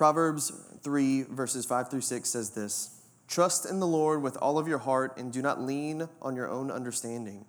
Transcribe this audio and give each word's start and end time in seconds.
Proverbs 0.00 0.50
3, 0.82 1.24
verses 1.24 1.66
5 1.66 1.90
through 1.90 2.00
6 2.00 2.26
says 2.26 2.48
this 2.48 3.02
Trust 3.28 3.68
in 3.68 3.80
the 3.80 3.86
Lord 3.86 4.22
with 4.22 4.34
all 4.38 4.56
of 4.56 4.66
your 4.66 4.78
heart 4.78 5.18
and 5.18 5.30
do 5.30 5.42
not 5.42 5.60
lean 5.60 6.08
on 6.22 6.34
your 6.34 6.48
own 6.48 6.70
understanding. 6.70 7.44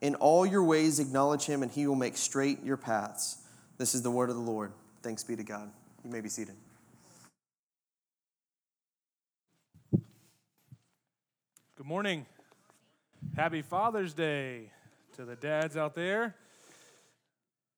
In 0.00 0.14
all 0.14 0.46
your 0.46 0.62
ways, 0.62 1.00
acknowledge 1.00 1.46
him, 1.46 1.60
and 1.60 1.72
he 1.72 1.88
will 1.88 1.96
make 1.96 2.16
straight 2.16 2.62
your 2.62 2.76
paths. 2.76 3.38
This 3.78 3.96
is 3.96 4.02
the 4.02 4.12
word 4.12 4.30
of 4.30 4.36
the 4.36 4.42
Lord. 4.42 4.70
Thanks 5.02 5.24
be 5.24 5.34
to 5.34 5.42
God. 5.42 5.72
You 6.04 6.10
may 6.12 6.20
be 6.20 6.28
seated. 6.28 6.54
Good 9.90 11.86
morning. 11.86 12.26
Happy 13.34 13.60
Father's 13.60 14.14
Day 14.14 14.70
to 15.16 15.24
the 15.24 15.34
dads 15.34 15.76
out 15.76 15.96
there. 15.96 16.36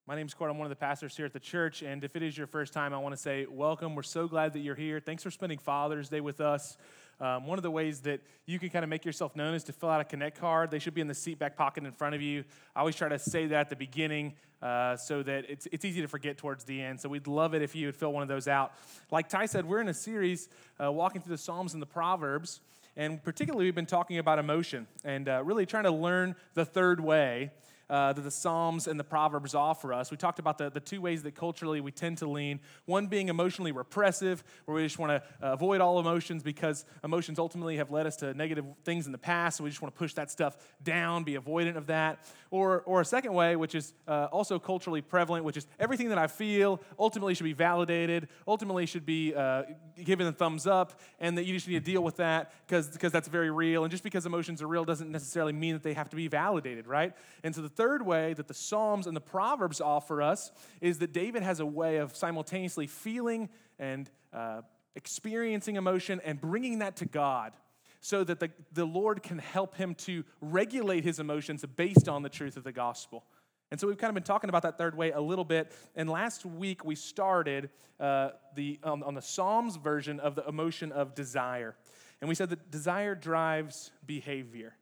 My 0.07 0.14
name 0.14 0.27
is 0.27 0.34
Kort. 0.34 0.50
I'm 0.50 0.59
one 0.59 0.66
of 0.66 0.71
the 0.71 0.77
pastors 0.77 1.16
here 1.16 1.25
at 1.25 1.32
the 1.32 1.41
church. 1.41 1.80
And 1.80 2.04
if 2.04 2.14
it 2.14 2.23
is 2.23 2.36
your 2.36 2.46
first 2.46 2.75
time, 2.75 2.93
I 2.93 2.98
want 2.98 3.14
to 3.14 3.16
say 3.21 3.46
welcome. 3.48 3.95
We're 3.95 4.03
so 4.03 4.29
glad 4.29 4.53
that 4.53 4.59
you're 4.59 4.75
here. 4.75 5.00
Thanks 5.00 5.23
for 5.23 5.30
spending 5.30 5.57
Father's 5.57 6.11
Day 6.11 6.21
with 6.21 6.43
us. 6.43 6.76
Um, 7.22 7.46
one 7.46 7.58
of 7.58 7.62
the 7.62 7.71
ways 7.71 8.00
that 8.00 8.21
you 8.45 8.59
can 8.59 8.68
kind 8.68 8.82
of 8.82 8.90
make 8.90 9.07
yourself 9.07 9.35
known 9.35 9.54
is 9.54 9.64
to 9.64 9.72
fill 9.72 9.89
out 9.89 10.03
a 10.03 10.04
Connect 10.04 10.39
card. 10.39 10.71
They 10.71 10.79
should 10.79 10.93
be 10.93 11.00
in 11.00 11.07
the 11.07 11.14
seat 11.14 11.39
back 11.39 11.57
pocket 11.57 11.85
in 11.85 11.93
front 11.93 12.14
of 12.14 12.21
you. 12.21 12.45
I 12.76 12.81
always 12.81 12.96
try 12.96 13.09
to 13.09 13.18
say 13.18 13.46
that 13.46 13.61
at 13.61 13.71
the 13.71 13.76
beginning 13.76 14.35
uh, 14.61 14.98
so 14.98 15.22
that 15.22 15.46
it's, 15.48 15.67
it's 15.72 15.86
easy 15.86 16.03
to 16.03 16.09
forget 16.09 16.36
towards 16.36 16.64
the 16.64 16.82
end. 16.82 17.00
So 17.00 17.09
we'd 17.09 17.26
love 17.26 17.54
it 17.54 17.62
if 17.62 17.75
you 17.75 17.86
would 17.86 17.96
fill 17.96 18.12
one 18.12 18.23
of 18.23 18.29
those 18.29 18.46
out. 18.46 18.75
Like 19.11 19.31
Ty 19.31 19.46
said, 19.46 19.64
we're 19.64 19.81
in 19.81 19.89
a 19.89 19.95
series 19.95 20.50
uh, 20.79 20.93
walking 20.93 21.23
through 21.23 21.34
the 21.34 21.43
Psalms 21.43 21.73
and 21.73 21.81
the 21.81 21.86
Proverbs. 21.86 22.61
And 22.95 23.25
particularly, 23.25 23.64
we've 23.64 23.75
been 23.75 23.86
talking 23.86 24.18
about 24.18 24.39
emotion 24.39 24.86
and 25.03 25.31
uh, 25.31 25.43
really 25.43 25.64
trying 25.64 25.84
to 25.84 25.90
learn 25.90 26.36
the 26.53 26.67
third 26.67 27.00
way 27.00 27.53
uh, 27.90 28.12
that 28.12 28.22
the 28.22 28.30
Psalms 28.30 28.86
and 28.86 28.98
the 28.98 29.04
Proverbs 29.04 29.54
offer 29.54 29.92
us. 29.92 30.11
We 30.11 30.16
talked 30.16 30.38
about 30.38 30.58
the, 30.58 30.70
the 30.70 30.80
two 30.80 31.00
ways 31.00 31.22
that 31.22 31.34
culturally 31.34 31.80
we 31.80 31.92
tend 31.92 32.19
to 32.19 32.27
lean 32.28 32.61
one 32.86 33.06
being 33.06 33.28
emotionally 33.28 33.72
repressive, 33.72 34.42
where 34.64 34.77
we 34.77 34.83
just 34.83 34.98
want 34.98 35.11
to 35.11 35.47
uh, 35.47 35.52
avoid 35.52 35.80
all 35.80 35.98
emotions 35.98 36.42
because 36.42 36.84
emotions 37.02 37.39
ultimately 37.39 37.77
have 37.77 37.91
led 37.91 38.06
us 38.06 38.17
to 38.17 38.34
negative 38.34 38.64
things 38.84 39.06
in 39.06 39.12
the 39.12 39.19
past, 39.19 39.59
so 39.59 39.64
we 39.64 39.70
just 39.70 39.83
want 39.83 39.94
to 39.94 39.98
push 39.98 40.14
that 40.14 40.31
stuff 40.31 40.56
down, 40.83 41.25
be 41.25 41.34
avoidant 41.34 41.77
of 41.77 41.86
that. 41.86 42.25
Or, 42.50 42.83
or 42.83 43.00
a 43.00 43.05
second 43.05 43.33
way, 43.33 43.56
which 43.56 43.75
is 43.75 43.92
uh, 44.06 44.28
also 44.31 44.59
culturally 44.59 45.03
prevalent, 45.03 45.44
which 45.44 45.56
is 45.56 45.66
everything 45.81 46.11
that 46.11 46.19
I 46.19 46.28
feel 46.28 46.81
ultimately 46.98 47.34
should 47.34 47.44
be 47.44 47.53
validated, 47.53 48.28
ultimately 48.47 48.87
should 48.87 49.05
be 49.05 49.34
uh, 49.34 49.64
given 50.05 50.27
a 50.27 50.33
thumbs 50.33 50.66
up, 50.66 51.00
and 51.19 51.37
that 51.37 51.44
you 51.44 51.55
just 51.55 51.66
need 51.66 51.84
to 51.84 51.92
deal 51.92 52.03
with 52.03 52.16
that 52.16 52.53
because 52.66 52.89
that's 52.89 53.28
very 53.28 53.50
real. 53.50 53.83
And 53.84 53.91
just 53.91 54.05
because 54.05 54.25
emotions 54.25 54.62
are 54.62 54.69
real 54.69 54.84
doesn't 54.84 55.11
necessarily 55.11 55.53
mean 55.53 55.72
that 55.72 55.83
they 55.83 55.94
have 55.94 56.09
to 56.11 56.16
be 56.16 56.28
validated, 56.28 56.87
right? 56.87 57.12
And 57.42 57.55
so 57.55 57.61
the 57.61 57.69
third 57.77 58.05
way 58.05 58.34
that 58.34 58.48
the 58.48 58.55
Psalms 58.55 59.06
and 59.06 59.17
the 59.17 59.20
Proverbs 59.20 59.80
offer 59.80 60.22
us 60.22 60.53
is 60.80 60.98
that 60.98 61.12
David 61.12 61.42
has 61.42 61.61
a 61.61 61.67
way 61.67 61.97
of 61.97 62.14
simultaneously 62.16 62.86
feeling 62.86 63.48
and 63.78 64.11
uh, 64.33 64.62
experiencing 64.97 65.77
emotion 65.77 66.20
and 66.25 66.41
bringing 66.41 66.78
that 66.81 66.97
to 66.97 67.05
God 67.05 67.53
so 68.00 68.22
that 68.22 68.39
the, 68.39 68.50
the 68.72 68.84
Lord 68.84 69.22
can 69.22 69.39
help 69.39 69.77
him 69.77 69.94
to 69.94 70.25
regulate 70.41 71.05
his 71.05 71.19
emotions 71.19 71.64
based 71.77 72.08
on 72.08 72.22
the 72.22 72.28
truth 72.28 72.56
of 72.56 72.64
the 72.64 72.72
gospel. 72.72 73.25
And 73.70 73.81
so 73.81 73.86
we've 73.86 73.98
kind 73.98 74.11
of 74.11 74.14
been 74.14 74.22
talking 74.22 74.50
about 74.50 74.62
that 74.62 74.78
third 74.78 74.97
way 74.97 75.11
a 75.11 75.20
little 75.20 75.44
bit. 75.44 75.72
And 75.97 76.09
last 76.09 76.44
week 76.44 76.84
we 76.84 76.94
started 76.94 77.70
uh, 77.98 78.31
the, 78.55 78.78
on 78.84 79.14
the 79.14 79.22
Psalms 79.22 79.77
version 79.77 80.20
of 80.20 80.34
the 80.34 80.47
emotion 80.47 80.92
of 80.92 81.14
desire. 81.14 81.75
And 82.20 82.28
we 82.28 82.34
said 82.34 82.50
that 82.50 82.70
desire 82.70 83.14
drives 83.14 83.91
behavior. 84.06 84.75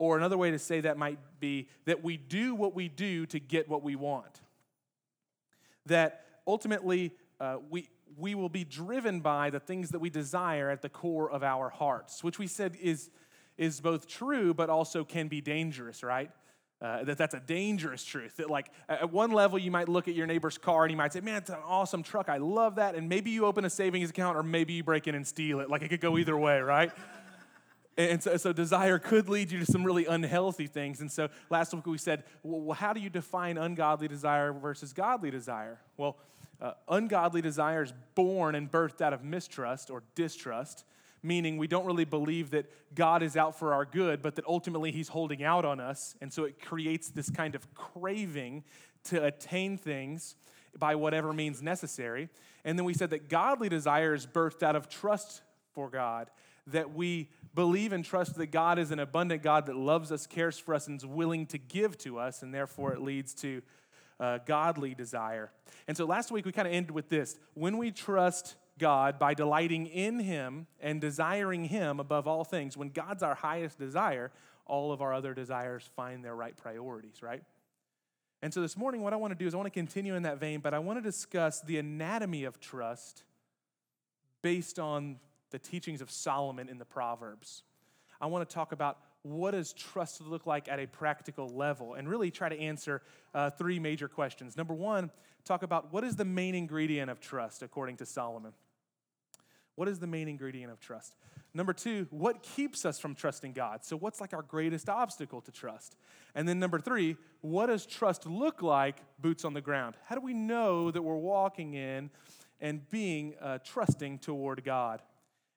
Or 0.00 0.16
another 0.16 0.38
way 0.38 0.50
to 0.50 0.58
say 0.58 0.80
that 0.80 0.96
might 0.96 1.18
be 1.40 1.68
that 1.84 2.02
we 2.02 2.16
do 2.16 2.54
what 2.54 2.74
we 2.74 2.88
do 2.88 3.26
to 3.26 3.38
get 3.38 3.68
what 3.68 3.82
we 3.82 3.96
want. 3.96 4.40
That 5.84 6.24
ultimately 6.46 7.12
uh, 7.38 7.58
we, 7.68 7.90
we 8.16 8.34
will 8.34 8.48
be 8.48 8.64
driven 8.64 9.20
by 9.20 9.50
the 9.50 9.60
things 9.60 9.90
that 9.90 9.98
we 9.98 10.08
desire 10.08 10.70
at 10.70 10.80
the 10.80 10.88
core 10.88 11.30
of 11.30 11.42
our 11.42 11.68
hearts, 11.68 12.24
which 12.24 12.38
we 12.38 12.46
said 12.46 12.78
is, 12.80 13.10
is 13.58 13.82
both 13.82 14.08
true 14.08 14.54
but 14.54 14.70
also 14.70 15.04
can 15.04 15.28
be 15.28 15.42
dangerous, 15.42 16.02
right? 16.02 16.30
Uh, 16.80 17.04
that 17.04 17.18
that's 17.18 17.34
a 17.34 17.40
dangerous 17.40 18.02
truth. 18.02 18.38
That 18.38 18.48
like 18.48 18.70
at 18.88 19.12
one 19.12 19.32
level 19.32 19.58
you 19.58 19.70
might 19.70 19.86
look 19.86 20.08
at 20.08 20.14
your 20.14 20.26
neighbor's 20.26 20.56
car 20.56 20.84
and 20.84 20.90
you 20.90 20.96
might 20.96 21.12
say, 21.12 21.20
"Man, 21.20 21.36
it's 21.36 21.50
an 21.50 21.58
awesome 21.62 22.02
truck. 22.02 22.30
I 22.30 22.38
love 22.38 22.76
that." 22.76 22.94
And 22.94 23.06
maybe 23.06 23.30
you 23.30 23.44
open 23.44 23.66
a 23.66 23.70
savings 23.70 24.08
account, 24.08 24.38
or 24.38 24.42
maybe 24.42 24.72
you 24.72 24.82
break 24.82 25.06
in 25.06 25.14
and 25.14 25.26
steal 25.26 25.60
it. 25.60 25.68
Like 25.68 25.82
it 25.82 25.90
could 25.90 26.00
go 26.00 26.16
either 26.16 26.38
way, 26.38 26.58
right? 26.60 26.90
And 28.08 28.22
so, 28.22 28.36
so, 28.36 28.52
desire 28.52 28.98
could 28.98 29.28
lead 29.28 29.50
you 29.50 29.58
to 29.58 29.66
some 29.66 29.84
really 29.84 30.06
unhealthy 30.06 30.66
things. 30.66 31.00
And 31.00 31.10
so 31.10 31.28
last 31.50 31.74
week 31.74 31.86
we 31.86 31.98
said, 31.98 32.24
well, 32.42 32.74
how 32.74 32.92
do 32.92 33.00
you 33.00 33.10
define 33.10 33.58
ungodly 33.58 34.08
desire 34.08 34.52
versus 34.52 34.92
godly 34.92 35.30
desire? 35.30 35.78
Well, 35.96 36.16
uh, 36.60 36.72
ungodly 36.88 37.42
desire 37.42 37.82
is 37.82 37.92
born 38.14 38.54
and 38.54 38.70
birthed 38.70 39.00
out 39.00 39.12
of 39.12 39.24
mistrust 39.24 39.90
or 39.90 40.02
distrust, 40.14 40.84
meaning 41.22 41.56
we 41.56 41.66
don't 41.66 41.86
really 41.86 42.04
believe 42.04 42.50
that 42.50 42.70
God 42.94 43.22
is 43.22 43.36
out 43.36 43.58
for 43.58 43.74
our 43.74 43.84
good, 43.84 44.22
but 44.22 44.36
that 44.36 44.46
ultimately 44.46 44.92
He's 44.92 45.08
holding 45.08 45.42
out 45.42 45.64
on 45.64 45.80
us. 45.80 46.14
And 46.20 46.32
so 46.32 46.44
it 46.44 46.60
creates 46.60 47.10
this 47.10 47.30
kind 47.30 47.54
of 47.54 47.74
craving 47.74 48.64
to 49.04 49.24
attain 49.24 49.78
things 49.78 50.36
by 50.78 50.94
whatever 50.94 51.32
means 51.32 51.62
necessary. 51.62 52.28
And 52.64 52.78
then 52.78 52.84
we 52.84 52.94
said 52.94 53.10
that 53.10 53.28
godly 53.28 53.68
desire 53.68 54.14
is 54.14 54.26
birthed 54.26 54.62
out 54.62 54.76
of 54.76 54.88
trust 54.88 55.42
for 55.72 55.88
God, 55.88 56.30
that 56.66 56.94
we 56.94 57.28
believe 57.54 57.92
and 57.92 58.04
trust 58.04 58.36
that 58.36 58.46
God 58.46 58.78
is 58.78 58.90
an 58.90 58.98
abundant 58.98 59.42
God 59.42 59.66
that 59.66 59.76
loves 59.76 60.12
us, 60.12 60.26
cares 60.26 60.58
for 60.58 60.74
us, 60.74 60.86
and 60.86 60.98
is 60.98 61.06
willing 61.06 61.46
to 61.46 61.58
give 61.58 61.98
to 61.98 62.18
us, 62.18 62.42
and 62.42 62.54
therefore 62.54 62.92
it 62.92 63.00
leads 63.00 63.34
to 63.34 63.62
uh, 64.18 64.38
godly 64.46 64.94
desire. 64.94 65.50
And 65.88 65.96
so 65.96 66.04
last 66.04 66.30
week 66.30 66.44
we 66.44 66.52
kind 66.52 66.68
of 66.68 66.74
ended 66.74 66.92
with 66.92 67.08
this 67.08 67.36
when 67.54 67.78
we 67.78 67.90
trust 67.90 68.56
God 68.78 69.18
by 69.18 69.34
delighting 69.34 69.86
in 69.86 70.18
Him 70.18 70.66
and 70.80 71.00
desiring 71.00 71.64
Him 71.64 72.00
above 72.00 72.26
all 72.26 72.44
things, 72.44 72.76
when 72.76 72.90
God's 72.90 73.22
our 73.22 73.34
highest 73.34 73.78
desire, 73.78 74.30
all 74.66 74.92
of 74.92 75.02
our 75.02 75.12
other 75.12 75.34
desires 75.34 75.88
find 75.96 76.24
their 76.24 76.34
right 76.34 76.56
priorities, 76.56 77.22
right? 77.22 77.42
And 78.42 78.54
so 78.54 78.62
this 78.62 78.76
morning, 78.76 79.02
what 79.02 79.12
I 79.12 79.16
want 79.16 79.32
to 79.32 79.38
do 79.38 79.46
is 79.46 79.54
I 79.54 79.58
want 79.58 79.66
to 79.66 79.70
continue 79.70 80.14
in 80.14 80.22
that 80.22 80.38
vein, 80.40 80.60
but 80.60 80.72
I 80.72 80.78
want 80.78 80.98
to 80.98 81.02
discuss 81.02 81.60
the 81.60 81.78
anatomy 81.78 82.44
of 82.44 82.58
trust 82.58 83.24
based 84.42 84.78
on 84.78 85.18
the 85.50 85.58
teachings 85.58 86.00
of 86.00 86.10
Solomon 86.10 86.68
in 86.68 86.78
the 86.78 86.84
Proverbs. 86.84 87.62
I 88.20 88.26
want 88.26 88.48
to 88.48 88.54
talk 88.54 88.72
about 88.72 88.98
what 89.22 89.52
does 89.52 89.72
trust 89.72 90.20
look 90.22 90.46
like 90.46 90.68
at 90.68 90.78
a 90.78 90.86
practical 90.86 91.48
level 91.48 91.94
and 91.94 92.08
really 92.08 92.30
try 92.30 92.48
to 92.48 92.58
answer 92.58 93.02
uh, 93.34 93.50
three 93.50 93.78
major 93.78 94.08
questions. 94.08 94.56
Number 94.56 94.74
one, 94.74 95.10
talk 95.44 95.62
about 95.62 95.92
what 95.92 96.04
is 96.04 96.16
the 96.16 96.24
main 96.24 96.54
ingredient 96.54 97.10
of 97.10 97.20
trust 97.20 97.62
according 97.62 97.96
to 97.98 98.06
Solomon? 98.06 98.52
What 99.74 99.88
is 99.88 99.98
the 99.98 100.06
main 100.06 100.28
ingredient 100.28 100.72
of 100.72 100.80
trust? 100.80 101.16
Number 101.52 101.72
two, 101.72 102.06
what 102.10 102.42
keeps 102.42 102.84
us 102.84 102.98
from 102.98 103.14
trusting 103.14 103.52
God? 103.52 103.84
So, 103.84 103.96
what's 103.96 104.20
like 104.20 104.32
our 104.32 104.42
greatest 104.42 104.88
obstacle 104.88 105.40
to 105.40 105.50
trust? 105.50 105.96
And 106.34 106.48
then 106.48 106.58
number 106.58 106.78
three, 106.78 107.16
what 107.40 107.66
does 107.66 107.86
trust 107.86 108.26
look 108.26 108.62
like 108.62 108.98
boots 109.18 109.44
on 109.44 109.54
the 109.54 109.60
ground? 109.60 109.96
How 110.06 110.14
do 110.14 110.20
we 110.20 110.34
know 110.34 110.90
that 110.90 111.02
we're 111.02 111.16
walking 111.16 111.74
in 111.74 112.10
and 112.60 112.88
being 112.90 113.34
uh, 113.40 113.58
trusting 113.64 114.18
toward 114.18 114.64
God? 114.64 115.02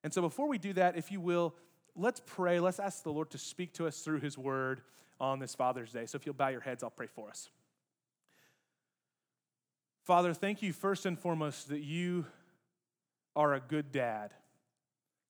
And 0.03 0.13
so, 0.13 0.21
before 0.21 0.47
we 0.47 0.57
do 0.57 0.73
that, 0.73 0.97
if 0.97 1.11
you 1.11 1.21
will, 1.21 1.55
let's 1.95 2.21
pray. 2.25 2.59
Let's 2.59 2.79
ask 2.79 3.03
the 3.03 3.11
Lord 3.11 3.29
to 3.31 3.37
speak 3.37 3.73
to 3.75 3.87
us 3.87 4.01
through 4.01 4.19
His 4.19 4.37
word 4.37 4.81
on 5.19 5.39
this 5.39 5.55
Father's 5.55 5.91
Day. 5.91 6.05
So, 6.05 6.17
if 6.17 6.25
you'll 6.25 6.35
bow 6.35 6.49
your 6.49 6.61
heads, 6.61 6.83
I'll 6.83 6.89
pray 6.89 7.07
for 7.07 7.29
us. 7.29 7.49
Father, 10.03 10.33
thank 10.33 10.61
you 10.61 10.73
first 10.73 11.05
and 11.05 11.17
foremost 11.17 11.69
that 11.69 11.81
you 11.81 12.25
are 13.35 13.53
a 13.53 13.61
good 13.61 13.91
dad. 13.91 14.33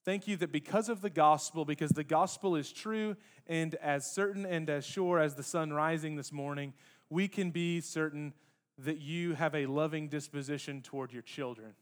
Thank 0.03 0.27
you 0.27 0.35
that 0.37 0.51
because 0.51 0.89
of 0.89 1.01
the 1.01 1.09
gospel, 1.09 1.63
because 1.63 1.91
the 1.91 2.03
gospel 2.03 2.55
is 2.55 2.71
true 2.71 3.15
and 3.47 3.75
as 3.75 4.11
certain 4.11 4.45
and 4.45 4.69
as 4.69 4.85
sure 4.85 5.19
as 5.19 5.35
the 5.35 5.43
sun 5.43 5.71
rising 5.71 6.15
this 6.15 6.31
morning, 6.31 6.73
we 7.09 7.27
can 7.27 7.51
be 7.51 7.79
certain 7.79 8.33
that 8.79 8.99
you 8.99 9.35
have 9.35 9.53
a 9.55 9.67
loving 9.67 10.09
disposition 10.09 10.81
toward 10.81 11.13
your 11.13 11.21
children. 11.21 11.73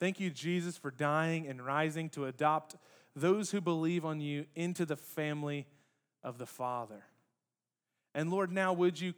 Thank 0.00 0.20
you, 0.20 0.30
Jesus, 0.30 0.76
for 0.76 0.90
dying 0.90 1.46
and 1.46 1.64
rising 1.64 2.08
to 2.10 2.26
adopt 2.26 2.76
those 3.14 3.50
who 3.52 3.60
believe 3.60 4.04
on 4.04 4.20
you 4.20 4.46
into 4.54 4.84
the 4.84 4.96
family 4.96 5.66
of 6.22 6.38
the 6.38 6.46
Father. 6.46 7.04
And 8.14 8.30
Lord, 8.30 8.50
now 8.50 8.72
would 8.72 9.00
you 9.00 9.14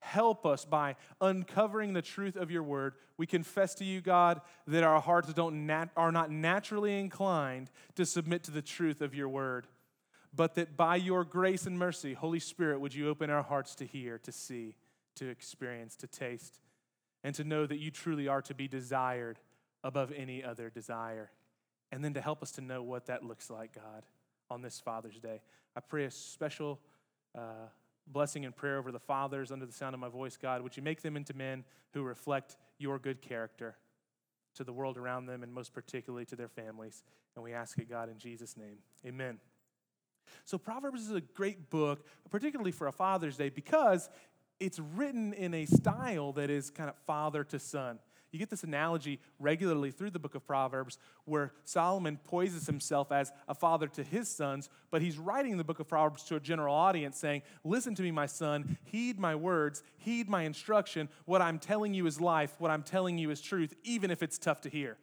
help 0.00 0.46
us 0.46 0.64
by 0.64 0.96
uncovering 1.20 1.92
the 1.92 2.02
truth 2.02 2.36
of 2.36 2.50
your 2.50 2.62
word? 2.62 2.94
We 3.16 3.26
confess 3.26 3.74
to 3.76 3.84
you, 3.84 4.00
God, 4.00 4.40
that 4.66 4.84
our 4.84 5.00
hearts 5.00 5.32
don't 5.32 5.66
nat- 5.66 5.90
are 5.96 6.12
not 6.12 6.30
naturally 6.30 6.98
inclined 6.98 7.70
to 7.96 8.06
submit 8.06 8.44
to 8.44 8.50
the 8.50 8.62
truth 8.62 9.00
of 9.00 9.14
your 9.14 9.28
word, 9.28 9.66
but 10.34 10.54
that 10.54 10.76
by 10.76 10.96
your 10.96 11.24
grace 11.24 11.66
and 11.66 11.78
mercy, 11.78 12.14
Holy 12.14 12.40
Spirit, 12.40 12.80
would 12.80 12.94
you 12.94 13.08
open 13.08 13.28
our 13.28 13.42
hearts 13.42 13.74
to 13.76 13.84
hear, 13.84 14.18
to 14.18 14.32
see, 14.32 14.76
to 15.16 15.28
experience, 15.28 15.96
to 15.96 16.06
taste, 16.06 16.60
and 17.22 17.34
to 17.34 17.44
know 17.44 17.66
that 17.66 17.78
you 17.78 17.90
truly 17.90 18.28
are 18.28 18.42
to 18.42 18.54
be 18.54 18.68
desired 18.68 19.38
above 19.82 20.12
any 20.16 20.42
other 20.44 20.70
desire 20.70 21.30
and 21.92 22.04
then 22.04 22.14
to 22.14 22.20
help 22.20 22.42
us 22.42 22.52
to 22.52 22.60
know 22.60 22.82
what 22.82 23.06
that 23.06 23.24
looks 23.24 23.50
like, 23.50 23.74
God, 23.74 24.04
on 24.50 24.62
this 24.62 24.78
Father's 24.78 25.18
Day. 25.18 25.40
I 25.76 25.80
pray 25.80 26.04
a 26.04 26.10
special 26.10 26.80
uh, 27.36 27.68
blessing 28.06 28.44
and 28.44 28.54
prayer 28.54 28.78
over 28.78 28.92
the 28.92 29.00
fathers 29.00 29.50
under 29.50 29.66
the 29.66 29.72
sound 29.72 29.94
of 29.94 30.00
my 30.00 30.08
voice, 30.08 30.36
God. 30.36 30.62
Would 30.62 30.76
you 30.76 30.82
make 30.82 31.02
them 31.02 31.16
into 31.16 31.34
men 31.34 31.64
who 31.92 32.02
reflect 32.02 32.56
your 32.78 32.98
good 32.98 33.22
character? 33.22 33.76
to 34.54 34.64
the 34.64 34.72
world 34.72 34.96
around 34.96 35.26
them 35.26 35.42
and 35.42 35.52
most 35.52 35.72
particularly 35.72 36.24
to 36.26 36.36
their 36.36 36.48
families. 36.48 37.02
And 37.34 37.44
we 37.44 37.52
ask 37.52 37.78
it, 37.78 37.88
God, 37.88 38.10
in 38.10 38.18
Jesus' 38.18 38.56
name. 38.56 38.78
Amen. 39.06 39.38
So, 40.44 40.58
Proverbs 40.58 41.02
is 41.02 41.12
a 41.14 41.20
great 41.20 41.70
book, 41.70 42.06
particularly 42.30 42.72
for 42.72 42.86
a 42.86 42.92
Father's 42.92 43.36
Day, 43.36 43.48
because 43.48 44.08
it's 44.58 44.78
written 44.78 45.32
in 45.32 45.54
a 45.54 45.66
style 45.66 46.32
that 46.32 46.50
is 46.50 46.70
kind 46.70 46.88
of 46.90 46.96
father 47.06 47.44
to 47.44 47.58
son. 47.58 47.98
You 48.32 48.38
get 48.38 48.50
this 48.50 48.62
analogy 48.62 49.18
regularly 49.40 49.90
through 49.90 50.10
the 50.10 50.18
book 50.20 50.36
of 50.36 50.46
Proverbs 50.46 50.98
where 51.24 51.52
Solomon 51.64 52.18
poises 52.22 52.66
himself 52.66 53.10
as 53.10 53.32
a 53.48 53.54
father 53.54 53.88
to 53.88 54.04
his 54.04 54.28
sons, 54.28 54.68
but 54.90 55.02
he's 55.02 55.18
writing 55.18 55.56
the 55.56 55.64
book 55.64 55.80
of 55.80 55.88
Proverbs 55.88 56.22
to 56.24 56.36
a 56.36 56.40
general 56.40 56.74
audience 56.74 57.18
saying, 57.18 57.42
Listen 57.64 57.94
to 57.96 58.02
me, 58.02 58.12
my 58.12 58.26
son, 58.26 58.78
heed 58.84 59.18
my 59.18 59.34
words, 59.34 59.82
heed 59.98 60.28
my 60.28 60.42
instruction. 60.42 61.08
What 61.24 61.42
I'm 61.42 61.58
telling 61.58 61.92
you 61.92 62.06
is 62.06 62.20
life, 62.20 62.54
what 62.58 62.70
I'm 62.70 62.84
telling 62.84 63.18
you 63.18 63.30
is 63.30 63.40
truth, 63.40 63.74
even 63.82 64.12
if 64.12 64.22
it's 64.22 64.38
tough 64.38 64.60
to 64.62 64.68
hear. 64.68 64.96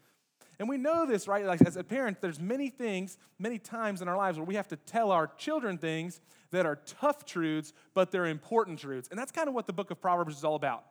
And 0.59 0.67
we 0.67 0.77
know 0.77 1.05
this, 1.05 1.27
right? 1.27 1.45
Like 1.45 1.61
as 1.61 1.75
a 1.75 1.83
parent, 1.83 2.21
there's 2.21 2.39
many 2.39 2.69
things, 2.69 3.17
many 3.37 3.59
times 3.59 4.01
in 4.01 4.07
our 4.07 4.17
lives 4.17 4.37
where 4.37 4.45
we 4.45 4.55
have 4.55 4.67
to 4.69 4.75
tell 4.75 5.11
our 5.11 5.27
children 5.37 5.77
things 5.77 6.19
that 6.51 6.65
are 6.65 6.77
tough 6.77 7.25
truths, 7.25 7.73
but 7.93 8.11
they're 8.11 8.25
important 8.25 8.79
truths. 8.79 9.09
And 9.09 9.19
that's 9.19 9.31
kind 9.31 9.47
of 9.47 9.53
what 9.53 9.67
the 9.67 9.73
book 9.73 9.91
of 9.91 10.01
Proverbs 10.01 10.37
is 10.37 10.43
all 10.43 10.55
about. 10.55 10.85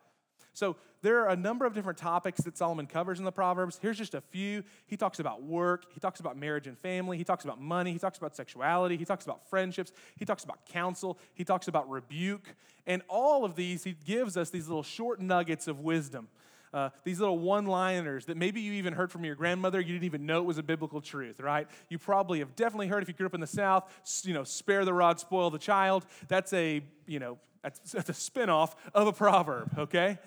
So 0.56 0.76
there 1.02 1.20
are 1.20 1.28
a 1.28 1.36
number 1.36 1.66
of 1.66 1.74
different 1.74 1.98
topics 1.98 2.40
that 2.40 2.56
Solomon 2.56 2.86
covers 2.86 3.18
in 3.18 3.26
the 3.26 3.32
Proverbs. 3.32 3.78
Here's 3.82 3.98
just 3.98 4.14
a 4.14 4.22
few. 4.22 4.64
He 4.86 4.96
talks 4.96 5.18
about 5.18 5.42
work, 5.42 5.84
he 5.92 6.00
talks 6.00 6.18
about 6.18 6.38
marriage 6.38 6.66
and 6.66 6.78
family, 6.78 7.18
he 7.18 7.24
talks 7.24 7.44
about 7.44 7.60
money, 7.60 7.92
he 7.92 7.98
talks 7.98 8.16
about 8.16 8.34
sexuality, 8.34 8.96
he 8.96 9.04
talks 9.04 9.26
about 9.26 9.46
friendships, 9.50 9.92
he 10.16 10.24
talks 10.24 10.44
about 10.44 10.64
counsel, 10.64 11.18
he 11.34 11.44
talks 11.44 11.68
about 11.68 11.90
rebuke. 11.90 12.54
And 12.86 13.02
all 13.06 13.44
of 13.44 13.54
these, 13.54 13.84
he 13.84 13.96
gives 14.06 14.38
us 14.38 14.48
these 14.48 14.66
little 14.66 14.82
short 14.82 15.20
nuggets 15.20 15.68
of 15.68 15.80
wisdom. 15.80 16.28
Uh, 16.72 16.88
these 17.04 17.20
little 17.20 17.38
one 17.38 17.66
liners 17.66 18.24
that 18.24 18.38
maybe 18.38 18.62
you 18.62 18.72
even 18.72 18.94
heard 18.94 19.12
from 19.12 19.26
your 19.26 19.34
grandmother, 19.34 19.78
you 19.78 19.92
didn't 19.92 20.04
even 20.04 20.24
know 20.24 20.38
it 20.38 20.46
was 20.46 20.56
a 20.56 20.62
biblical 20.62 21.02
truth, 21.02 21.38
right? 21.38 21.68
You 21.90 21.98
probably 21.98 22.38
have 22.38 22.56
definitely 22.56 22.88
heard 22.88 23.02
if 23.02 23.08
you 23.08 23.14
grew 23.14 23.26
up 23.26 23.34
in 23.34 23.40
the 23.40 23.46
South, 23.46 23.84
you 24.24 24.32
know, 24.32 24.44
spare 24.44 24.86
the 24.86 24.94
rod, 24.94 25.20
spoil 25.20 25.50
the 25.50 25.58
child. 25.58 26.06
That's 26.28 26.52
a, 26.54 26.82
you 27.06 27.18
know, 27.18 27.38
that's, 27.62 27.92
that's 27.92 28.08
a 28.08 28.12
spinoff 28.12 28.74
of 28.94 29.06
a 29.06 29.12
proverb, 29.12 29.78
okay? 29.78 30.18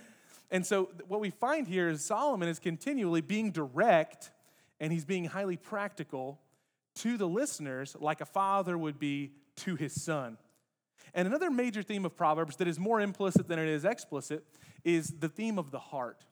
And 0.51 0.65
so 0.65 0.89
what 1.07 1.19
we 1.19 1.29
find 1.29 1.67
here 1.67 1.89
is 1.89 2.03
Solomon 2.03 2.49
is 2.49 2.59
continually 2.59 3.21
being 3.21 3.51
direct 3.51 4.31
and 4.79 4.91
he's 4.91 5.05
being 5.05 5.25
highly 5.25 5.57
practical 5.57 6.39
to 6.95 7.17
the 7.17 7.27
listeners 7.27 7.95
like 7.99 8.21
a 8.21 8.25
father 8.25 8.77
would 8.77 8.99
be 8.99 9.31
to 9.57 9.75
his 9.75 10.01
son. 10.01 10.37
And 11.13 11.27
another 11.27 11.49
major 11.49 11.83
theme 11.83 12.05
of 12.05 12.15
Proverbs 12.15 12.55
that 12.57 12.67
is 12.67 12.79
more 12.79 13.01
implicit 13.01 13.47
than 13.47 13.59
it 13.59 13.67
is 13.67 13.85
explicit 13.85 14.43
is 14.83 15.07
the 15.19 15.29
theme 15.29 15.57
of 15.57 15.71
the 15.71 15.79
heart. 15.79 16.25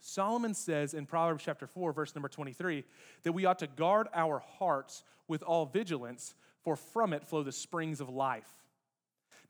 Solomon 0.00 0.54
says 0.54 0.94
in 0.94 1.06
Proverbs 1.06 1.44
chapter 1.44 1.66
4, 1.66 1.92
verse 1.92 2.14
number 2.14 2.28
23, 2.28 2.84
that 3.22 3.32
we 3.32 3.44
ought 3.44 3.58
to 3.58 3.66
guard 3.66 4.08
our 4.14 4.38
hearts 4.58 5.04
with 5.28 5.42
all 5.42 5.66
vigilance, 5.66 6.34
for 6.62 6.76
from 6.76 7.12
it 7.12 7.26
flow 7.26 7.42
the 7.42 7.52
springs 7.52 8.00
of 8.00 8.08
life. 8.08 8.48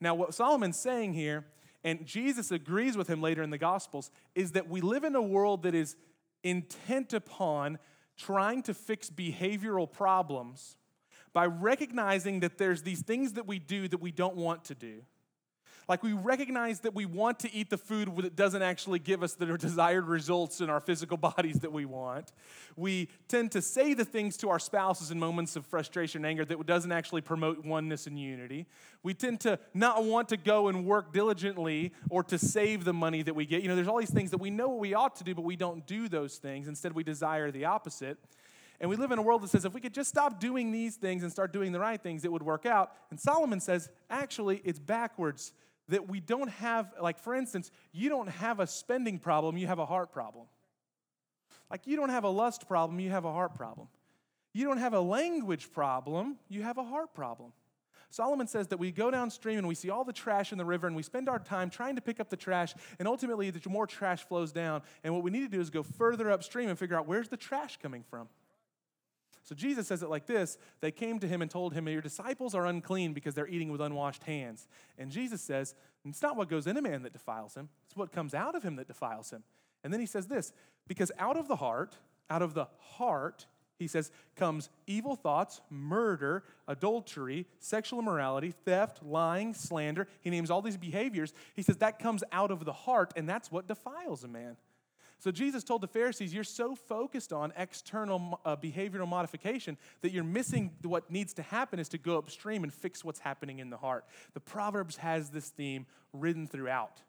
Now, 0.00 0.14
what 0.14 0.34
Solomon's 0.34 0.78
saying 0.78 1.12
here 1.12 1.44
and 1.84 2.04
Jesus 2.06 2.50
agrees 2.50 2.96
with 2.96 3.08
him 3.08 3.22
later 3.22 3.42
in 3.42 3.50
the 3.50 3.58
Gospels, 3.58 4.10
is 4.34 4.52
that 4.52 4.68
we 4.68 4.80
live 4.80 5.04
in 5.04 5.14
a 5.14 5.22
world 5.22 5.62
that 5.62 5.74
is 5.74 5.96
intent 6.42 7.12
upon 7.12 7.78
trying 8.16 8.62
to 8.62 8.74
fix 8.74 9.08
behavioral 9.10 9.90
problems 9.90 10.76
by 11.32 11.46
recognizing 11.46 12.40
that 12.40 12.58
there's 12.58 12.82
these 12.82 13.02
things 13.02 13.34
that 13.34 13.46
we 13.46 13.58
do 13.58 13.88
that 13.88 14.00
we 14.00 14.10
don't 14.10 14.36
want 14.36 14.64
to 14.64 14.74
do. 14.74 15.02
Like 15.90 16.04
we 16.04 16.12
recognize 16.12 16.78
that 16.80 16.94
we 16.94 17.04
want 17.04 17.40
to 17.40 17.52
eat 17.52 17.68
the 17.68 17.76
food 17.76 18.14
that 18.18 18.36
doesn't 18.36 18.62
actually 18.62 19.00
give 19.00 19.24
us 19.24 19.34
the 19.34 19.46
desired 19.58 20.06
results 20.06 20.60
in 20.60 20.70
our 20.70 20.78
physical 20.78 21.16
bodies 21.16 21.58
that 21.58 21.72
we 21.72 21.84
want. 21.84 22.30
We 22.76 23.08
tend 23.26 23.50
to 23.52 23.60
say 23.60 23.94
the 23.94 24.04
things 24.04 24.36
to 24.36 24.50
our 24.50 24.60
spouses 24.60 25.10
in 25.10 25.18
moments 25.18 25.56
of 25.56 25.66
frustration 25.66 26.20
and 26.20 26.26
anger 26.26 26.44
that 26.44 26.64
doesn't 26.64 26.92
actually 26.92 27.22
promote 27.22 27.64
oneness 27.64 28.06
and 28.06 28.16
unity. 28.16 28.68
We 29.02 29.14
tend 29.14 29.40
to 29.40 29.58
not 29.74 30.04
want 30.04 30.28
to 30.28 30.36
go 30.36 30.68
and 30.68 30.86
work 30.86 31.12
diligently 31.12 31.92
or 32.08 32.22
to 32.22 32.38
save 32.38 32.84
the 32.84 32.92
money 32.92 33.22
that 33.22 33.34
we 33.34 33.44
get. 33.44 33.62
You 33.62 33.68
know, 33.68 33.74
there's 33.74 33.88
all 33.88 33.98
these 33.98 34.14
things 34.14 34.30
that 34.30 34.38
we 34.38 34.50
know 34.50 34.68
what 34.68 34.78
we 34.78 34.94
ought 34.94 35.16
to 35.16 35.24
do, 35.24 35.34
but 35.34 35.42
we 35.42 35.56
don't 35.56 35.84
do 35.88 36.08
those 36.08 36.36
things. 36.36 36.68
Instead, 36.68 36.92
we 36.92 37.02
desire 37.02 37.50
the 37.50 37.64
opposite. 37.64 38.16
And 38.80 38.88
we 38.88 38.94
live 38.94 39.10
in 39.10 39.18
a 39.18 39.22
world 39.22 39.42
that 39.42 39.48
says 39.48 39.64
if 39.64 39.74
we 39.74 39.80
could 39.80 39.92
just 39.92 40.08
stop 40.08 40.38
doing 40.38 40.70
these 40.70 40.94
things 40.94 41.24
and 41.24 41.32
start 41.32 41.52
doing 41.52 41.72
the 41.72 41.80
right 41.80 42.00
things, 42.00 42.24
it 42.24 42.30
would 42.30 42.44
work 42.44 42.64
out. 42.64 42.92
And 43.10 43.18
Solomon 43.18 43.58
says, 43.58 43.90
actually, 44.08 44.62
it's 44.64 44.78
backwards 44.78 45.52
that 45.90 46.08
we 46.08 46.20
don't 46.20 46.50
have, 46.50 46.92
like, 47.00 47.18
for 47.18 47.34
instance, 47.34 47.70
you 47.92 48.08
don't 48.08 48.28
have 48.28 48.58
a 48.58 48.66
spending 48.66 49.18
problem, 49.18 49.56
you 49.56 49.66
have 49.66 49.78
a 49.78 49.86
heart 49.86 50.12
problem. 50.12 50.46
Like, 51.70 51.86
you 51.86 51.96
don't 51.96 52.08
have 52.08 52.24
a 52.24 52.28
lust 52.28 52.66
problem, 52.66 52.98
you 52.98 53.10
have 53.10 53.24
a 53.24 53.32
heart 53.32 53.54
problem. 53.54 53.88
You 54.52 54.64
don't 54.64 54.78
have 54.78 54.94
a 54.94 55.00
language 55.00 55.70
problem, 55.70 56.38
you 56.48 56.62
have 56.62 56.78
a 56.78 56.84
heart 56.84 57.14
problem. 57.14 57.52
Solomon 58.12 58.48
says 58.48 58.66
that 58.68 58.78
we 58.78 58.90
go 58.90 59.10
downstream 59.12 59.58
and 59.58 59.68
we 59.68 59.76
see 59.76 59.88
all 59.88 60.02
the 60.02 60.12
trash 60.12 60.50
in 60.50 60.58
the 60.58 60.64
river 60.64 60.88
and 60.88 60.96
we 60.96 61.02
spend 61.04 61.28
our 61.28 61.38
time 61.38 61.70
trying 61.70 61.94
to 61.94 62.02
pick 62.02 62.18
up 62.18 62.28
the 62.28 62.36
trash, 62.36 62.74
and 62.98 63.06
ultimately, 63.06 63.50
the 63.50 63.70
more 63.70 63.86
trash 63.86 64.24
flows 64.24 64.50
down. 64.52 64.82
And 65.04 65.14
what 65.14 65.22
we 65.22 65.30
need 65.30 65.42
to 65.42 65.48
do 65.48 65.60
is 65.60 65.70
go 65.70 65.82
further 65.82 66.30
upstream 66.30 66.68
and 66.68 66.78
figure 66.78 66.96
out 66.96 67.06
where's 67.06 67.28
the 67.28 67.36
trash 67.36 67.78
coming 67.80 68.02
from. 68.10 68.28
So 69.50 69.56
Jesus 69.56 69.88
says 69.88 70.04
it 70.04 70.08
like 70.08 70.26
this 70.26 70.58
They 70.80 70.92
came 70.92 71.18
to 71.18 71.26
him 71.26 71.42
and 71.42 71.50
told 71.50 71.74
him, 71.74 71.88
Your 71.88 72.00
disciples 72.00 72.54
are 72.54 72.66
unclean 72.66 73.12
because 73.12 73.34
they're 73.34 73.48
eating 73.48 73.72
with 73.72 73.80
unwashed 73.80 74.22
hands. 74.22 74.68
And 74.96 75.10
Jesus 75.10 75.42
says, 75.42 75.74
It's 76.04 76.22
not 76.22 76.36
what 76.36 76.48
goes 76.48 76.68
in 76.68 76.76
a 76.76 76.82
man 76.82 77.02
that 77.02 77.12
defiles 77.12 77.56
him, 77.56 77.68
it's 77.86 77.96
what 77.96 78.12
comes 78.12 78.32
out 78.32 78.54
of 78.54 78.62
him 78.62 78.76
that 78.76 78.86
defiles 78.86 79.30
him. 79.32 79.42
And 79.82 79.92
then 79.92 79.98
he 80.00 80.06
says 80.06 80.28
this 80.28 80.52
because 80.86 81.10
out 81.18 81.36
of 81.36 81.48
the 81.48 81.56
heart, 81.56 81.96
out 82.30 82.42
of 82.42 82.54
the 82.54 82.68
heart, 82.78 83.46
he 83.76 83.88
says, 83.88 84.12
comes 84.36 84.68
evil 84.86 85.16
thoughts, 85.16 85.62
murder, 85.70 86.44
adultery, 86.68 87.46
sexual 87.60 87.98
immorality, 87.98 88.52
theft, 88.66 89.02
lying, 89.02 89.54
slander. 89.54 90.06
He 90.20 90.28
names 90.28 90.50
all 90.50 90.60
these 90.60 90.76
behaviors. 90.76 91.32
He 91.54 91.62
says 91.62 91.78
that 91.78 91.98
comes 91.98 92.22
out 92.30 92.50
of 92.50 92.66
the 92.66 92.74
heart, 92.74 93.14
and 93.16 93.26
that's 93.26 93.50
what 93.50 93.66
defiles 93.66 94.22
a 94.22 94.28
man. 94.28 94.56
So 95.20 95.30
Jesus 95.30 95.62
told 95.62 95.82
the 95.82 95.86
Pharisees, 95.86 96.32
You're 96.32 96.44
so 96.44 96.74
focused 96.74 97.32
on 97.32 97.52
external 97.56 98.40
uh, 98.44 98.56
behavioral 98.56 99.06
modification 99.06 99.76
that 100.00 100.12
you're 100.12 100.24
missing 100.24 100.72
what 100.82 101.10
needs 101.10 101.34
to 101.34 101.42
happen 101.42 101.78
is 101.78 101.90
to 101.90 101.98
go 101.98 102.16
upstream 102.16 102.64
and 102.64 102.72
fix 102.72 103.04
what's 103.04 103.20
happening 103.20 103.58
in 103.58 103.68
the 103.68 103.76
heart. 103.76 104.06
The 104.32 104.40
Proverbs 104.40 104.96
has 104.96 105.28
this 105.28 105.50
theme 105.50 105.86
written 106.14 106.46
throughout. 106.46 107.02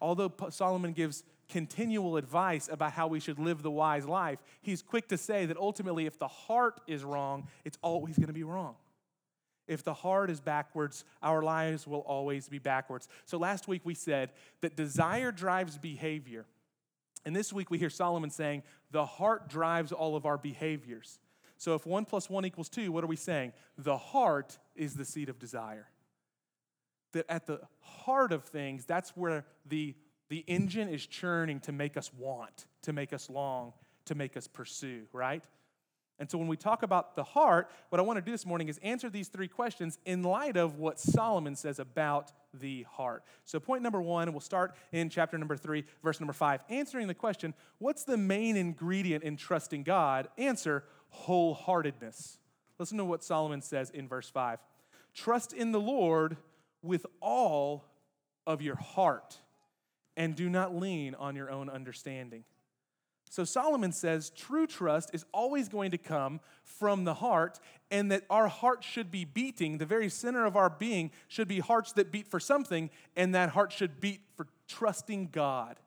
Although 0.00 0.32
Solomon 0.50 0.92
gives 0.92 1.22
continual 1.48 2.16
advice 2.16 2.68
about 2.70 2.92
how 2.92 3.06
we 3.06 3.20
should 3.20 3.38
live 3.38 3.62
the 3.62 3.70
wise 3.70 4.06
life, 4.06 4.40
he's 4.60 4.82
quick 4.82 5.08
to 5.08 5.16
say 5.16 5.46
that 5.46 5.56
ultimately, 5.56 6.06
if 6.06 6.18
the 6.18 6.28
heart 6.28 6.80
is 6.88 7.04
wrong, 7.04 7.46
it's 7.64 7.78
always 7.80 8.16
going 8.16 8.26
to 8.26 8.32
be 8.32 8.42
wrong. 8.42 8.74
If 9.68 9.84
the 9.84 9.94
heart 9.94 10.30
is 10.30 10.40
backwards, 10.40 11.04
our 11.22 11.42
lives 11.42 11.86
will 11.86 12.00
always 12.00 12.48
be 12.48 12.58
backwards. 12.58 13.06
So 13.24 13.38
last 13.38 13.68
week 13.68 13.82
we 13.84 13.94
said 13.94 14.32
that 14.60 14.76
desire 14.76 15.30
drives 15.30 15.78
behavior. 15.78 16.46
And 17.24 17.34
this 17.36 17.52
week 17.52 17.70
we 17.70 17.78
hear 17.78 17.90
Solomon 17.90 18.30
saying, 18.30 18.62
the 18.90 19.06
heart 19.06 19.48
drives 19.48 19.92
all 19.92 20.16
of 20.16 20.26
our 20.26 20.38
behaviors. 20.38 21.18
So 21.56 21.74
if 21.74 21.86
one 21.86 22.04
plus 22.04 22.28
one 22.28 22.44
equals 22.44 22.68
two, 22.68 22.90
what 22.90 23.04
are 23.04 23.08
we 23.08 23.16
saying? 23.16 23.52
The 23.78 23.96
heart 23.96 24.58
is 24.74 24.94
the 24.94 25.04
seat 25.04 25.28
of 25.28 25.38
desire. 25.38 25.88
That 27.12 27.26
at 27.28 27.46
the 27.46 27.60
heart 27.80 28.32
of 28.32 28.44
things, 28.44 28.84
that's 28.84 29.10
where 29.10 29.44
the, 29.66 29.94
the 30.28 30.44
engine 30.48 30.88
is 30.88 31.06
churning 31.06 31.60
to 31.60 31.72
make 31.72 31.96
us 31.96 32.10
want, 32.12 32.66
to 32.82 32.92
make 32.92 33.12
us 33.12 33.30
long, 33.30 33.74
to 34.06 34.14
make 34.14 34.36
us 34.36 34.48
pursue, 34.48 35.02
right? 35.12 35.44
And 36.22 36.30
so 36.30 36.38
when 36.38 36.46
we 36.46 36.56
talk 36.56 36.84
about 36.84 37.16
the 37.16 37.24
heart, 37.24 37.68
what 37.88 37.98
I 37.98 38.02
want 38.02 38.16
to 38.16 38.20
do 38.20 38.30
this 38.30 38.46
morning 38.46 38.68
is 38.68 38.78
answer 38.78 39.10
these 39.10 39.26
three 39.26 39.48
questions 39.48 39.98
in 40.04 40.22
light 40.22 40.56
of 40.56 40.78
what 40.78 41.00
Solomon 41.00 41.56
says 41.56 41.80
about 41.80 42.30
the 42.54 42.84
heart. 42.84 43.24
So, 43.44 43.58
point 43.58 43.82
number 43.82 44.00
one, 44.00 44.30
we'll 44.30 44.38
start 44.38 44.76
in 44.92 45.10
chapter 45.10 45.36
number 45.36 45.56
three, 45.56 45.82
verse 46.00 46.20
number 46.20 46.32
five, 46.32 46.60
answering 46.68 47.08
the 47.08 47.14
question 47.14 47.54
what's 47.80 48.04
the 48.04 48.16
main 48.16 48.56
ingredient 48.56 49.24
in 49.24 49.36
trusting 49.36 49.82
God? 49.82 50.28
Answer 50.38 50.84
wholeheartedness. 51.12 52.38
Listen 52.78 52.98
to 52.98 53.04
what 53.04 53.24
Solomon 53.24 53.60
says 53.60 53.90
in 53.90 54.06
verse 54.06 54.30
five 54.30 54.60
Trust 55.14 55.52
in 55.52 55.72
the 55.72 55.80
Lord 55.80 56.36
with 56.82 57.04
all 57.20 57.84
of 58.46 58.62
your 58.62 58.76
heart, 58.76 59.38
and 60.16 60.36
do 60.36 60.48
not 60.48 60.72
lean 60.72 61.16
on 61.16 61.34
your 61.34 61.50
own 61.50 61.68
understanding. 61.68 62.44
So 63.32 63.44
Solomon 63.44 63.92
says 63.92 64.28
true 64.28 64.66
trust 64.66 65.08
is 65.14 65.24
always 65.32 65.70
going 65.70 65.92
to 65.92 65.96
come 65.96 66.38
from 66.64 67.04
the 67.04 67.14
heart, 67.14 67.58
and 67.90 68.12
that 68.12 68.24
our 68.28 68.46
heart 68.46 68.84
should 68.84 69.10
be 69.10 69.24
beating. 69.24 69.78
The 69.78 69.86
very 69.86 70.10
center 70.10 70.44
of 70.44 70.54
our 70.54 70.68
being 70.68 71.10
should 71.28 71.48
be 71.48 71.58
hearts 71.58 71.92
that 71.92 72.12
beat 72.12 72.28
for 72.28 72.38
something, 72.38 72.90
and 73.16 73.34
that 73.34 73.48
heart 73.48 73.72
should 73.72 74.02
beat 74.02 74.20
for 74.36 74.48
trusting 74.68 75.30
God. 75.32 75.80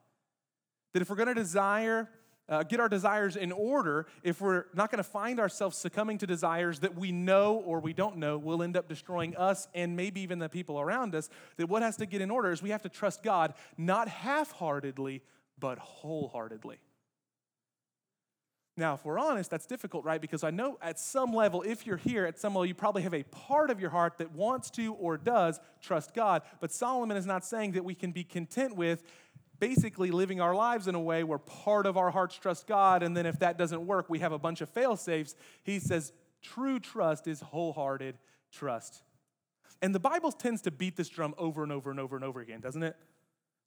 That 0.94 1.04
if 1.04 1.10
we're 1.12 1.18
going 1.18 1.28
to 1.28 1.36
desire, 1.36 2.10
uh, 2.50 2.64
get 2.64 2.80
our 2.80 2.90
desires 2.90 3.36
in 3.36 3.52
order, 3.52 4.08
if 4.24 4.42
we're 4.42 4.66
not 4.74 4.90
going 4.90 4.98
to 4.98 5.08
find 5.08 5.40
ourselves 5.40 5.78
succumbing 5.78 6.18
to 6.18 6.26
desires 6.26 6.80
that 6.80 6.98
we 6.98 7.12
know 7.12 7.58
or 7.58 7.80
we 7.80 7.94
don't 7.94 8.18
know 8.18 8.40
will 8.40 8.64
end 8.64 8.76
up 8.76 8.90
destroying 8.90 9.38
us 9.38 9.68
and 9.76 9.96
maybe 9.96 10.20
even 10.22 10.40
the 10.40 10.50
people 10.50 10.80
around 10.80 11.14
us, 11.14 11.30
that 11.58 11.70
what 11.70 11.84
has 11.84 11.96
to 11.98 12.08
get 12.08 12.22
in 12.22 12.32
order 12.32 12.52
is 12.52 12.64
we 12.64 12.72
have 12.72 12.82
to 12.82 12.90
trust 12.90 13.22
God 13.22 13.54
not 13.78 14.08
half 14.08 14.52
heartedly, 14.52 15.22
but 15.60 15.78
wholeheartedly. 15.78 16.80
Now, 18.78 18.96
if 18.96 19.06
we're 19.06 19.20
honest, 19.20 19.50
that's 19.50 19.66
difficult, 19.66 20.04
right? 20.04 20.20
Because 20.20 20.44
I 20.44 20.52
know 20.52 20.78
at 20.82 21.00
some 21.00 21.34
level, 21.34 21.62
if 21.62 21.88
you're 21.88 21.96
here, 21.96 22.26
at 22.26 22.38
some 22.38 22.54
level, 22.54 22.66
you 22.66 22.74
probably 22.74 23.04
have 23.04 23.14
a 23.14 23.24
part 23.24 23.70
of 23.70 23.80
your 23.80 23.90
heart 23.90 24.18
that 24.18 24.34
wants 24.34 24.70
to 24.72 24.94
or 24.96 25.18
does 25.18 25.62
trust 25.82 26.14
God. 26.14 26.42
But 26.60 26.74
Solomon 26.74 27.16
is 27.16 27.26
not 27.26 27.46
saying 27.46 27.72
that 27.74 27.86
we 27.86 27.96
can 27.96 28.12
be 28.12 28.26
content 28.26 28.76
with 28.76 29.04
basically 29.60 30.12
living 30.12 30.42
our 30.42 30.54
lives 30.54 30.90
in 30.90 30.96
a 30.96 31.00
way 31.00 31.24
where 31.24 31.38
part 31.38 31.86
of 31.86 31.96
our 31.96 32.12
hearts 32.12 32.36
trust 32.38 32.68
God, 32.68 33.02
and 33.02 33.16
then 33.16 33.26
if 33.26 33.40
that 33.40 33.58
doesn't 33.58 33.88
work, 33.88 34.10
we 34.10 34.20
have 34.20 34.34
a 34.34 34.40
bunch 34.40 34.60
of 34.60 34.70
fail 34.70 34.98
safes. 34.98 35.36
He 35.64 35.80
says 35.80 36.12
true 36.42 36.80
trust 36.80 37.28
is 37.28 37.40
wholehearted 37.40 38.18
trust. 38.52 39.04
And 39.82 39.96
the 39.96 40.00
Bible 40.00 40.34
tends 40.34 40.62
to 40.64 40.72
beat 40.72 40.98
this 40.98 41.08
drum 41.08 41.34
over 41.38 41.64
and 41.64 41.72
over 41.72 41.92
and 41.92 42.00
over 42.00 42.18
and 42.18 42.26
over 42.26 42.42
again, 42.42 42.60
doesn't 42.60 42.84
it? 42.84 42.98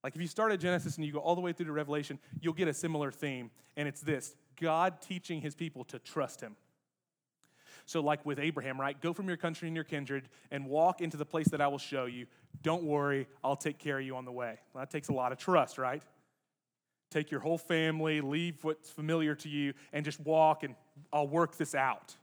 Like 0.04 0.14
if 0.14 0.20
you 0.20 0.28
start 0.28 0.52
at 0.52 0.60
Genesis 0.60 0.96
and 0.96 1.06
you 1.06 1.12
go 1.12 1.18
all 1.18 1.34
the 1.34 1.40
way 1.40 1.52
through 1.52 1.66
to 1.66 1.72
Revelation, 1.72 2.18
you'll 2.40 2.52
get 2.52 2.68
a 2.68 2.74
similar 2.74 3.10
theme, 3.10 3.50
and 3.76 3.88
it's 3.88 4.00
this 4.02 4.36
God 4.60 5.00
teaching 5.00 5.40
his 5.40 5.54
people 5.54 5.84
to 5.84 5.98
trust 5.98 6.40
him. 6.40 6.56
So, 7.86 8.00
like 8.00 8.24
with 8.26 8.38
Abraham, 8.38 8.78
right? 8.78 9.00
Go 9.00 9.12
from 9.12 9.28
your 9.28 9.38
country 9.38 9.68
and 9.68 9.74
your 9.74 9.84
kindred 9.84 10.28
and 10.50 10.66
walk 10.66 11.00
into 11.00 11.16
the 11.16 11.24
place 11.24 11.48
that 11.48 11.60
I 11.60 11.68
will 11.68 11.78
show 11.78 12.04
you. 12.04 12.26
Don't 12.62 12.84
worry, 12.84 13.26
I'll 13.42 13.56
take 13.56 13.78
care 13.78 13.98
of 13.98 14.04
you 14.04 14.16
on 14.16 14.24
the 14.24 14.32
way. 14.32 14.58
Well, 14.72 14.82
that 14.82 14.90
takes 14.90 15.08
a 15.08 15.12
lot 15.12 15.32
of 15.32 15.38
trust, 15.38 15.78
right? 15.78 16.02
Take 17.10 17.30
your 17.30 17.40
whole 17.40 17.56
family, 17.56 18.20
leave 18.20 18.62
what's 18.62 18.90
familiar 18.90 19.34
to 19.36 19.48
you, 19.48 19.72
and 19.92 20.04
just 20.04 20.20
walk, 20.20 20.64
and 20.64 20.74
I'll 21.12 21.28
work 21.28 21.56
this 21.56 21.74
out. 21.74 22.14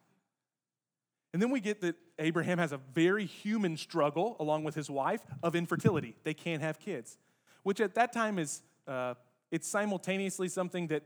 And 1.33 1.41
then 1.41 1.49
we 1.49 1.59
get 1.59 1.81
that 1.81 1.95
Abraham 2.19 2.59
has 2.59 2.71
a 2.71 2.77
very 2.93 3.25
human 3.25 3.75
struggle, 3.75 4.35
along 4.39 4.63
with 4.63 4.75
his 4.75 4.89
wife, 4.89 5.21
of 5.41 5.55
infertility. 5.55 6.15
They 6.23 6.35
can't 6.35 6.61
have 6.61 6.79
kids 6.79 7.17
which 7.65 7.81
at 7.81 7.95
that 7.95 8.13
time 8.13 8.37
is 8.37 8.61
uh, 8.87 9.15
it's 9.51 9.67
simultaneously 9.67 10.47
something 10.47 10.85
that 10.85 11.01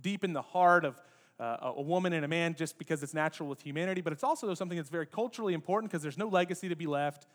deep 0.00 0.24
in 0.24 0.32
the 0.32 0.42
heart 0.42 0.84
of 0.84 1.00
uh, 1.38 1.72
a 1.76 1.82
woman 1.82 2.12
and 2.12 2.24
a 2.24 2.28
man 2.28 2.54
just 2.54 2.78
because 2.78 3.02
it's 3.02 3.14
natural 3.14 3.48
with 3.48 3.60
humanity, 3.60 4.00
but 4.00 4.12
it's 4.12 4.24
also 4.24 4.52
something 4.54 4.76
that's 4.76 4.88
very 4.88 5.06
culturally 5.06 5.54
important 5.54 5.90
because 5.90 6.02
there's 6.02 6.18
no 6.18 6.28
legacy 6.28 6.68
to 6.68 6.76
be 6.76 6.86
left. 6.86 7.26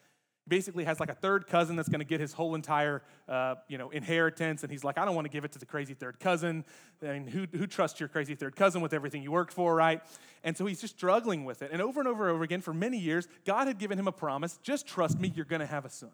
He 0.45 0.49
basically 0.49 0.85
has 0.85 0.99
like 0.99 1.09
a 1.09 1.13
third 1.15 1.45
cousin 1.45 1.75
that's 1.75 1.87
going 1.87 1.99
to 1.99 2.05
get 2.05 2.19
his 2.19 2.33
whole 2.33 2.55
entire 2.55 3.03
uh, 3.29 3.55
you 3.67 3.77
know 3.77 3.91
inheritance, 3.91 4.63
and 4.63 4.71
he's 4.71 4.83
like, 4.83 4.97
I 4.97 5.05
don't 5.05 5.13
want 5.13 5.25
to 5.25 5.31
give 5.31 5.45
it 5.45 5.51
to 5.51 5.59
the 5.59 5.67
crazy 5.67 5.93
third 5.93 6.19
cousin. 6.19 6.65
I 7.03 7.13
mean, 7.13 7.27
who, 7.27 7.45
who 7.55 7.67
trusts 7.67 7.99
your 7.99 8.09
crazy 8.09 8.33
third 8.33 8.55
cousin 8.55 8.81
with 8.81 8.93
everything 8.93 9.21
you 9.21 9.31
worked 9.31 9.53
for, 9.53 9.75
right? 9.75 10.01
And 10.43 10.57
so 10.57 10.65
he's 10.65 10.81
just 10.81 10.95
struggling 10.95 11.45
with 11.45 11.61
it. 11.61 11.69
And 11.71 11.79
over 11.79 11.99
and 11.99 12.07
over 12.07 12.27
and 12.27 12.33
over 12.33 12.43
again, 12.43 12.61
for 12.61 12.73
many 12.73 12.97
years, 12.97 13.27
God 13.45 13.67
had 13.67 13.77
given 13.77 13.99
him 13.99 14.07
a 14.07 14.11
promise 14.11 14.57
just 14.63 14.87
trust 14.87 15.19
me, 15.19 15.31
you're 15.35 15.45
going 15.45 15.59
to 15.59 15.67
have 15.67 15.85
a 15.85 15.89
son. 15.91 16.09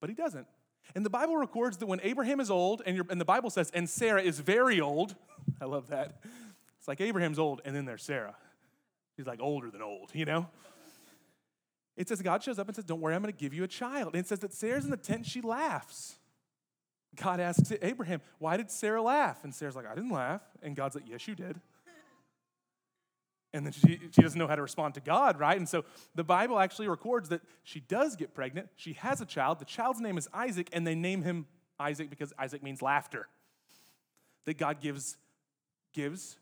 But 0.00 0.10
he 0.10 0.16
doesn't. 0.16 0.48
And 0.94 1.04
the 1.04 1.10
Bible 1.10 1.36
records 1.36 1.76
that 1.78 1.86
when 1.86 2.00
Abraham 2.02 2.40
is 2.40 2.50
old, 2.50 2.82
and, 2.86 3.02
and, 3.10 3.20
the 3.20 3.24
Bible 3.24 3.50
says, 3.50 3.70
and 3.74 3.88
Sarah 3.88 4.22
is 4.22 4.40
very 4.40 4.80
old, 4.80 5.14
I 5.60 5.66
love 5.66 5.88
that. 5.88 6.20
It's 6.78 6.88
like 6.88 7.00
Abraham's 7.00 7.38
old, 7.38 7.60
and 7.64 7.74
then 7.74 7.84
there's 7.84 8.02
Sarah. 8.02 8.36
She's 9.16 9.26
like 9.26 9.40
older 9.40 9.70
than 9.70 9.82
old, 9.82 10.10
you 10.14 10.24
know? 10.24 10.48
It 11.96 12.08
says 12.08 12.20
God 12.20 12.42
shows 12.42 12.58
up 12.58 12.66
and 12.68 12.76
says, 12.76 12.84
Don't 12.84 13.00
worry, 13.00 13.14
I'm 13.14 13.22
going 13.22 13.32
to 13.32 13.38
give 13.38 13.54
you 13.54 13.64
a 13.64 13.68
child. 13.68 14.14
And 14.14 14.20
it 14.20 14.28
says 14.28 14.40
that 14.40 14.52
Sarah's 14.52 14.84
in 14.84 14.90
the 14.90 14.98
tent, 14.98 15.26
she 15.26 15.40
laughs. 15.40 16.16
God 17.16 17.40
asks 17.40 17.72
Abraham, 17.80 18.20
Why 18.38 18.58
did 18.58 18.70
Sarah 18.70 19.00
laugh? 19.00 19.44
And 19.44 19.54
Sarah's 19.54 19.76
like, 19.76 19.86
I 19.86 19.94
didn't 19.94 20.10
laugh. 20.10 20.42
And 20.62 20.76
God's 20.76 20.94
like, 20.94 21.08
Yes, 21.08 21.26
you 21.26 21.34
did 21.34 21.58
and 23.52 23.64
then 23.64 23.72
she, 23.72 24.00
she 24.10 24.22
doesn't 24.22 24.38
know 24.38 24.46
how 24.46 24.56
to 24.56 24.62
respond 24.62 24.94
to 24.94 25.00
God, 25.00 25.38
right? 25.38 25.56
And 25.56 25.68
so 25.68 25.84
the 26.14 26.24
Bible 26.24 26.58
actually 26.58 26.88
records 26.88 27.28
that 27.30 27.40
she 27.62 27.80
does 27.80 28.16
get 28.16 28.34
pregnant. 28.34 28.68
She 28.76 28.94
has 28.94 29.20
a 29.20 29.26
child. 29.26 29.58
The 29.58 29.64
child's 29.64 30.00
name 30.00 30.18
is 30.18 30.28
Isaac, 30.34 30.68
and 30.72 30.86
they 30.86 30.94
name 30.94 31.22
him 31.22 31.46
Isaac 31.78 32.10
because 32.10 32.32
Isaac 32.38 32.62
means 32.62 32.82
laughter. 32.82 33.28
That 34.44 34.58
God 34.58 34.80
gives, 34.80 35.16
gives 35.92 36.36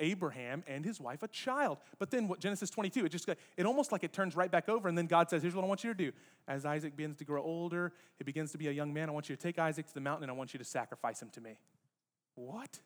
Abraham 0.00 0.64
and 0.66 0.84
his 0.84 1.00
wife 1.00 1.22
a 1.22 1.28
child. 1.28 1.78
But 1.98 2.10
then 2.10 2.28
what 2.28 2.40
Genesis 2.40 2.70
22, 2.70 3.06
it 3.06 3.08
just 3.08 3.28
it 3.28 3.66
almost 3.66 3.92
like 3.92 4.04
it 4.04 4.12
turns 4.12 4.36
right 4.36 4.50
back 4.50 4.68
over, 4.68 4.88
and 4.88 4.96
then 4.96 5.06
God 5.06 5.30
says, 5.30 5.42
Here's 5.42 5.54
what 5.54 5.64
I 5.64 5.68
want 5.68 5.84
you 5.84 5.90
to 5.90 5.96
do. 5.96 6.12
As 6.46 6.64
Isaac 6.64 6.96
begins 6.96 7.16
to 7.18 7.24
grow 7.24 7.42
older, 7.42 7.92
he 8.18 8.24
begins 8.24 8.52
to 8.52 8.58
be 8.58 8.68
a 8.68 8.72
young 8.72 8.92
man, 8.92 9.08
I 9.08 9.12
want 9.12 9.28
you 9.28 9.36
to 9.36 9.42
take 9.42 9.58
Isaac 9.58 9.86
to 9.86 9.94
the 9.94 10.00
mountain 10.00 10.24
and 10.24 10.30
I 10.30 10.34
want 10.34 10.52
you 10.52 10.58
to 10.58 10.64
sacrifice 10.64 11.20
him 11.20 11.30
to 11.30 11.40
me. 11.40 11.58
What? 12.34 12.80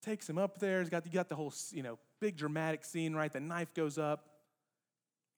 Takes 0.00 0.28
him 0.28 0.38
up 0.38 0.58
there. 0.58 0.80
He's 0.80 0.88
got, 0.88 1.04
you 1.06 1.12
got 1.12 1.28
the 1.28 1.36
whole, 1.36 1.52
you 1.72 1.82
know, 1.82 1.98
big 2.20 2.36
dramatic 2.36 2.84
scene, 2.84 3.14
right? 3.14 3.32
The 3.32 3.40
knife 3.40 3.74
goes 3.74 3.98
up. 3.98 4.26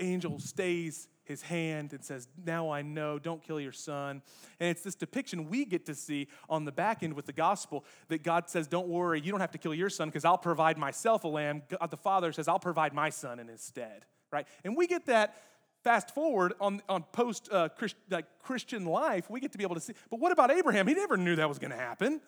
Angel 0.00 0.38
stays 0.38 1.09
his 1.25 1.42
hand 1.42 1.92
and 1.92 2.04
says, 2.04 2.28
Now 2.45 2.71
I 2.71 2.83
know, 2.83 3.19
don't 3.19 3.42
kill 3.42 3.61
your 3.61 3.73
son. 3.73 4.23
And 4.59 4.71
it's 4.71 4.83
this 4.83 4.95
depiction 4.95 5.49
we 5.49 5.64
get 5.64 5.87
to 5.87 5.95
see 5.95 6.28
on 6.49 6.64
the 6.64 6.73
back 6.73 7.02
end 7.02 7.14
with 7.14 7.26
the 7.26 7.33
gospel 7.33 7.85
that 8.09 8.23
God 8.23 8.49
says, 8.49 8.66
Don't 8.66 8.88
worry, 8.88 9.21
you 9.21 9.31
don't 9.31 9.40
have 9.40 9.52
to 9.52 9.59
kill 9.59 9.75
your 9.75 9.90
son 9.90 10.09
because 10.09 10.25
I'll 10.25 10.38
provide 10.38 10.78
myself 10.78 11.25
a 11.25 11.28
lamb. 11.28 11.62
God 11.69 11.90
the 11.90 11.97
Father 11.97 12.33
says, 12.33 12.49
I'll 12.49 12.59
provide 12.59 12.92
my 12.92 13.11
son 13.11 13.38
in 13.38 13.49
his 13.49 13.61
stead, 13.61 14.04
right? 14.33 14.47
And 14.64 14.76
we 14.76 14.87
get 14.87 15.07
that 15.07 15.37
fast 15.85 16.14
forward 16.14 16.54
on, 16.61 16.81
on 16.88 17.02
post 17.12 17.49
uh, 17.52 17.69
Christ, 17.69 17.97
like 18.11 18.26
Christian 18.42 18.85
life, 18.85 19.28
we 19.28 19.40
get 19.40 19.52
to 19.52 19.59
be 19.59 19.64
able 19.64 19.75
to 19.75 19.81
see. 19.81 19.95
But 20.11 20.21
what 20.21 20.33
about 20.33 20.50
Abraham? 20.50 20.87
He 20.87 20.95
never 20.95 21.16
knew 21.16 21.37
that 21.37 21.49
was 21.49 21.59
going 21.59 21.73
to 21.73 21.76
happen. 21.76 22.21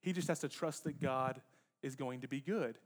He 0.00 0.12
just 0.12 0.28
has 0.28 0.40
to 0.40 0.48
trust 0.48 0.84
that 0.84 1.00
God 1.00 1.40
is 1.82 1.96
going 1.96 2.20
to 2.20 2.28
be 2.28 2.40
good. 2.40 2.78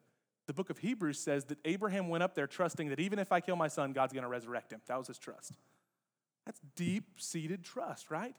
The 0.46 0.52
book 0.52 0.70
of 0.70 0.78
Hebrews 0.78 1.18
says 1.18 1.44
that 1.46 1.58
Abraham 1.64 2.08
went 2.08 2.22
up 2.22 2.34
there 2.34 2.46
trusting 2.46 2.88
that 2.88 3.00
even 3.00 3.18
if 3.18 3.32
I 3.32 3.40
kill 3.40 3.56
my 3.56 3.68
son, 3.68 3.92
God's 3.92 4.12
going 4.12 4.24
to 4.24 4.28
resurrect 4.28 4.72
him. 4.72 4.80
That 4.86 4.98
was 4.98 5.06
his 5.06 5.18
trust. 5.18 5.52
That's 6.44 6.60
deep 6.74 7.04
seated 7.16 7.64
trust, 7.64 8.10
right? 8.10 8.34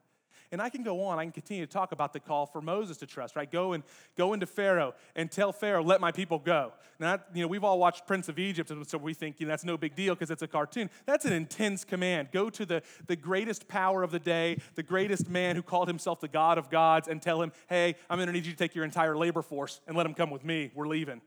And 0.51 0.61
I 0.61 0.69
can 0.69 0.83
go 0.83 1.03
on, 1.03 1.19
I 1.19 1.23
can 1.23 1.31
continue 1.31 1.65
to 1.65 1.71
talk 1.71 1.91
about 1.91 2.13
the 2.13 2.19
call 2.19 2.45
for 2.45 2.61
Moses 2.61 2.97
to 2.97 3.05
trust, 3.05 3.35
right? 3.35 3.49
Go 3.49 3.73
and 3.73 3.83
go 4.17 4.33
into 4.33 4.45
Pharaoh 4.45 4.93
and 5.15 5.31
tell 5.31 5.51
Pharaoh, 5.51 5.83
let 5.83 6.01
my 6.01 6.11
people 6.11 6.39
go. 6.39 6.73
Now, 6.99 7.19
you 7.33 7.41
know, 7.41 7.47
we've 7.47 7.63
all 7.63 7.79
watched 7.79 8.05
Prince 8.05 8.29
of 8.29 8.39
Egypt, 8.39 8.71
and 8.71 8.87
so 8.87 8.97
we 8.97 9.13
think 9.13 9.39
you 9.39 9.45
know, 9.45 9.51
that's 9.51 9.65
no 9.65 9.77
big 9.77 9.95
deal 9.95 10.13
because 10.13 10.31
it's 10.31 10.41
a 10.41 10.47
cartoon. 10.47 10.89
That's 11.05 11.25
an 11.25 11.33
intense 11.33 11.83
command. 11.83 12.29
Go 12.31 12.49
to 12.51 12.65
the, 12.65 12.83
the 13.07 13.15
greatest 13.15 13.67
power 13.67 14.03
of 14.03 14.11
the 14.11 14.19
day, 14.19 14.59
the 14.75 14.83
greatest 14.83 15.29
man 15.29 15.55
who 15.55 15.61
called 15.61 15.87
himself 15.87 16.19
the 16.21 16.27
God 16.27 16.57
of 16.57 16.69
gods, 16.69 17.07
and 17.07 17.21
tell 17.21 17.41
him, 17.41 17.51
hey, 17.67 17.95
I'm 18.09 18.17
going 18.17 18.27
to 18.27 18.33
need 18.33 18.45
you 18.45 18.51
to 18.51 18.57
take 18.57 18.75
your 18.75 18.85
entire 18.85 19.17
labor 19.17 19.41
force 19.41 19.81
and 19.87 19.97
let 19.97 20.05
him 20.05 20.13
come 20.13 20.29
with 20.29 20.43
me. 20.43 20.71
We're 20.75 20.87
leaving. 20.87 21.21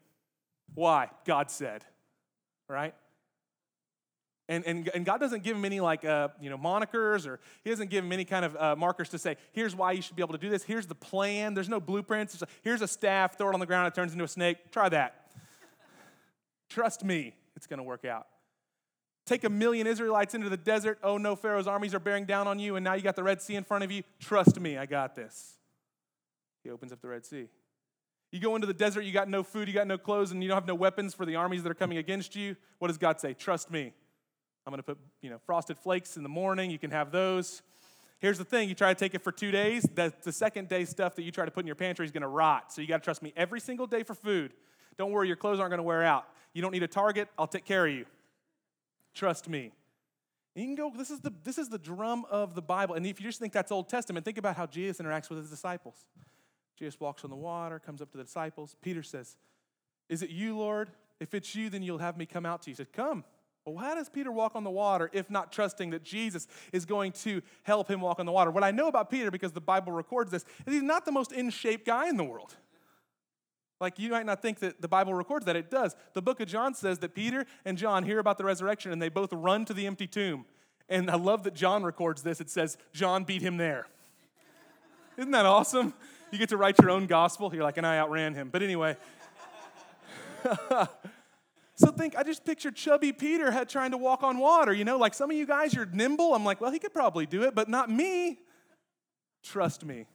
Why? 0.74 1.10
God 1.24 1.50
said, 1.50 1.84
right? 2.68 2.94
And, 4.48 4.64
and, 4.64 4.88
and 4.94 5.04
God 5.04 5.18
doesn't 5.18 5.42
give 5.42 5.56
him 5.56 5.64
any 5.64 5.80
like, 5.80 6.04
uh, 6.04 6.28
you 6.40 6.50
know, 6.50 6.56
monikers 6.56 7.26
or 7.26 7.40
he 7.64 7.70
doesn't 7.70 7.90
give 7.90 8.04
him 8.04 8.12
any 8.12 8.24
kind 8.24 8.44
of 8.44 8.56
uh, 8.56 8.76
markers 8.76 9.08
to 9.08 9.18
say, 9.18 9.36
here's 9.52 9.74
why 9.74 9.92
you 9.92 10.02
should 10.02 10.14
be 10.14 10.22
able 10.22 10.34
to 10.34 10.38
do 10.38 10.48
this. 10.48 10.62
Here's 10.62 10.86
the 10.86 10.94
plan. 10.94 11.54
There's 11.54 11.68
no 11.68 11.80
blueprints. 11.80 12.40
Here's 12.62 12.80
a 12.80 12.86
staff, 12.86 13.36
throw 13.36 13.48
it 13.48 13.54
on 13.54 13.60
the 13.60 13.66
ground, 13.66 13.88
it 13.88 13.94
turns 13.94 14.12
into 14.12 14.24
a 14.24 14.28
snake. 14.28 14.70
Try 14.70 14.88
that. 14.90 15.26
Trust 16.68 17.04
me, 17.04 17.34
it's 17.56 17.66
going 17.66 17.78
to 17.78 17.84
work 17.84 18.04
out. 18.04 18.26
Take 19.24 19.42
a 19.42 19.50
million 19.50 19.88
Israelites 19.88 20.34
into 20.34 20.48
the 20.48 20.56
desert. 20.56 20.98
Oh 21.02 21.18
no, 21.18 21.34
Pharaoh's 21.34 21.66
armies 21.66 21.94
are 21.94 21.98
bearing 21.98 22.26
down 22.26 22.46
on 22.46 22.60
you, 22.60 22.76
and 22.76 22.84
now 22.84 22.94
you 22.94 23.02
got 23.02 23.16
the 23.16 23.24
Red 23.24 23.42
Sea 23.42 23.56
in 23.56 23.64
front 23.64 23.82
of 23.82 23.90
you. 23.90 24.04
Trust 24.20 24.60
me, 24.60 24.78
I 24.78 24.86
got 24.86 25.16
this. 25.16 25.54
He 26.62 26.70
opens 26.70 26.92
up 26.92 27.00
the 27.00 27.08
Red 27.08 27.26
Sea. 27.26 27.48
You 28.30 28.40
go 28.40 28.54
into 28.54 28.66
the 28.66 28.74
desert, 28.74 29.02
you 29.02 29.12
got 29.12 29.28
no 29.28 29.42
food, 29.42 29.66
you 29.66 29.74
got 29.74 29.86
no 29.86 29.98
clothes, 29.98 30.30
and 30.30 30.42
you 30.42 30.48
don't 30.48 30.56
have 30.56 30.66
no 30.66 30.74
weapons 30.74 31.14
for 31.14 31.26
the 31.26 31.36
armies 31.36 31.62
that 31.64 31.70
are 31.70 31.76
coming 31.76 31.98
against 31.98 32.36
you. 32.36 32.56
What 32.78 32.88
does 32.88 32.98
God 32.98 33.20
say? 33.20 33.34
Trust 33.34 33.70
me. 33.70 33.92
I'm 34.66 34.72
going 34.72 34.78
to 34.78 34.82
put, 34.82 34.98
you 35.22 35.30
know, 35.30 35.38
frosted 35.46 35.78
flakes 35.78 36.16
in 36.16 36.24
the 36.24 36.28
morning. 36.28 36.70
You 36.70 36.78
can 36.78 36.90
have 36.90 37.12
those. 37.12 37.62
Here's 38.18 38.38
the 38.38 38.44
thing 38.44 38.68
you 38.68 38.74
try 38.74 38.92
to 38.92 38.98
take 38.98 39.14
it 39.14 39.22
for 39.22 39.30
two 39.30 39.50
days, 39.50 39.86
the, 39.94 40.12
the 40.22 40.32
second 40.32 40.68
day 40.68 40.84
stuff 40.84 41.14
that 41.16 41.22
you 41.22 41.30
try 41.30 41.44
to 41.44 41.50
put 41.50 41.60
in 41.60 41.66
your 41.66 41.76
pantry 41.76 42.04
is 42.04 42.10
going 42.10 42.22
to 42.22 42.28
rot. 42.28 42.72
So 42.72 42.80
you 42.80 42.88
got 42.88 42.98
to 42.98 43.04
trust 43.04 43.22
me 43.22 43.32
every 43.36 43.60
single 43.60 43.86
day 43.86 44.02
for 44.02 44.14
food. 44.14 44.54
Don't 44.98 45.12
worry, 45.12 45.28
your 45.28 45.36
clothes 45.36 45.60
aren't 45.60 45.70
going 45.70 45.78
to 45.78 45.84
wear 45.84 46.02
out. 46.02 46.26
You 46.52 46.62
don't 46.62 46.72
need 46.72 46.82
a 46.82 46.88
target, 46.88 47.28
I'll 47.38 47.46
take 47.46 47.64
care 47.64 47.86
of 47.86 47.92
you. 47.92 48.06
Trust 49.14 49.48
me. 49.48 49.72
You 50.54 50.64
can 50.64 50.74
go, 50.74 50.90
this 50.96 51.10
is, 51.10 51.20
the, 51.20 51.32
this 51.44 51.58
is 51.58 51.68
the 51.68 51.78
drum 51.78 52.24
of 52.30 52.54
the 52.54 52.62
Bible. 52.62 52.94
And 52.94 53.06
if 53.06 53.20
you 53.20 53.26
just 53.26 53.38
think 53.38 53.52
that's 53.52 53.70
Old 53.70 53.90
Testament, 53.90 54.24
think 54.24 54.38
about 54.38 54.56
how 54.56 54.64
Jesus 54.64 54.98
interacts 54.98 55.28
with 55.28 55.38
his 55.38 55.50
disciples. 55.50 56.06
Jesus 56.78 56.98
walks 56.98 57.24
on 57.24 57.30
the 57.30 57.36
water, 57.36 57.78
comes 57.78 58.00
up 58.00 58.10
to 58.12 58.16
the 58.16 58.24
disciples. 58.24 58.74
Peter 58.80 59.02
says, 59.02 59.36
Is 60.08 60.22
it 60.22 60.30
you, 60.30 60.56
Lord? 60.56 60.90
If 61.20 61.34
it's 61.34 61.54
you, 61.54 61.68
then 61.68 61.82
you'll 61.82 61.98
have 61.98 62.16
me 62.16 62.24
come 62.24 62.46
out 62.46 62.62
to 62.62 62.70
you. 62.70 62.72
He 62.72 62.76
said, 62.76 62.92
Come. 62.92 63.24
Well, 63.66 63.84
how 63.84 63.96
does 63.96 64.08
Peter 64.08 64.30
walk 64.30 64.54
on 64.54 64.62
the 64.62 64.70
water 64.70 65.10
if 65.12 65.28
not 65.28 65.50
trusting 65.50 65.90
that 65.90 66.04
Jesus 66.04 66.46
is 66.72 66.84
going 66.84 67.10
to 67.12 67.42
help 67.64 67.90
him 67.90 68.00
walk 68.00 68.20
on 68.20 68.26
the 68.26 68.30
water? 68.30 68.52
What 68.52 68.62
I 68.62 68.70
know 68.70 68.86
about 68.86 69.10
Peter, 69.10 69.30
because 69.32 69.50
the 69.50 69.60
Bible 69.60 69.92
records 69.92 70.30
this, 70.30 70.44
is 70.66 70.74
he's 70.74 70.82
not 70.82 71.04
the 71.04 71.10
most 71.10 71.32
in 71.32 71.50
shape 71.50 71.84
guy 71.84 72.08
in 72.08 72.16
the 72.16 72.22
world. 72.22 72.54
Like 73.80 73.98
you 73.98 74.10
might 74.10 74.24
not 74.24 74.40
think 74.40 74.60
that 74.60 74.80
the 74.80 74.86
Bible 74.86 75.14
records 75.14 75.46
that. 75.46 75.56
It 75.56 75.68
does. 75.68 75.96
The 76.14 76.22
book 76.22 76.40
of 76.40 76.46
John 76.46 76.74
says 76.74 77.00
that 77.00 77.14
Peter 77.14 77.44
and 77.64 77.76
John 77.76 78.04
hear 78.04 78.20
about 78.20 78.38
the 78.38 78.44
resurrection 78.44 78.92
and 78.92 79.02
they 79.02 79.08
both 79.08 79.32
run 79.32 79.64
to 79.64 79.74
the 79.74 79.86
empty 79.86 80.06
tomb. 80.06 80.46
And 80.88 81.10
I 81.10 81.16
love 81.16 81.42
that 81.42 81.54
John 81.54 81.82
records 81.82 82.22
this. 82.22 82.40
It 82.40 82.48
says, 82.48 82.78
John 82.92 83.24
beat 83.24 83.42
him 83.42 83.56
there. 83.56 83.88
Isn't 85.16 85.32
that 85.32 85.44
awesome? 85.44 85.92
You 86.30 86.38
get 86.38 86.50
to 86.50 86.56
write 86.56 86.78
your 86.80 86.90
own 86.90 87.06
gospel. 87.06 87.52
You're 87.52 87.64
like, 87.64 87.78
and 87.78 87.86
I 87.86 87.98
outran 87.98 88.34
him. 88.34 88.48
But 88.50 88.62
anyway. 88.62 88.96
So 91.76 91.90
think, 91.90 92.16
I 92.16 92.22
just 92.22 92.44
picture 92.44 92.70
chubby 92.70 93.12
Peter 93.12 93.50
had 93.50 93.68
trying 93.68 93.90
to 93.90 93.98
walk 93.98 94.22
on 94.22 94.38
water. 94.38 94.72
You 94.72 94.84
know, 94.84 94.96
like 94.96 95.12
some 95.12 95.30
of 95.30 95.36
you 95.36 95.46
guys, 95.46 95.74
you're 95.74 95.86
nimble. 95.86 96.34
I'm 96.34 96.44
like, 96.44 96.60
well, 96.60 96.70
he 96.70 96.78
could 96.78 96.94
probably 96.94 97.26
do 97.26 97.42
it, 97.42 97.54
but 97.54 97.68
not 97.68 97.90
me. 97.90 98.38
Trust 99.42 99.84
me. 99.84 100.06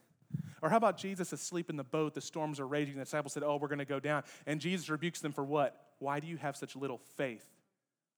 Or 0.62 0.70
how 0.70 0.78
about 0.78 0.98
Jesus 0.98 1.34
asleep 1.34 1.70
in 1.70 1.76
the 1.76 1.84
boat, 1.84 2.14
the 2.14 2.22
storms 2.22 2.60
are 2.60 2.68
raging, 2.68 2.96
the 2.96 3.04
disciples 3.04 3.34
said, 3.34 3.44
Oh, 3.44 3.58
we're 3.58 3.68
going 3.68 3.80
to 3.80 3.86
go 3.86 4.00
down. 4.00 4.24
And 4.46 4.60
Jesus 4.60 4.90
rebukes 4.90 5.20
them 5.20 5.32
for 5.32 5.44
what? 5.44 5.76
Why 6.00 6.20
do 6.20 6.28
you 6.28 6.38
have 6.38 6.56
such 6.56 6.76
little 6.76 7.00
faith? 7.16 7.46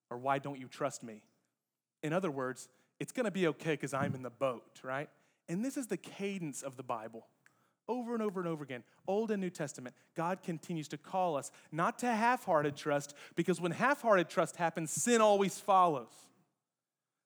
Or 0.09 0.17
why 0.17 0.39
don't 0.39 0.59
you 0.59 0.67
trust 0.67 1.03
me? 1.03 1.23
In 2.01 2.12
other 2.12 2.31
words, 2.31 2.67
it's 3.00 3.12
going 3.12 3.25
to 3.25 3.31
be 3.31 3.47
okay 3.47 3.71
because 3.71 3.93
I'm 3.93 4.13
in 4.13 4.23
the 4.23 4.29
boat, 4.29 4.79
right? 4.83 5.09
And 5.47 5.63
this 5.63 5.77
is 5.77 5.88
the 5.88 5.97
cadence 5.97 6.62
of 6.62 6.77
the 6.77 6.83
Bible. 6.83 7.27
Over 7.87 8.13
and 8.13 8.23
over 8.23 8.39
and 8.39 8.47
over 8.47 8.63
again, 8.63 8.83
Old 9.07 9.31
and 9.31 9.41
New 9.41 9.49
Testament, 9.49 9.95
God 10.15 10.41
continues 10.41 10.87
to 10.89 10.97
call 10.97 11.35
us 11.35 11.51
not 11.71 11.99
to 11.99 12.07
half 12.07 12.45
hearted 12.45 12.77
trust, 12.77 13.13
because 13.35 13.59
when 13.59 13.71
half 13.71 14.01
hearted 14.01 14.29
trust 14.29 14.55
happens, 14.55 14.91
sin 14.91 15.19
always 15.19 15.59
follows. 15.59 16.13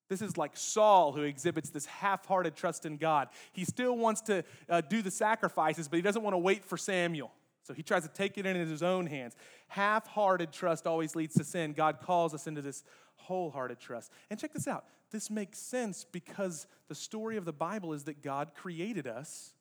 This 0.10 0.22
is 0.22 0.38
like 0.38 0.56
Saul 0.56 1.12
who 1.12 1.22
exhibits 1.22 1.70
this 1.70 1.86
half 1.86 2.26
hearted 2.26 2.56
trust 2.56 2.86
in 2.86 2.98
God. 2.98 3.28
He 3.52 3.66
still 3.66 3.98
wants 3.98 4.22
to 4.22 4.44
uh, 4.70 4.82
do 4.82 5.02
the 5.02 5.12
sacrifices, 5.12 5.88
but 5.88 5.98
he 5.98 6.02
doesn't 6.02 6.24
want 6.24 6.34
to 6.34 6.40
wait 6.40 6.64
for 6.64 6.78
Samuel. 6.78 7.32
So 7.64 7.74
he 7.74 7.84
tries 7.84 8.04
to 8.04 8.10
take 8.10 8.38
it 8.38 8.46
into 8.46 8.66
his 8.66 8.82
own 8.82 9.06
hands. 9.06 9.36
Half 9.68 10.08
hearted 10.08 10.54
trust 10.54 10.88
always 10.88 11.16
leads 11.16 11.36
to 11.36 11.44
sin. 11.44 11.74
God 11.74 12.00
calls 12.02 12.34
us 12.34 12.48
into 12.48 12.62
this 12.62 12.84
wholehearted 13.18 13.80
trust. 13.80 14.12
And 14.30 14.40
check 14.40 14.54
this 14.54 14.68
out 14.68 14.86
this 15.12 15.30
makes 15.30 15.60
sense 15.60 16.06
because 16.10 16.68
the 16.90 16.96
story 16.96 17.38
of 17.38 17.46
the 17.46 17.54
Bible 17.54 17.94
is 17.94 18.04
that 18.06 18.22
God 18.22 18.52
created 18.56 19.08
us 19.08 19.54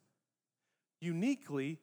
uniquely 1.01 1.79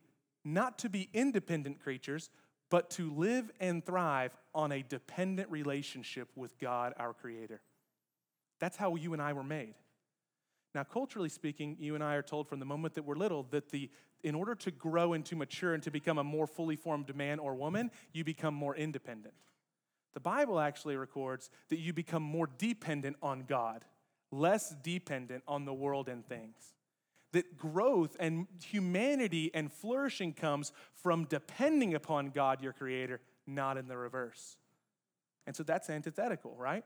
not 0.45 0.77
to 0.79 0.89
be 0.89 1.09
independent 1.13 1.79
creatures, 1.79 2.29
but 2.69 2.89
to 2.91 3.13
live 3.13 3.51
and 3.59 3.85
thrive 3.85 4.35
on 4.53 4.71
a 4.71 4.81
dependent 4.81 5.49
relationship 5.49 6.29
with 6.35 6.57
God, 6.59 6.93
our 6.97 7.13
Creator. 7.13 7.61
That's 8.59 8.77
how 8.77 8.95
you 8.95 9.13
and 9.13 9.21
I 9.21 9.33
were 9.33 9.43
made. 9.43 9.75
Now, 10.73 10.83
culturally 10.83 11.29
speaking, 11.29 11.77
you 11.79 11.95
and 11.95 12.03
I 12.03 12.15
are 12.15 12.23
told 12.23 12.47
from 12.47 12.59
the 12.59 12.65
moment 12.65 12.95
that 12.95 13.03
we're 13.03 13.15
little 13.15 13.43
that 13.51 13.69
the 13.69 13.89
in 14.23 14.35
order 14.35 14.55
to 14.55 14.71
grow 14.71 15.13
and 15.13 15.25
to 15.25 15.35
mature 15.35 15.73
and 15.73 15.83
to 15.83 15.91
become 15.91 16.17
a 16.17 16.23
more 16.23 16.47
fully 16.47 16.77
formed 16.77 17.13
man 17.13 17.39
or 17.39 17.55
woman, 17.55 17.91
you 18.13 18.23
become 18.23 18.53
more 18.53 18.75
independent. 18.75 19.33
The 20.13 20.21
Bible 20.21 20.59
actually 20.59 20.95
records 20.95 21.49
that 21.69 21.79
you 21.79 21.91
become 21.91 22.23
more 22.23 22.47
dependent 22.57 23.17
on 23.21 23.43
God, 23.47 23.83
less 24.31 24.73
dependent 24.81 25.43
on 25.47 25.65
the 25.65 25.73
world 25.73 26.07
and 26.07 26.25
things. 26.25 26.73
That 27.33 27.57
growth 27.57 28.15
and 28.19 28.47
humanity 28.63 29.51
and 29.53 29.71
flourishing 29.71 30.33
comes 30.33 30.71
from 30.93 31.25
depending 31.25 31.93
upon 31.93 32.29
God, 32.29 32.61
your 32.61 32.73
creator, 32.73 33.19
not 33.45 33.77
in 33.77 33.87
the 33.87 33.97
reverse. 33.97 34.57
And 35.45 35.55
so 35.55 35.63
that's 35.63 35.89
antithetical, 35.89 36.55
right? 36.57 36.85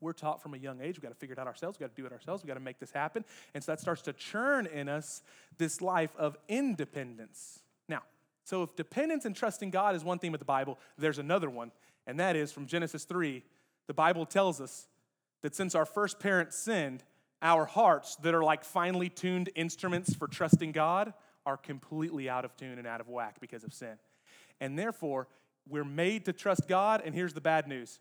we're 0.00 0.12
taught 0.12 0.42
from 0.42 0.54
a 0.54 0.56
young 0.56 0.80
age. 0.80 0.96
We've 0.96 1.02
got 1.02 1.10
to 1.10 1.14
figure 1.14 1.34
it 1.34 1.38
out 1.38 1.46
ourselves. 1.46 1.78
We've 1.78 1.88
got 1.88 1.94
to 1.94 2.02
do 2.02 2.06
it 2.06 2.12
ourselves. 2.12 2.42
We've 2.42 2.48
got 2.48 2.54
to 2.54 2.60
make 2.60 2.78
this 2.78 2.90
happen. 2.90 3.24
And 3.54 3.62
so 3.62 3.72
that 3.72 3.80
starts 3.80 4.02
to 4.02 4.12
churn 4.12 4.66
in 4.66 4.88
us 4.88 5.22
this 5.58 5.80
life 5.80 6.12
of 6.16 6.36
independence. 6.48 7.60
Now, 7.88 8.02
so 8.44 8.62
if 8.62 8.74
dependence 8.76 9.24
and 9.24 9.36
trusting 9.36 9.70
God 9.70 9.94
is 9.94 10.02
one 10.02 10.18
theme 10.18 10.34
of 10.34 10.40
the 10.40 10.46
Bible, 10.46 10.78
there's 10.98 11.18
another 11.18 11.50
one, 11.50 11.70
and 12.06 12.18
that 12.18 12.34
is 12.34 12.50
from 12.50 12.66
Genesis 12.66 13.04
3. 13.04 13.42
The 13.86 13.94
Bible 13.94 14.24
tells 14.24 14.60
us 14.60 14.88
that 15.42 15.54
since 15.54 15.74
our 15.74 15.84
first 15.86 16.18
parent 16.18 16.52
sinned, 16.52 17.04
our 17.42 17.64
hearts 17.64 18.16
that 18.16 18.34
are 18.34 18.44
like 18.44 18.64
finely 18.64 19.08
tuned 19.08 19.50
instruments 19.54 20.14
for 20.14 20.26
trusting 20.26 20.72
God 20.72 21.12
are 21.46 21.56
completely 21.56 22.28
out 22.28 22.44
of 22.44 22.56
tune 22.56 22.78
and 22.78 22.86
out 22.86 23.00
of 23.00 23.08
whack 23.08 23.36
because 23.40 23.64
of 23.64 23.72
sin. 23.72 23.98
And 24.60 24.78
therefore, 24.78 25.26
we're 25.68 25.84
made 25.84 26.26
to 26.26 26.32
trust 26.32 26.68
God, 26.68 27.02
and 27.04 27.14
here's 27.14 27.32
the 27.32 27.40
bad 27.40 27.66
news 27.66 27.98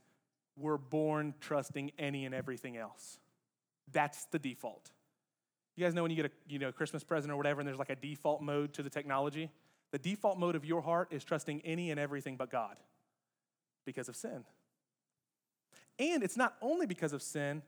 we're 0.57 0.77
born 0.77 1.33
trusting 1.39 1.91
any 1.97 2.25
and 2.25 2.35
everything 2.35 2.75
else. 2.75 3.17
That's 3.93 4.25
the 4.25 4.39
default. 4.39 4.91
You 5.77 5.85
guys 5.85 5.93
know 5.93 6.01
when 6.01 6.11
you 6.11 6.17
get 6.17 6.25
a 6.25 6.31
you 6.49 6.59
know, 6.59 6.73
Christmas 6.73 7.03
present 7.03 7.31
or 7.31 7.37
whatever, 7.37 7.61
and 7.61 7.67
there's 7.67 7.79
like 7.79 7.89
a 7.89 7.95
default 7.95 8.41
mode 8.41 8.73
to 8.73 8.83
the 8.83 8.89
technology? 8.89 9.49
The 9.91 9.97
default 9.97 10.37
mode 10.37 10.55
of 10.55 10.65
your 10.65 10.81
heart 10.81 11.07
is 11.11 11.23
trusting 11.23 11.61
any 11.61 11.89
and 11.91 11.99
everything 11.99 12.35
but 12.35 12.51
God 12.51 12.75
because 13.85 14.09
of 14.09 14.15
sin. 14.15 14.43
And 15.97 16.23
it's 16.23 16.37
not 16.37 16.55
only 16.61 16.85
because 16.85 17.13
of 17.13 17.21
sin, 17.21 17.61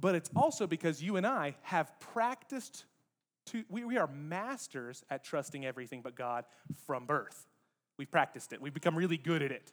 but 0.00 0.14
it's 0.14 0.30
also 0.36 0.66
because 0.66 1.02
you 1.02 1.16
and 1.16 1.26
I 1.26 1.56
have 1.62 1.98
practiced 2.00 2.84
to, 3.46 3.64
we, 3.68 3.84
we 3.84 3.96
are 3.96 4.06
masters 4.08 5.04
at 5.10 5.24
trusting 5.24 5.64
everything 5.64 6.02
but 6.02 6.14
God 6.14 6.44
from 6.86 7.06
birth. 7.06 7.46
We've 7.96 8.10
practiced 8.10 8.52
it, 8.52 8.60
we've 8.60 8.74
become 8.74 8.96
really 8.96 9.18
good 9.18 9.42
at 9.42 9.50
it. 9.50 9.72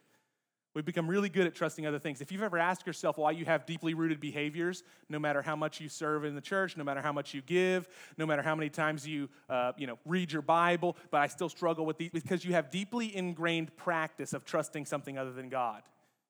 We've 0.74 0.84
become 0.84 1.08
really 1.08 1.30
good 1.30 1.46
at 1.46 1.54
trusting 1.54 1.86
other 1.86 1.98
things. 1.98 2.20
If 2.20 2.30
you've 2.30 2.42
ever 2.42 2.58
asked 2.58 2.86
yourself 2.86 3.16
why 3.16 3.30
you 3.30 3.46
have 3.46 3.64
deeply 3.64 3.94
rooted 3.94 4.20
behaviors, 4.20 4.82
no 5.08 5.18
matter 5.18 5.40
how 5.40 5.56
much 5.56 5.80
you 5.80 5.88
serve 5.88 6.26
in 6.26 6.34
the 6.34 6.40
church, 6.42 6.76
no 6.76 6.84
matter 6.84 7.00
how 7.00 7.14
much 7.14 7.32
you 7.32 7.40
give, 7.40 7.88
no 8.18 8.26
matter 8.26 8.42
how 8.42 8.54
many 8.54 8.68
times 8.68 9.08
you, 9.08 9.30
uh, 9.48 9.72
you 9.78 9.86
know, 9.86 9.98
read 10.04 10.30
your 10.30 10.42
Bible, 10.42 10.94
but 11.10 11.22
I 11.22 11.28
still 11.28 11.48
struggle 11.48 11.86
with 11.86 11.96
these, 11.96 12.10
because 12.10 12.44
you 12.44 12.52
have 12.52 12.70
deeply 12.70 13.16
ingrained 13.16 13.74
practice 13.78 14.34
of 14.34 14.44
trusting 14.44 14.84
something 14.84 15.16
other 15.16 15.32
than 15.32 15.48
God. 15.48 15.80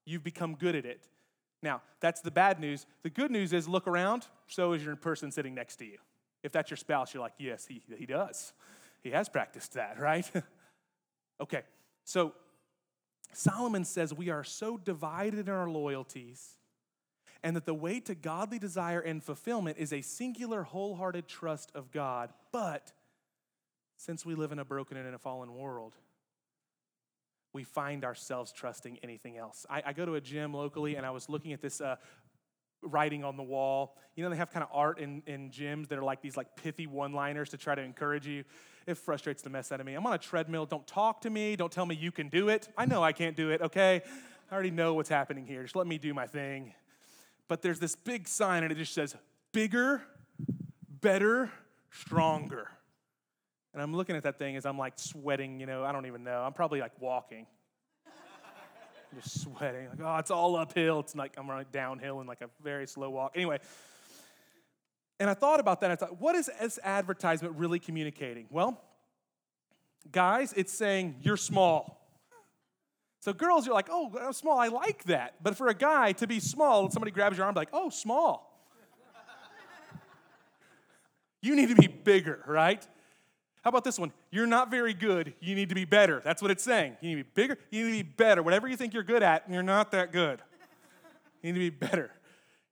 You've 0.04 0.22
become 0.22 0.54
good 0.54 0.76
at 0.76 0.87
it. 0.87 1.09
Now, 1.62 1.83
that's 2.01 2.21
the 2.21 2.31
bad 2.31 2.61
news. 2.61 2.87
The 3.03 3.11
good 3.11 3.31
news 3.31 3.53
is 3.53 3.69
look 3.69 3.87
around, 3.87 4.27
so 4.47 4.73
is 4.73 4.85
your 4.85 4.97
person 4.97 5.31
sitting 5.31 5.55
next 5.55 5.77
to 5.77 5.85
you. 5.85 5.99
If 6.42 6.53
that's 6.53 6.71
your 6.71 6.77
spouse, 6.77 7.12
you're 7.12 7.23
like, 7.23 7.35
yes, 7.38 7.66
he, 7.66 7.83
he 7.99 8.07
does. 8.07 8.53
He 9.03 9.11
has 9.11 9.29
practiced 9.29 9.75
that, 9.75 9.99
right? 10.01 10.31
okay, 11.40 11.62
so 12.05 12.35
Solomon 13.33 13.85
says 13.85 14.14
we 14.14 14.31
are 14.31 14.45
so 14.45 14.77
divided 14.77 15.49
in 15.49 15.55
our 15.55 15.69
loyalties, 15.69 16.57
and 17.42 17.55
that 17.55 17.66
the 17.66 17.75
way 17.75 18.01
to 18.01 18.14
godly 18.14 18.59
desire 18.59 19.01
and 19.01 19.23
fulfillment 19.23 19.79
is 19.79 19.92
a 19.92 20.01
singular, 20.01 20.62
wholehearted 20.62 21.29
trust 21.29 21.71
of 21.75 21.90
God. 21.90 22.33
But 22.51 22.92
since 23.97 24.25
we 24.25 24.35
live 24.35 24.53
in 24.53 24.59
a 24.59 24.64
broken 24.64 24.97
and 24.97 25.07
in 25.07 25.14
a 25.14 25.19
fallen 25.19 25.55
world, 25.55 25.95
we 27.57 27.64
find 27.64 28.05
ourselves 28.05 28.53
trusting 28.53 28.99
anything 29.03 29.38
else. 29.38 29.64
I, 29.71 29.83
I, 29.87 29.92
go 29.95 30.05
to 30.05 30.16
a 30.16 30.21
gym 30.21 30.53
locally, 30.53 30.97
and 30.97 31.07
I 31.07 31.11
was 31.11 31.31
looking 31.31 31.55
at 31.55 31.62
this 31.62 31.81
uh, 31.81 31.97
writing 32.83 33.25
on 33.25 33.38
the 33.38 33.42
wall. 33.42 33.97
You 34.14 34.23
know, 34.23 34.29
they 34.29 34.37
have 34.37 34.51
kind 34.51 34.62
of 34.62 34.69
art 34.73 34.99
in, 34.99 35.23
in 35.27 35.51
gyms 35.51 35.88
that 35.88 35.99
are 35.99 36.03
like 36.03 36.21
these 36.21 36.37
like 36.37 36.55
pithy 36.55 36.87
one-liners 36.87 37.49
to 37.51 37.57
try 37.57 37.75
to 37.75 37.81
encourage 37.81 38.27
you. 38.27 38.45
It 38.87 38.99
frustrates 38.99 39.40
the 39.40 39.49
mess 39.49 39.73
out 39.73 39.81
of 39.81 39.87
me. 39.87 39.95
I'm 39.95 40.07
on 40.07 40.12
a 40.12 40.19
treadmill. 40.19 40.66
Don't 40.66 40.87
talk 40.87 41.23
to 41.23 41.31
me. 41.31 41.57
Don't 41.57 41.73
tell 41.73 41.87
me 41.87 41.95
you 41.95 42.12
can 42.12 42.29
do 42.29 42.51
it. 42.51 42.69
I 42.77 42.85
know 42.85 43.03
I 43.03 43.12
can't 43.12 43.35
do 43.35 43.49
it, 43.49 43.62
okay? 43.62 44.03
I 44.51 44.55
already 44.55 44.71
know 44.71 44.92
what's 44.92 45.09
happening 45.09 45.47
here. 45.47 45.62
Just 45.62 45.77
let 45.77 45.87
me 45.87 45.97
do 45.97 46.12
my 46.12 46.27
thing. 46.27 46.75
But 47.49 47.62
there's 47.62 47.81
this 47.81 47.97
big 47.97 48.29
sign, 48.29 48.64
and 48.64 48.71
it 48.71 48.77
just 48.77 48.92
says, 48.92 49.16
bigger, 49.53 50.03
better, 51.01 51.51
stronger. 51.90 52.69
And 53.77 53.83
I'm 53.83 53.95
looking 53.95 54.17
at 54.17 54.23
that 54.23 54.39
thing 54.39 54.57
as 54.57 54.65
I'm 54.65 54.79
like 54.79 54.95
sweating, 54.97 55.61
you 55.61 55.67
know, 55.67 55.85
I 55.85 55.93
don't 55.93 56.07
even 56.07 56.25
know. 56.25 56.41
I'm 56.41 56.55
probably 56.55 56.81
like 56.81 56.93
walking. 56.99 57.47
I'm 58.07 59.21
just 59.21 59.43
sweating. 59.43 59.91
Like, 59.91 59.99
oh, 60.03 60.17
it's 60.17 60.31
all 60.31 60.57
uphill. 60.57 61.01
It's 61.01 61.15
like 61.15 61.35
I'm 61.37 61.47
running 61.47 61.67
downhill 61.73 62.23
in 62.23 62.27
like 62.27 62.41
a 62.41 62.49
very 62.62 62.87
slow 62.87 63.11
walk. 63.11 63.33
Anyway, 63.35 63.59
and 65.21 65.29
I 65.29 65.35
thought 65.35 65.61
about 65.61 65.83
that. 65.83 65.91
I 65.91 65.97
thought, 65.97 66.19
what 66.19 66.35
is 66.35 66.49
this 66.59 66.79
advertisement 66.83 67.55
really 67.57 67.79
communicating? 67.79 68.47
Well, 68.49 68.83
guys, 70.11 70.55
it's 70.57 70.73
saying 70.73 71.17
you're 71.21 71.37
small. 71.37 72.01
So 73.21 73.35
girls, 73.35 73.67
you're 73.67 73.75
like, 73.75 73.89
oh, 73.91 74.11
I'm 74.19 74.33
small. 74.33 74.59
I 74.59 74.69
like 74.69 75.05
that. 75.05 75.35
But 75.43 75.55
for 75.55 75.69
a 75.69 75.75
guy 75.75 76.12
to 76.12 76.27
be 76.27 76.41
small, 76.41 76.91
somebody 76.91 77.11
grabs 77.11 77.37
your 77.37 77.45
arm, 77.45 77.55
like, 77.55 77.69
oh, 77.75 77.91
small. 77.91 78.59
you 81.43 81.55
need 81.55 81.69
to 81.69 81.75
be 81.77 81.89
bigger, 81.89 82.43
right? 82.47 82.87
How 83.66 83.70
about 83.70 83.83
this 83.83 83.98
one? 83.98 84.12
You're 84.31 84.46
not 84.46 84.70
very 84.70 84.94
good. 84.94 85.35
You 85.40 85.57
need 85.57 85.70
to 85.70 85.74
be 85.74 85.85
better. 85.85 86.22
That's 86.24 86.40
what 86.40 86.52
it's 86.52 86.62
saying. 86.62 86.98
You 87.00 87.09
need 87.09 87.14
to 87.16 87.24
be 87.24 87.31
bigger. 87.35 87.59
You 87.72 87.87
need 87.87 87.98
to 87.98 88.05
be 88.05 88.12
better. 88.16 88.40
Whatever 88.40 88.68
you 88.68 88.76
think 88.76 88.94
you're 88.94 89.02
good 89.02 89.24
at, 89.24 89.42
you're 89.50 89.64
not 89.64 89.90
that 89.90 90.12
good. 90.12 90.40
You 91.42 91.52
need 91.52 91.59
to 91.59 91.70
be 91.70 91.87
better. 91.88 92.12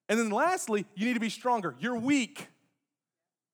And 0.09 0.21
then 0.21 0.31
lastly, 0.31 0.87
you 0.95 1.07
need 1.07 1.15
to 1.15 1.21
be 1.21 1.31
stronger. 1.31 1.75
You're 1.81 1.99
weak. 1.99 2.47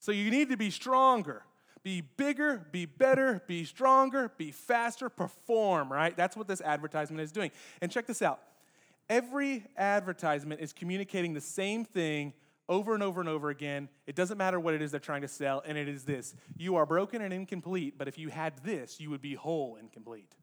So 0.01 0.13
you 0.13 0.31
need 0.31 0.51
to 0.51 0.59
be 0.59 0.71
stronger. 0.71 1.43
Be 1.83 2.03
bigger, 2.03 2.67
be 2.73 2.85
better, 2.85 3.43
be 3.47 3.65
stronger, 3.65 4.31
be 4.37 4.51
faster, 4.51 5.09
perform, 5.09 5.91
right? 5.91 6.15
That's 6.15 6.37
what 6.37 6.47
this 6.47 6.61
advertisement 6.61 7.23
is 7.23 7.33
doing. 7.33 7.53
And 7.81 7.91
check 7.91 8.07
this 8.07 8.21
out 8.21 8.41
every 9.09 9.65
advertisement 9.79 10.61
is 10.61 10.73
communicating 10.73 11.35
the 11.35 11.41
same 11.41 11.85
thing 11.85 12.33
over 12.71 12.95
and 12.95 13.03
over 13.03 13.21
and 13.21 13.29
over 13.29 13.51
again. 13.51 13.91
It 14.07 14.17
doesn't 14.17 14.39
matter 14.39 14.59
what 14.59 14.73
it 14.73 14.81
is 14.81 14.93
they're 14.93 15.01
trying 15.01 15.21
to 15.23 15.29
sell, 15.29 15.63
and 15.67 15.77
it 15.77 15.89
is 15.89 16.05
this 16.05 16.35
You 16.57 16.77
are 16.77 16.87
broken 16.87 17.21
and 17.21 17.35
incomplete, 17.35 17.99
but 17.99 18.09
if 18.09 18.17
you 18.17 18.29
had 18.29 18.57
this, 18.65 18.99
you 18.99 19.11
would 19.11 19.21
be 19.21 19.35
whole 19.35 19.77
and 19.77 19.93
complete. 19.93 20.35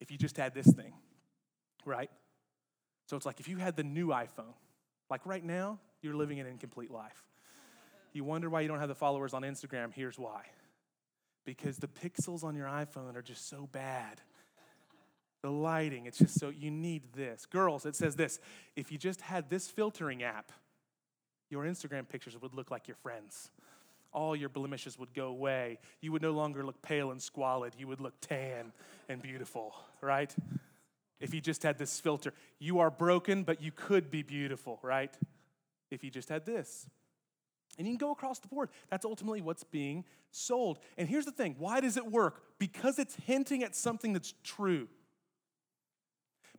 If 0.00 0.10
you 0.10 0.18
just 0.18 0.36
had 0.36 0.54
this 0.54 0.66
thing, 0.66 0.94
right? 1.84 2.10
So 3.06 3.16
it's 3.16 3.24
like 3.26 3.38
if 3.38 3.48
you 3.48 3.58
had 3.58 3.76
the 3.76 3.84
new 3.84 4.08
iPhone, 4.08 4.54
like 5.08 5.24
right 5.24 5.44
now, 5.44 5.78
you're 6.02 6.16
living 6.16 6.40
an 6.40 6.46
incomplete 6.46 6.90
life. 6.90 7.24
You 8.12 8.24
wonder 8.24 8.50
why 8.50 8.62
you 8.62 8.68
don't 8.68 8.80
have 8.80 8.88
the 8.88 8.94
followers 8.94 9.34
on 9.34 9.42
Instagram. 9.42 9.92
Here's 9.94 10.18
why 10.18 10.46
because 11.46 11.78
the 11.78 11.86
pixels 11.86 12.44
on 12.44 12.54
your 12.56 12.66
iPhone 12.66 13.14
are 13.14 13.22
just 13.22 13.48
so 13.48 13.68
bad. 13.72 14.20
The 15.42 15.50
lighting, 15.50 16.06
it's 16.06 16.18
just 16.18 16.38
so, 16.40 16.48
you 16.48 16.72
need 16.72 17.12
this. 17.14 17.46
Girls, 17.46 17.86
it 17.86 17.94
says 17.94 18.16
this 18.16 18.40
if 18.74 18.90
you 18.90 18.98
just 18.98 19.20
had 19.20 19.48
this 19.48 19.68
filtering 19.68 20.22
app, 20.22 20.50
your 21.50 21.64
Instagram 21.64 22.08
pictures 22.08 22.36
would 22.40 22.54
look 22.54 22.70
like 22.70 22.88
your 22.88 22.96
friends. 22.96 23.50
all 24.12 24.34
your 24.34 24.48
blemishes 24.48 24.98
would 24.98 25.12
go 25.12 25.26
away. 25.26 25.78
You 26.00 26.10
would 26.12 26.22
no 26.22 26.30
longer 26.32 26.64
look 26.64 26.80
pale 26.80 27.10
and 27.10 27.20
squalid. 27.20 27.74
You 27.78 27.86
would 27.88 28.00
look 28.00 28.14
tan 28.20 28.72
and 29.10 29.20
beautiful, 29.20 29.74
right? 30.00 30.34
If 31.20 31.34
you 31.34 31.40
just 31.40 31.62
had 31.62 31.76
this 31.76 32.00
filter. 32.00 32.32
You 32.58 32.78
are 32.80 32.90
broken, 32.90 33.42
but 33.42 33.60
you 33.60 33.72
could 33.72 34.10
be 34.10 34.22
beautiful, 34.22 34.78
right? 34.82 35.14
If 35.90 36.02
you 36.02 36.10
just 36.10 36.30
had 36.30 36.46
this. 36.46 36.88
And 37.78 37.86
you 37.86 37.92
can 37.92 37.98
go 37.98 38.10
across 38.12 38.38
the 38.38 38.48
board. 38.48 38.70
That's 38.90 39.04
ultimately 39.04 39.42
what's 39.42 39.64
being 39.64 40.04
sold. 40.30 40.78
And 40.96 41.08
here's 41.08 41.26
the 41.26 41.30
thing 41.30 41.56
why 41.58 41.80
does 41.80 41.96
it 41.98 42.10
work? 42.10 42.42
Because 42.58 42.98
it's 42.98 43.16
hinting 43.26 43.62
at 43.62 43.76
something 43.76 44.14
that's 44.14 44.32
true. 44.42 44.88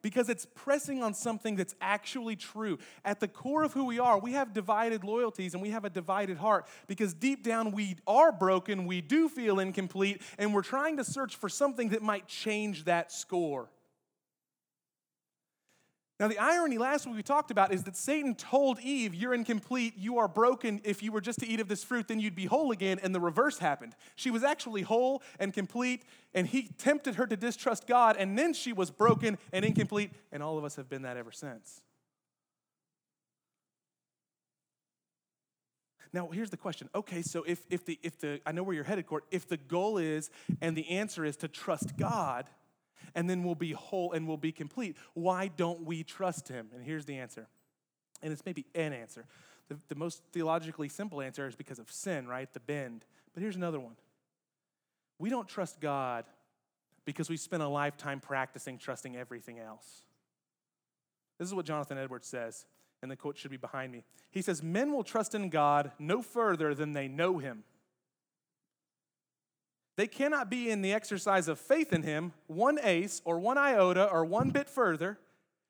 Because 0.07 0.29
it's 0.29 0.45
pressing 0.55 1.03
on 1.03 1.13
something 1.13 1.57
that's 1.57 1.75
actually 1.81 2.37
true. 2.37 2.77
At 3.03 3.19
the 3.19 3.27
core 3.27 3.65
of 3.65 3.73
who 3.73 3.83
we 3.83 3.99
are, 3.99 4.17
we 4.17 4.31
have 4.31 4.53
divided 4.53 5.03
loyalties 5.03 5.53
and 5.53 5.61
we 5.61 5.71
have 5.71 5.83
a 5.83 5.89
divided 5.89 6.37
heart 6.37 6.65
because 6.87 7.13
deep 7.13 7.43
down 7.43 7.73
we 7.73 7.97
are 8.07 8.31
broken, 8.31 8.85
we 8.85 9.01
do 9.01 9.27
feel 9.27 9.59
incomplete, 9.59 10.21
and 10.37 10.53
we're 10.53 10.61
trying 10.61 10.95
to 10.95 11.03
search 11.03 11.35
for 11.35 11.49
something 11.49 11.89
that 11.89 12.01
might 12.01 12.25
change 12.25 12.85
that 12.85 13.11
score. 13.11 13.67
Now, 16.19 16.27
the 16.27 16.39
irony 16.39 16.79
last 16.79 17.05
week 17.05 17.15
we 17.15 17.21
talked 17.21 17.51
about 17.51 17.71
is 17.71 17.83
that 17.83 17.95
Satan 17.95 18.33
told 18.33 18.79
Eve, 18.79 19.13
You're 19.13 19.35
incomplete, 19.35 19.93
you 19.97 20.17
are 20.17 20.27
broken. 20.27 20.81
If 20.83 21.03
you 21.03 21.11
were 21.11 21.21
just 21.21 21.39
to 21.39 21.47
eat 21.47 21.59
of 21.59 21.67
this 21.67 21.83
fruit, 21.83 22.07
then 22.07 22.19
you'd 22.19 22.33
be 22.33 22.45
whole 22.45 22.71
again. 22.71 22.99
And 23.03 23.13
the 23.13 23.19
reverse 23.19 23.59
happened. 23.59 23.95
She 24.15 24.31
was 24.31 24.43
actually 24.43 24.81
whole 24.81 25.21
and 25.39 25.53
complete, 25.53 26.03
and 26.33 26.47
he 26.47 26.69
tempted 26.79 27.15
her 27.15 27.27
to 27.27 27.37
distrust 27.37 27.85
God, 27.85 28.17
and 28.17 28.37
then 28.37 28.53
she 28.53 28.73
was 28.73 28.89
broken 28.89 29.37
and 29.53 29.63
incomplete, 29.63 30.09
and 30.31 30.41
all 30.41 30.57
of 30.57 30.63
us 30.63 30.75
have 30.75 30.89
been 30.89 31.03
that 31.03 31.17
ever 31.17 31.31
since. 31.31 31.81
Now, 36.13 36.29
here's 36.29 36.49
the 36.49 36.57
question. 36.57 36.89
Okay, 36.95 37.21
so 37.21 37.43
if, 37.45 37.63
if, 37.69 37.85
the, 37.85 37.99
if 38.01 38.17
the, 38.19 38.41
I 38.43 38.51
know 38.51 38.63
where 38.63 38.73
you're 38.73 38.83
headed, 38.83 39.05
Kort, 39.05 39.21
if 39.29 39.47
the 39.47 39.57
goal 39.57 39.99
is 39.99 40.31
and 40.61 40.75
the 40.75 40.89
answer 40.89 41.23
is 41.25 41.37
to 41.37 41.47
trust 41.47 41.95
God, 41.95 42.49
and 43.15 43.29
then 43.29 43.43
we'll 43.43 43.55
be 43.55 43.71
whole 43.71 44.13
and 44.13 44.27
we'll 44.27 44.37
be 44.37 44.51
complete. 44.51 44.97
Why 45.13 45.47
don't 45.47 45.83
we 45.83 46.03
trust 46.03 46.47
him? 46.47 46.67
And 46.73 46.83
here's 46.83 47.05
the 47.05 47.17
answer. 47.17 47.47
And 48.21 48.31
it's 48.33 48.45
maybe 48.45 48.65
an 48.75 48.93
answer. 48.93 49.25
The, 49.69 49.77
the 49.89 49.95
most 49.95 50.21
theologically 50.31 50.89
simple 50.89 51.21
answer 51.21 51.47
is 51.47 51.55
because 51.55 51.79
of 51.79 51.91
sin, 51.91 52.27
right? 52.27 52.51
The 52.53 52.59
bend. 52.59 53.05
But 53.33 53.41
here's 53.41 53.55
another 53.55 53.79
one. 53.79 53.95
We 55.19 55.29
don't 55.29 55.47
trust 55.47 55.79
God 55.79 56.25
because 57.05 57.29
we 57.29 57.37
spent 57.37 57.63
a 57.63 57.67
lifetime 57.67 58.19
practicing 58.19 58.77
trusting 58.77 59.15
everything 59.15 59.59
else. 59.59 60.03
This 61.37 61.47
is 61.47 61.53
what 61.53 61.65
Jonathan 61.65 61.97
Edwards 61.97 62.27
says, 62.27 62.65
and 63.01 63.11
the 63.11 63.15
quote 63.15 63.37
should 63.37 63.51
be 63.51 63.57
behind 63.57 63.91
me. 63.91 64.03
He 64.31 64.41
says, 64.41 64.63
Men 64.63 64.91
will 64.91 65.03
trust 65.03 65.35
in 65.35 65.49
God 65.49 65.91
no 65.99 66.21
further 66.21 66.73
than 66.73 66.93
they 66.93 67.07
know 67.07 67.37
him. 67.37 67.63
They 69.97 70.07
cannot 70.07 70.49
be 70.49 70.69
in 70.69 70.83
the 70.83 70.93
exercise 70.93 71.47
of 71.47 71.59
faith 71.59 71.91
in 71.91 72.03
him 72.03 72.31
one 72.45 72.79
ace 72.81 73.21
or 73.25 73.39
one 73.39 73.57
iota 73.57 74.09
or 74.09 74.23
one 74.23 74.51
bit 74.51 74.69
further 74.69 75.17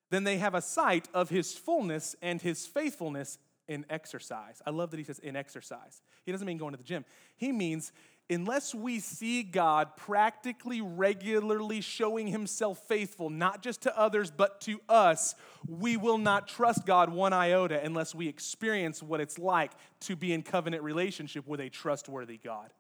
than 0.10 0.26
they 0.26 0.38
have 0.38 0.54
a 0.54 0.62
sight 0.62 1.08
of 1.14 1.30
his 1.30 1.56
fullness 1.56 2.16
and 2.22 2.42
his 2.42 2.68
faithfulness 2.68 3.40
in 3.70 3.86
exercise. 3.90 4.62
I 4.66 4.70
love 4.72 4.92
that 4.92 4.98
he 4.98 5.04
says 5.04 5.20
in 5.20 5.36
exercise. 5.36 6.02
He 6.26 6.32
doesn't 6.32 6.46
mean 6.46 6.58
going 6.58 6.74
to 6.74 6.78
the 6.78 6.84
gym. 6.84 7.06
He 7.38 7.54
means 7.54 7.94
unless 8.30 8.76
we 8.76 9.00
see 9.00 9.44
God 9.44 9.96
practically, 9.96 10.82
regularly 10.82 11.80
showing 11.80 12.28
himself 12.28 12.80
faithful, 12.88 13.30
not 13.30 13.62
just 13.62 13.82
to 13.84 13.98
others, 13.98 14.30
but 14.30 14.60
to 14.62 14.82
us, 14.90 15.36
we 15.68 15.96
will 15.96 16.18
not 16.18 16.50
trust 16.50 16.86
God 16.86 17.10
one 17.10 17.32
iota 17.32 17.82
unless 17.82 18.14
we 18.14 18.28
experience 18.28 19.02
what 19.02 19.22
it's 19.22 19.40
like 19.40 19.72
to 20.02 20.18
be 20.18 20.34
in 20.34 20.44
covenant 20.44 20.84
relationship 20.84 21.48
with 21.48 21.62
a 21.62 21.70
trustworthy 21.70 22.38
God. 22.38 22.72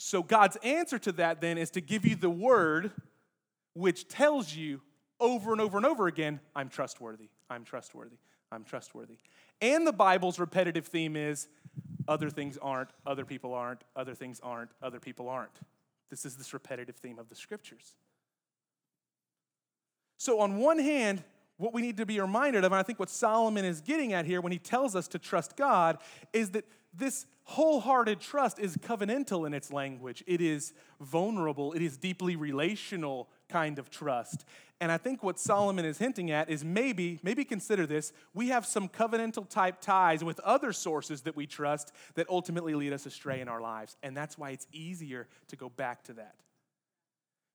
So, 0.00 0.22
God's 0.22 0.56
answer 0.62 0.96
to 1.00 1.12
that 1.12 1.40
then 1.40 1.58
is 1.58 1.70
to 1.72 1.80
give 1.80 2.06
you 2.06 2.14
the 2.14 2.30
word 2.30 2.92
which 3.74 4.06
tells 4.06 4.54
you 4.54 4.80
over 5.18 5.50
and 5.50 5.60
over 5.60 5.76
and 5.76 5.84
over 5.84 6.06
again, 6.06 6.38
I'm 6.54 6.68
trustworthy, 6.68 7.30
I'm 7.50 7.64
trustworthy, 7.64 8.18
I'm 8.52 8.62
trustworthy. 8.62 9.18
And 9.60 9.84
the 9.84 9.92
Bible's 9.92 10.38
repetitive 10.38 10.86
theme 10.86 11.16
is 11.16 11.48
other 12.06 12.30
things 12.30 12.56
aren't, 12.62 12.90
other 13.04 13.24
people 13.24 13.52
aren't, 13.54 13.82
other 13.96 14.14
things 14.14 14.40
aren't, 14.40 14.70
other 14.80 15.00
people 15.00 15.28
aren't. 15.28 15.58
This 16.10 16.24
is 16.24 16.36
this 16.36 16.54
repetitive 16.54 16.94
theme 16.94 17.18
of 17.18 17.28
the 17.28 17.34
scriptures. 17.34 17.96
So, 20.16 20.38
on 20.38 20.58
one 20.58 20.78
hand, 20.78 21.24
what 21.56 21.74
we 21.74 21.82
need 21.82 21.96
to 21.96 22.06
be 22.06 22.20
reminded 22.20 22.64
of, 22.64 22.70
and 22.70 22.78
I 22.78 22.84
think 22.84 23.00
what 23.00 23.10
Solomon 23.10 23.64
is 23.64 23.80
getting 23.80 24.12
at 24.12 24.26
here 24.26 24.40
when 24.40 24.52
he 24.52 24.60
tells 24.60 24.94
us 24.94 25.08
to 25.08 25.18
trust 25.18 25.56
God, 25.56 25.98
is 26.32 26.50
that 26.50 26.64
this 26.92 27.26
wholehearted 27.44 28.20
trust 28.20 28.58
is 28.58 28.76
covenantal 28.76 29.46
in 29.46 29.54
its 29.54 29.72
language. 29.72 30.22
It 30.26 30.40
is 30.40 30.72
vulnerable, 31.00 31.72
it 31.72 31.82
is 31.82 31.96
deeply 31.96 32.36
relational 32.36 33.28
kind 33.48 33.78
of 33.78 33.90
trust. 33.90 34.44
And 34.80 34.92
I 34.92 34.98
think 34.98 35.22
what 35.22 35.40
Solomon 35.40 35.84
is 35.84 35.98
hinting 35.98 36.30
at 36.30 36.48
is 36.48 36.64
maybe, 36.64 37.18
maybe 37.22 37.44
consider 37.44 37.86
this, 37.86 38.12
we 38.32 38.48
have 38.48 38.64
some 38.64 38.88
covenantal 38.88 39.48
type 39.48 39.80
ties 39.80 40.22
with 40.22 40.38
other 40.40 40.72
sources 40.72 41.22
that 41.22 41.34
we 41.34 41.46
trust 41.46 41.92
that 42.14 42.28
ultimately 42.28 42.74
lead 42.74 42.92
us 42.92 43.06
astray 43.06 43.40
in 43.40 43.48
our 43.48 43.60
lives. 43.60 43.96
And 44.02 44.16
that's 44.16 44.38
why 44.38 44.50
it's 44.50 44.66
easier 44.72 45.26
to 45.48 45.56
go 45.56 45.68
back 45.68 46.04
to 46.04 46.12
that. 46.14 46.36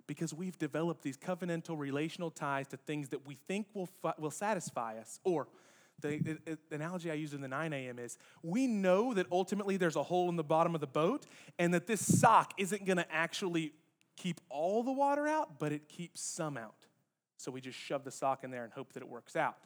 Because 0.06 0.34
we've 0.34 0.58
developed 0.58 1.02
these 1.02 1.15
covenantal 1.15 1.80
relational 1.80 2.30
ties 2.30 2.67
to 2.69 2.78
things 2.78 3.10
that 3.10 3.26
we 3.26 3.38
think 3.48 3.67
will, 3.74 3.89
will 4.17 4.32
satisfy 4.32 4.98
us, 4.98 5.22
or 5.24 5.48
the, 6.02 6.18
the, 6.46 6.58
analogy 6.72 7.10
I 7.10 7.16
used 7.16 7.34
in 7.34 7.42
the 7.42 7.48
9 7.48 7.74
a.m. 7.74 8.00
is 8.00 8.18
we 8.42 8.68
know 8.68 9.14
that 9.14 9.28
ultimately 9.32 9.78
there's 9.78 9.96
a 9.96 10.04
hole 10.04 10.30
in 10.30 10.36
the 10.36 10.44
bottom 10.44 10.76
of 10.76 10.82
the 10.82 10.88
boat 10.88 11.26
and 11.60 11.74
that 11.74 11.88
this 11.88 12.20
sock 12.20 12.54
isn't 12.58 12.86
going 12.86 12.98
to 12.98 13.12
actually 13.12 13.74
keep 14.16 14.42
all 14.50 14.84
the 14.84 14.92
water 14.92 15.28
out, 15.28 15.60
but 15.60 15.72
it 15.72 15.88
keeps 15.88 16.22
some 16.22 16.58
out. 16.58 16.86
So 17.38 17.52
we 17.52 17.62
just 17.62 17.78
shove 17.78 18.04
the 18.04 18.12
sock 18.12 18.44
in 18.44 18.52
there 18.52 18.64
and 18.64 18.74
hope 18.74 18.94
that 18.94 19.04
it 19.04 19.10
works 19.10 19.36
out. 19.36 19.58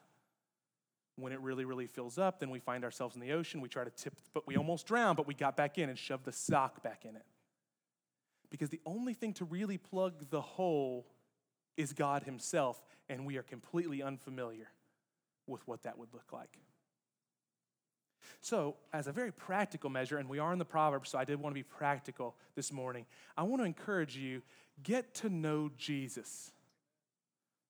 When 1.16 1.34
it 1.34 1.40
really, 1.42 1.66
really 1.66 1.88
fills 1.88 2.20
up, 2.20 2.40
then 2.40 2.52
we 2.52 2.60
find 2.60 2.84
ourselves 2.84 3.16
in 3.16 3.22
the 3.22 3.32
ocean. 3.32 3.60
We 3.60 3.70
try 3.70 3.84
to 3.84 3.90
tip, 3.90 4.13
but 4.34 4.46
we 4.46 4.56
almost 4.56 4.86
drown, 4.86 5.16
but 5.16 5.26
we 5.26 5.34
got 5.34 5.58
back 5.58 5.78
in 5.80 5.90
and 5.90 5.98
shoved 5.98 6.26
the 6.26 6.32
sock 6.32 6.84
back 6.84 7.06
in 7.06 7.16
it. 7.16 7.26
Because 8.50 8.70
the 8.70 8.82
only 8.86 9.13
thing 9.13 9.34
to 9.34 9.46
really 9.46 9.78
plug 9.78 10.30
the 10.30 10.42
hole 10.42 11.08
is 11.76 11.94
God 11.94 12.24
Himself, 12.24 12.84
and 13.10 13.26
we 13.26 13.38
are 13.38 13.44
completely 13.44 14.02
unfamiliar 14.02 14.70
with 15.47 15.67
what 15.67 15.83
that 15.83 15.97
would 15.97 16.13
look 16.13 16.31
like. 16.31 16.57
So, 18.41 18.75
as 18.93 19.07
a 19.07 19.12
very 19.12 19.31
practical 19.31 19.89
measure, 19.89 20.17
and 20.17 20.29
we 20.29 20.39
are 20.39 20.53
in 20.53 20.60
the 20.60 20.65
Proverbs, 20.65 21.10
so 21.10 21.17
I 21.17 21.23
did 21.23 21.39
want 21.39 21.53
to 21.53 21.60
be 21.60 21.63
practical 21.63 22.36
this 22.55 22.71
morning, 22.71 23.05
I 23.36 23.43
want 23.43 23.62
to 23.62 23.65
encourage 23.65 24.15
you 24.15 24.41
get 24.83 25.13
to 25.15 25.29
know 25.29 25.71
Jesus. 25.77 26.51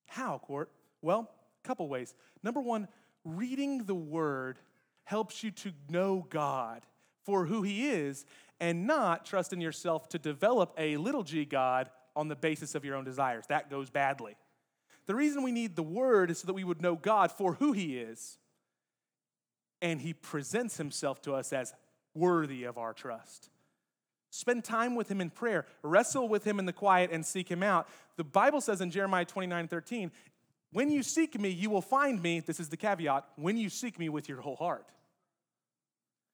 How, 0.07 0.41
Kort? 0.47 0.67
Well, 1.01 1.29
a 1.63 1.67
couple 1.67 1.87
ways. 1.87 2.13
Number 2.43 2.59
one, 2.59 2.87
reading 3.23 3.85
the 3.85 3.95
Word 3.95 4.59
helps 5.03 5.43
you 5.43 5.51
to 5.51 5.71
know 5.89 6.25
God 6.29 6.83
for 7.23 7.45
who 7.45 7.61
He 7.61 7.89
is 7.89 8.25
and 8.59 8.87
not 8.87 9.25
trust 9.25 9.53
in 9.53 9.61
yourself 9.61 10.09
to 10.09 10.19
develop 10.19 10.73
a 10.77 10.97
little 10.97 11.23
g 11.23 11.45
God 11.45 11.89
on 12.15 12.27
the 12.27 12.35
basis 12.35 12.73
of 12.73 12.83
your 12.83 12.95
own 12.95 13.03
desires. 13.03 13.45
That 13.47 13.69
goes 13.69 13.89
badly. 13.89 14.35
The 15.08 15.15
reason 15.15 15.41
we 15.41 15.52
need 15.52 15.76
the 15.76 15.84
word 15.84 16.30
is 16.30 16.39
so 16.39 16.48
that 16.48 16.54
we 16.54 16.63
would 16.63 16.82
know 16.82 16.96
God 16.96 17.32
for 17.32 17.54
who 17.54 17.72
he 17.72 17.98
is. 17.98 18.38
And 19.82 20.02
he 20.02 20.13
presents 20.13 20.78
himself 20.78 21.22
to 21.24 21.34
us 21.34 21.54
as 21.54 21.74
worthy 22.13 22.63
of 22.63 22.78
our 22.78 22.93
trust. 22.93 23.50
Spend 24.30 24.63
time 24.63 24.96
with 24.96 25.10
him 25.10 25.22
in 25.22 25.30
prayer. 25.30 25.65
Wrestle 25.82 26.28
with 26.28 26.43
him 26.43 26.60
in 26.60 26.65
the 26.65 26.74
quiet 26.74 27.12
and 27.12 27.26
seek 27.26 27.50
him 27.50 27.63
out. 27.63 27.88
The 28.17 28.24
Bible 28.24 28.60
says 28.60 28.82
in 28.82 28.91
Jeremiah 28.91 29.26
29 29.26 29.67
13, 29.67 30.12
when 30.74 30.91
you 30.91 31.02
seek 31.04 31.39
me, 31.39 31.50
you 31.50 31.70
will 31.70 31.82
find 31.82 32.22
me. 32.22 32.41
This 32.41 32.60
is 32.60 32.70
the 32.70 32.78
caveat 32.78 33.26
when 33.36 33.56
you 33.56 33.70
seek 33.70 33.98
me 33.98 34.10
with 34.10 34.28
your 34.28 34.41
whole 34.41 34.58
heart. 34.58 34.86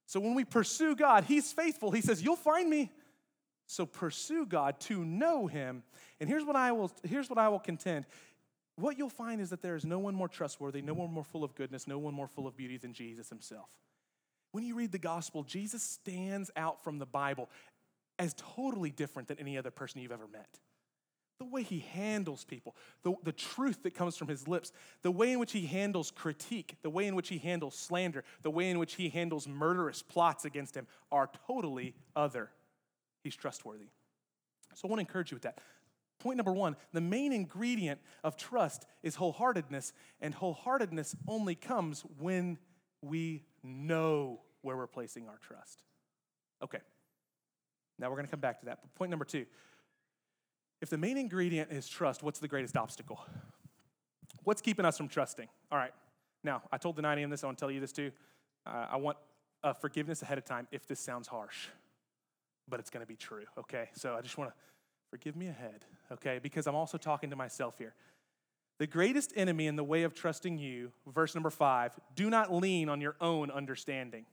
So 0.07 0.19
when 0.19 0.33
we 0.35 0.43
pursue 0.43 0.95
God, 0.95 1.25
he's 1.25 1.53
faithful. 1.53 1.91
He 1.91 2.01
says, 2.01 2.23
You'll 2.23 2.35
find 2.35 2.69
me. 2.69 2.91
So 3.67 3.85
pursue 3.85 4.45
God 4.45 4.79
to 4.81 5.05
know 5.05 5.47
him. 5.47 5.83
And 6.19 6.29
here's 6.29 6.43
what 6.43 6.55
I 6.55 6.71
will, 6.71 6.91
here's 7.03 7.29
what 7.29 7.39
I 7.39 7.49
will 7.49 7.59
contend 7.59 8.05
what 8.75 8.97
you'll 8.97 9.09
find 9.09 9.39
is 9.39 9.49
that 9.51 9.61
there 9.61 9.75
is 9.75 9.85
no 9.85 9.99
one 9.99 10.15
more 10.15 10.27
trustworthy, 10.27 10.81
no 10.81 10.93
one 10.93 11.11
more 11.11 11.23
full 11.23 11.43
of 11.43 11.55
goodness, 11.55 11.87
no 11.87 11.97
one 11.99 12.13
more 12.13 12.27
full 12.27 12.47
of 12.47 12.57
beauty 12.57 12.77
than 12.77 12.93
Jesus 12.93 13.29
himself. 13.29 13.69
When 14.51 14.63
you 14.63 14.75
read 14.75 14.91
the 14.91 14.99
gospel, 14.99 15.43
Jesus 15.43 15.83
stands 15.83 16.51
out 16.55 16.83
from 16.83 16.99
the 16.99 17.05
Bible 17.05 17.49
as 18.19 18.35
totally 18.55 18.91
different 18.91 19.27
than 19.27 19.39
any 19.39 19.57
other 19.57 19.71
person 19.71 20.01
you've 20.01 20.11
ever 20.11 20.27
met. 20.27 20.59
The 21.39 21.45
way 21.45 21.63
he 21.63 21.79
handles 21.79 22.45
people, 22.45 22.75
the, 23.01 23.15
the 23.23 23.31
truth 23.31 23.83
that 23.83 23.95
comes 23.95 24.15
from 24.15 24.27
his 24.27 24.47
lips, 24.47 24.71
the 25.01 25.11
way 25.11 25.31
in 25.31 25.39
which 25.39 25.51
he 25.51 25.65
handles 25.65 26.11
critique, 26.11 26.77
the 26.83 26.89
way 26.89 27.07
in 27.07 27.15
which 27.15 27.29
he 27.29 27.39
handles 27.39 27.75
slander, 27.75 28.23
the 28.43 28.51
way 28.51 28.69
in 28.69 28.79
which 28.79 28.93
he 28.95 29.09
handles 29.09 29.47
murderous 29.47 30.01
plots 30.03 30.45
against 30.45 30.75
him 30.75 30.87
are 31.11 31.29
totally 31.47 31.95
other. 32.15 32.49
He's 33.23 33.35
trustworthy. 33.35 33.87
So 34.75 34.87
I 34.87 34.89
want 34.89 34.99
to 34.99 35.07
encourage 35.07 35.31
you 35.31 35.35
with 35.35 35.43
that. 35.43 35.59
Point 36.23 36.37
number 36.37 36.53
one 36.53 36.77
the 36.93 37.01
main 37.01 37.33
ingredient 37.33 37.99
of 38.23 38.37
trust 38.37 38.85
is 39.03 39.17
wholeheartedness, 39.17 39.91
and 40.21 40.33
wholeheartedness 40.33 41.15
only 41.27 41.53
comes 41.53 42.05
when 42.17 42.57
we 43.01 43.43
know 43.61 44.39
where 44.61 44.77
we're 44.77 44.87
placing 44.87 45.27
our 45.27 45.37
trust. 45.45 45.83
Okay. 46.63 46.79
Now 47.99 48.09
we're 48.09 48.15
to 48.25 48.31
come 48.31 48.39
back 48.39 48.61
to 48.61 48.67
that. 48.67 48.79
But 48.81 48.95
point 48.95 49.11
number 49.11 49.25
two 49.25 49.45
if 50.81 50.89
the 50.89 50.97
main 50.97 51.17
ingredient 51.17 51.71
is 51.71 51.89
trust, 51.89 52.23
what's 52.23 52.39
the 52.39 52.47
greatest 52.47 52.77
obstacle? 52.77 53.19
What's 54.45 54.61
keeping 54.61 54.85
us 54.85 54.97
from 54.97 55.09
trusting? 55.09 55.47
All 55.71 55.77
right. 55.77 55.93
Now, 56.43 56.63
I 56.71 56.77
told 56.77 56.95
the 56.95 57.01
9 57.01 57.17
a.m. 57.17 57.29
this, 57.29 57.43
I 57.43 57.47
want 57.47 57.57
to 57.57 57.61
tell 57.61 57.71
you 57.71 57.79
this 57.79 57.93
too. 57.93 58.11
Uh, 58.65 58.87
I 58.91 58.97
want 58.97 59.17
uh, 59.63 59.71
forgiveness 59.73 60.21
ahead 60.21 60.37
of 60.37 60.43
time 60.43 60.67
if 60.71 60.85
this 60.85 60.99
sounds 60.99 61.27
harsh, 61.27 61.67
but 62.67 62.81
it's 62.81 62.89
to 63.01 63.07
be 63.07 63.15
true, 63.15 63.45
okay? 63.57 63.89
So 63.93 64.15
I 64.15 64.21
just 64.21 64.37
want 64.37 64.51
to 64.51 64.55
forgive 65.13 65.35
me 65.35 65.47
ahead, 65.47 65.85
okay? 66.11 66.39
Because 66.41 66.65
I'm 66.65 66.73
also 66.73 66.97
talking 66.97 67.29
to 67.29 67.35
myself 67.35 67.77
here. 67.77 67.93
The 68.79 68.87
greatest 68.87 69.31
enemy 69.35 69.67
in 69.67 69.75
the 69.75 69.83
way 69.83 70.01
of 70.01 70.15
trusting 70.15 70.57
you, 70.57 70.91
verse 71.05 71.35
number 71.35 71.51
five, 71.51 71.91
do 72.15 72.31
not 72.31 72.51
lean 72.51 72.89
on 72.89 72.99
your 72.99 73.15
own 73.21 73.51
understanding. 73.51 74.25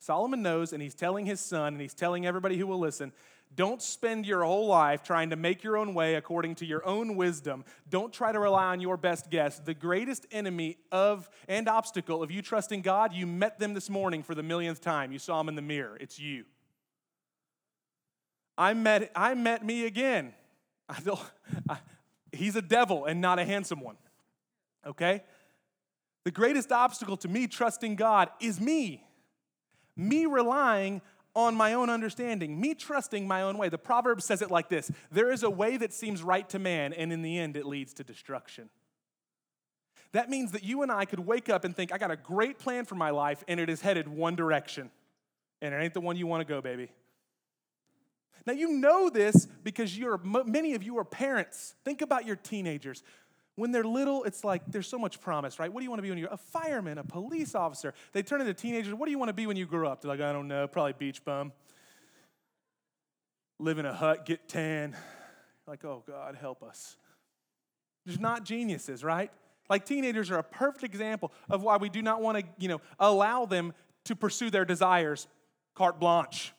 Solomon 0.00 0.42
knows, 0.42 0.74
and 0.74 0.82
he's 0.82 0.94
telling 0.94 1.24
his 1.24 1.40
son, 1.40 1.72
and 1.72 1.80
he's 1.80 1.94
telling 1.94 2.26
everybody 2.26 2.58
who 2.58 2.66
will 2.66 2.78
listen 2.78 3.14
don't 3.54 3.80
spend 3.80 4.26
your 4.26 4.42
whole 4.42 4.66
life 4.66 5.02
trying 5.02 5.30
to 5.30 5.36
make 5.36 5.62
your 5.62 5.76
own 5.76 5.94
way 5.94 6.16
according 6.16 6.56
to 6.56 6.66
your 6.66 6.84
own 6.84 7.14
wisdom. 7.14 7.64
Don't 7.88 8.12
try 8.12 8.32
to 8.32 8.38
rely 8.40 8.66
on 8.66 8.80
your 8.80 8.96
best 8.96 9.30
guess. 9.30 9.60
The 9.60 9.74
greatest 9.74 10.26
enemy 10.32 10.76
of 10.90 11.30
and 11.46 11.68
obstacle 11.68 12.22
of 12.22 12.32
you 12.32 12.42
trusting 12.42 12.82
God, 12.82 13.12
you 13.12 13.26
met 13.26 13.60
them 13.60 13.72
this 13.72 13.88
morning 13.88 14.24
for 14.24 14.34
the 14.34 14.42
millionth 14.42 14.80
time. 14.80 15.12
You 15.12 15.20
saw 15.20 15.38
them 15.38 15.48
in 15.48 15.54
the 15.54 15.62
mirror. 15.62 15.96
It's 16.00 16.18
you. 16.18 16.44
I 18.56 18.74
met, 18.74 19.10
I 19.14 19.34
met 19.34 19.64
me 19.64 19.86
again. 19.86 20.34
I 20.88 20.98
I, 21.68 21.78
he's 22.32 22.56
a 22.56 22.62
devil 22.62 23.04
and 23.06 23.20
not 23.20 23.38
a 23.38 23.44
handsome 23.44 23.80
one. 23.80 23.96
Okay? 24.86 25.22
The 26.24 26.30
greatest 26.30 26.72
obstacle 26.72 27.16
to 27.18 27.28
me 27.28 27.46
trusting 27.46 27.96
God 27.96 28.30
is 28.40 28.60
me 28.60 29.04
me 29.96 30.26
relying 30.26 31.00
on 31.36 31.54
my 31.54 31.74
own 31.74 31.90
understanding, 31.90 32.60
me 32.60 32.74
trusting 32.74 33.26
my 33.26 33.42
own 33.42 33.58
way. 33.58 33.68
The 33.68 33.78
proverb 33.78 34.22
says 34.22 34.42
it 34.42 34.50
like 34.50 34.68
this 34.68 34.90
There 35.10 35.30
is 35.32 35.42
a 35.42 35.50
way 35.50 35.76
that 35.76 35.92
seems 35.92 36.22
right 36.22 36.48
to 36.50 36.58
man, 36.58 36.92
and 36.92 37.12
in 37.12 37.22
the 37.22 37.38
end, 37.38 37.56
it 37.56 37.66
leads 37.66 37.94
to 37.94 38.04
destruction. 38.04 38.70
That 40.12 40.30
means 40.30 40.52
that 40.52 40.62
you 40.62 40.82
and 40.82 40.92
I 40.92 41.06
could 41.06 41.20
wake 41.20 41.48
up 41.48 41.64
and 41.64 41.74
think, 41.74 41.92
I 41.92 41.98
got 41.98 42.12
a 42.12 42.16
great 42.16 42.58
plan 42.58 42.84
for 42.84 42.94
my 42.94 43.10
life, 43.10 43.42
and 43.48 43.58
it 43.58 43.68
is 43.68 43.80
headed 43.80 44.06
one 44.06 44.36
direction. 44.36 44.92
And 45.60 45.74
it 45.74 45.78
ain't 45.78 45.94
the 45.94 46.00
one 46.00 46.16
you 46.16 46.26
want 46.28 46.40
to 46.40 46.44
go, 46.44 46.60
baby. 46.60 46.90
Now, 48.46 48.52
you 48.52 48.72
know 48.72 49.08
this 49.08 49.46
because 49.62 49.96
you're, 49.96 50.18
many 50.18 50.74
of 50.74 50.82
you 50.82 50.98
are 50.98 51.04
parents. 51.04 51.74
Think 51.84 52.02
about 52.02 52.26
your 52.26 52.36
teenagers. 52.36 53.02
When 53.56 53.70
they're 53.70 53.84
little, 53.84 54.24
it's 54.24 54.44
like 54.44 54.62
there's 54.66 54.88
so 54.88 54.98
much 54.98 55.20
promise, 55.20 55.58
right? 55.58 55.72
What 55.72 55.80
do 55.80 55.84
you 55.84 55.90
want 55.90 55.98
to 55.98 56.02
be 56.02 56.10
when 56.10 56.18
you're 56.18 56.32
a 56.32 56.36
fireman, 56.36 56.98
a 56.98 57.04
police 57.04 57.54
officer? 57.54 57.94
They 58.12 58.22
turn 58.22 58.40
into 58.40 58.52
teenagers. 58.52 58.92
What 58.94 59.06
do 59.06 59.12
you 59.12 59.18
want 59.18 59.28
to 59.28 59.34
be 59.34 59.46
when 59.46 59.56
you 59.56 59.66
grow 59.66 59.88
up? 59.88 60.02
They're 60.02 60.10
like, 60.10 60.20
I 60.20 60.32
don't 60.32 60.48
know, 60.48 60.66
probably 60.66 60.94
beach 60.94 61.24
bum. 61.24 61.52
Live 63.60 63.78
in 63.78 63.86
a 63.86 63.94
hut, 63.94 64.26
get 64.26 64.48
tan. 64.48 64.96
Like, 65.66 65.84
oh 65.84 66.02
God, 66.06 66.34
help 66.34 66.62
us. 66.62 66.96
There's 68.04 68.20
not 68.20 68.44
geniuses, 68.44 69.02
right? 69.02 69.30
Like 69.70 69.86
teenagers 69.86 70.30
are 70.30 70.38
a 70.38 70.42
perfect 70.42 70.84
example 70.84 71.32
of 71.48 71.62
why 71.62 71.78
we 71.78 71.88
do 71.88 72.02
not 72.02 72.20
want 72.20 72.38
to, 72.38 72.44
you 72.58 72.68
know, 72.68 72.80
allow 72.98 73.46
them 73.46 73.72
to 74.04 74.14
pursue 74.14 74.50
their 74.50 74.66
desires 74.66 75.26
carte 75.74 75.98
blanche 75.98 76.52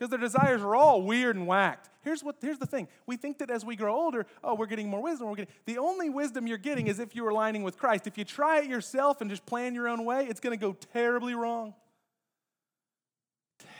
because 0.00 0.08
their 0.08 0.18
desires 0.18 0.62
are 0.62 0.74
all 0.74 1.02
weird 1.02 1.36
and 1.36 1.46
whacked. 1.46 1.90
Here's, 2.00 2.24
what, 2.24 2.36
here's 2.40 2.58
the 2.58 2.64
thing 2.64 2.88
we 3.06 3.18
think 3.18 3.36
that 3.38 3.50
as 3.50 3.66
we 3.66 3.76
grow 3.76 3.94
older, 3.94 4.24
oh, 4.42 4.54
we're 4.54 4.64
getting 4.64 4.88
more 4.88 5.02
wisdom. 5.02 5.28
We're 5.28 5.36
getting, 5.36 5.52
the 5.66 5.76
only 5.76 6.08
wisdom 6.08 6.46
you're 6.46 6.56
getting 6.56 6.86
is 6.86 6.98
if 6.98 7.14
you're 7.14 7.28
aligning 7.28 7.64
with 7.64 7.76
Christ. 7.76 8.06
If 8.06 8.16
you 8.16 8.24
try 8.24 8.60
it 8.60 8.66
yourself 8.66 9.20
and 9.20 9.28
just 9.28 9.44
plan 9.44 9.74
your 9.74 9.88
own 9.88 10.06
way, 10.06 10.24
it's 10.24 10.40
going 10.40 10.58
to 10.58 10.60
go 10.60 10.74
terribly 10.94 11.34
wrong. 11.34 11.74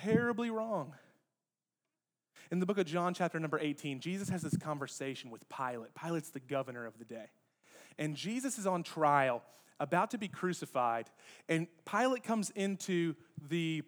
Terribly 0.02 0.50
wrong. 0.50 0.92
In 2.50 2.60
the 2.60 2.66
book 2.66 2.76
of 2.76 2.84
John, 2.84 3.14
chapter 3.14 3.40
number 3.40 3.58
18, 3.58 4.00
Jesus 4.00 4.28
has 4.28 4.42
this 4.42 4.58
conversation 4.58 5.30
with 5.30 5.48
Pilate. 5.48 5.94
Pilate's 5.94 6.28
the 6.28 6.40
governor 6.40 6.84
of 6.84 6.98
the 6.98 7.06
day. 7.06 7.30
And 7.98 8.14
Jesus 8.14 8.58
is 8.58 8.66
on 8.66 8.82
trial, 8.82 9.42
about 9.78 10.10
to 10.10 10.18
be 10.18 10.28
crucified. 10.28 11.08
And 11.48 11.66
Pilate 11.86 12.24
comes 12.24 12.50
into 12.50 13.14
the 13.48 13.84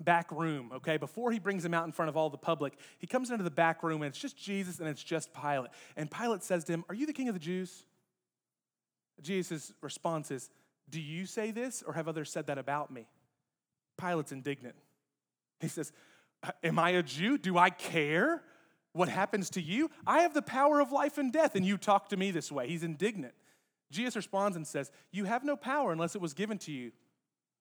back 0.00 0.30
room, 0.30 0.70
okay? 0.76 0.96
Before 0.96 1.32
he 1.32 1.38
brings 1.38 1.64
him 1.64 1.74
out 1.74 1.84
in 1.84 1.92
front 1.92 2.08
of 2.08 2.16
all 2.16 2.30
the 2.30 2.38
public, 2.38 2.74
he 2.98 3.06
comes 3.06 3.30
into 3.30 3.44
the 3.44 3.50
back 3.50 3.82
room 3.82 4.02
and 4.02 4.10
it's 4.10 4.18
just 4.18 4.36
Jesus 4.36 4.78
and 4.78 4.88
it's 4.88 5.02
just 5.02 5.32
Pilate. 5.32 5.70
And 5.96 6.10
Pilate 6.10 6.42
says 6.42 6.64
to 6.64 6.72
him, 6.72 6.84
Are 6.88 6.94
you 6.94 7.06
the 7.06 7.12
king 7.12 7.28
of 7.28 7.34
the 7.34 7.40
Jews? 7.40 7.84
Jesus' 9.22 9.72
response 9.80 10.30
is, 10.30 10.50
Do 10.88 11.00
you 11.00 11.26
say 11.26 11.50
this 11.50 11.82
or 11.86 11.94
have 11.94 12.08
others 12.08 12.30
said 12.30 12.46
that 12.46 12.58
about 12.58 12.90
me? 12.90 13.06
Pilate's 13.96 14.32
indignant. 14.32 14.76
He 15.60 15.68
says, 15.68 15.92
uh, 16.42 16.52
Am 16.62 16.78
I 16.78 16.90
a 16.90 17.02
Jew? 17.02 17.38
Do 17.38 17.58
I 17.58 17.70
care 17.70 18.42
what 18.92 19.08
happens 19.08 19.50
to 19.50 19.60
you? 19.60 19.90
I 20.06 20.20
have 20.20 20.34
the 20.34 20.42
power 20.42 20.80
of 20.80 20.92
life 20.92 21.18
and 21.18 21.32
death, 21.32 21.54
and 21.56 21.66
you 21.66 21.76
talk 21.76 22.08
to 22.10 22.16
me 22.16 22.30
this 22.30 22.50
way. 22.50 22.68
He's 22.68 22.84
indignant. 22.84 23.34
Jesus 23.90 24.16
responds 24.16 24.56
and 24.56 24.66
says, 24.66 24.90
You 25.10 25.24
have 25.24 25.44
no 25.44 25.56
power 25.56 25.92
unless 25.92 26.14
it 26.14 26.20
was 26.20 26.34
given 26.34 26.58
to 26.58 26.72
you 26.72 26.92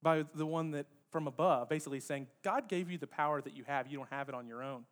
by 0.01 0.25
the 0.35 0.45
one 0.45 0.71
that 0.71 0.85
from 1.17 1.25
above, 1.25 1.67
basically 1.67 1.99
saying, 1.99 2.27
God 2.43 2.69
gave 2.69 2.91
you 2.91 2.99
the 2.99 3.07
power 3.07 3.41
that 3.41 3.57
you 3.57 3.63
have. 3.63 3.87
You 3.87 3.97
don't 3.97 4.11
have 4.11 4.29
it 4.29 4.35
on 4.35 4.47
your 4.47 4.61
own. 4.61 4.83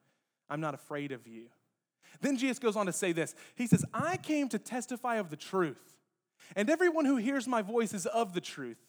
I'm 0.49 0.59
not 0.59 0.73
afraid 0.73 1.11
of 1.11 1.27
you. 1.27 1.49
Then 2.19 2.35
Jesus 2.35 2.57
goes 2.57 2.75
on 2.75 2.88
to 2.88 2.91
say 2.91 3.11
this 3.11 3.35
He 3.53 3.67
says, 3.67 3.85
I 3.93 4.17
came 4.17 4.49
to 4.49 4.57
testify 4.57 5.17
of 5.17 5.29
the 5.29 5.35
truth, 5.35 5.93
and 6.55 6.67
everyone 6.67 7.05
who 7.05 7.17
hears 7.17 7.47
my 7.47 7.61
voice 7.61 7.93
is 7.93 8.07
of 8.07 8.33
the 8.33 8.41
truth. 8.41 8.79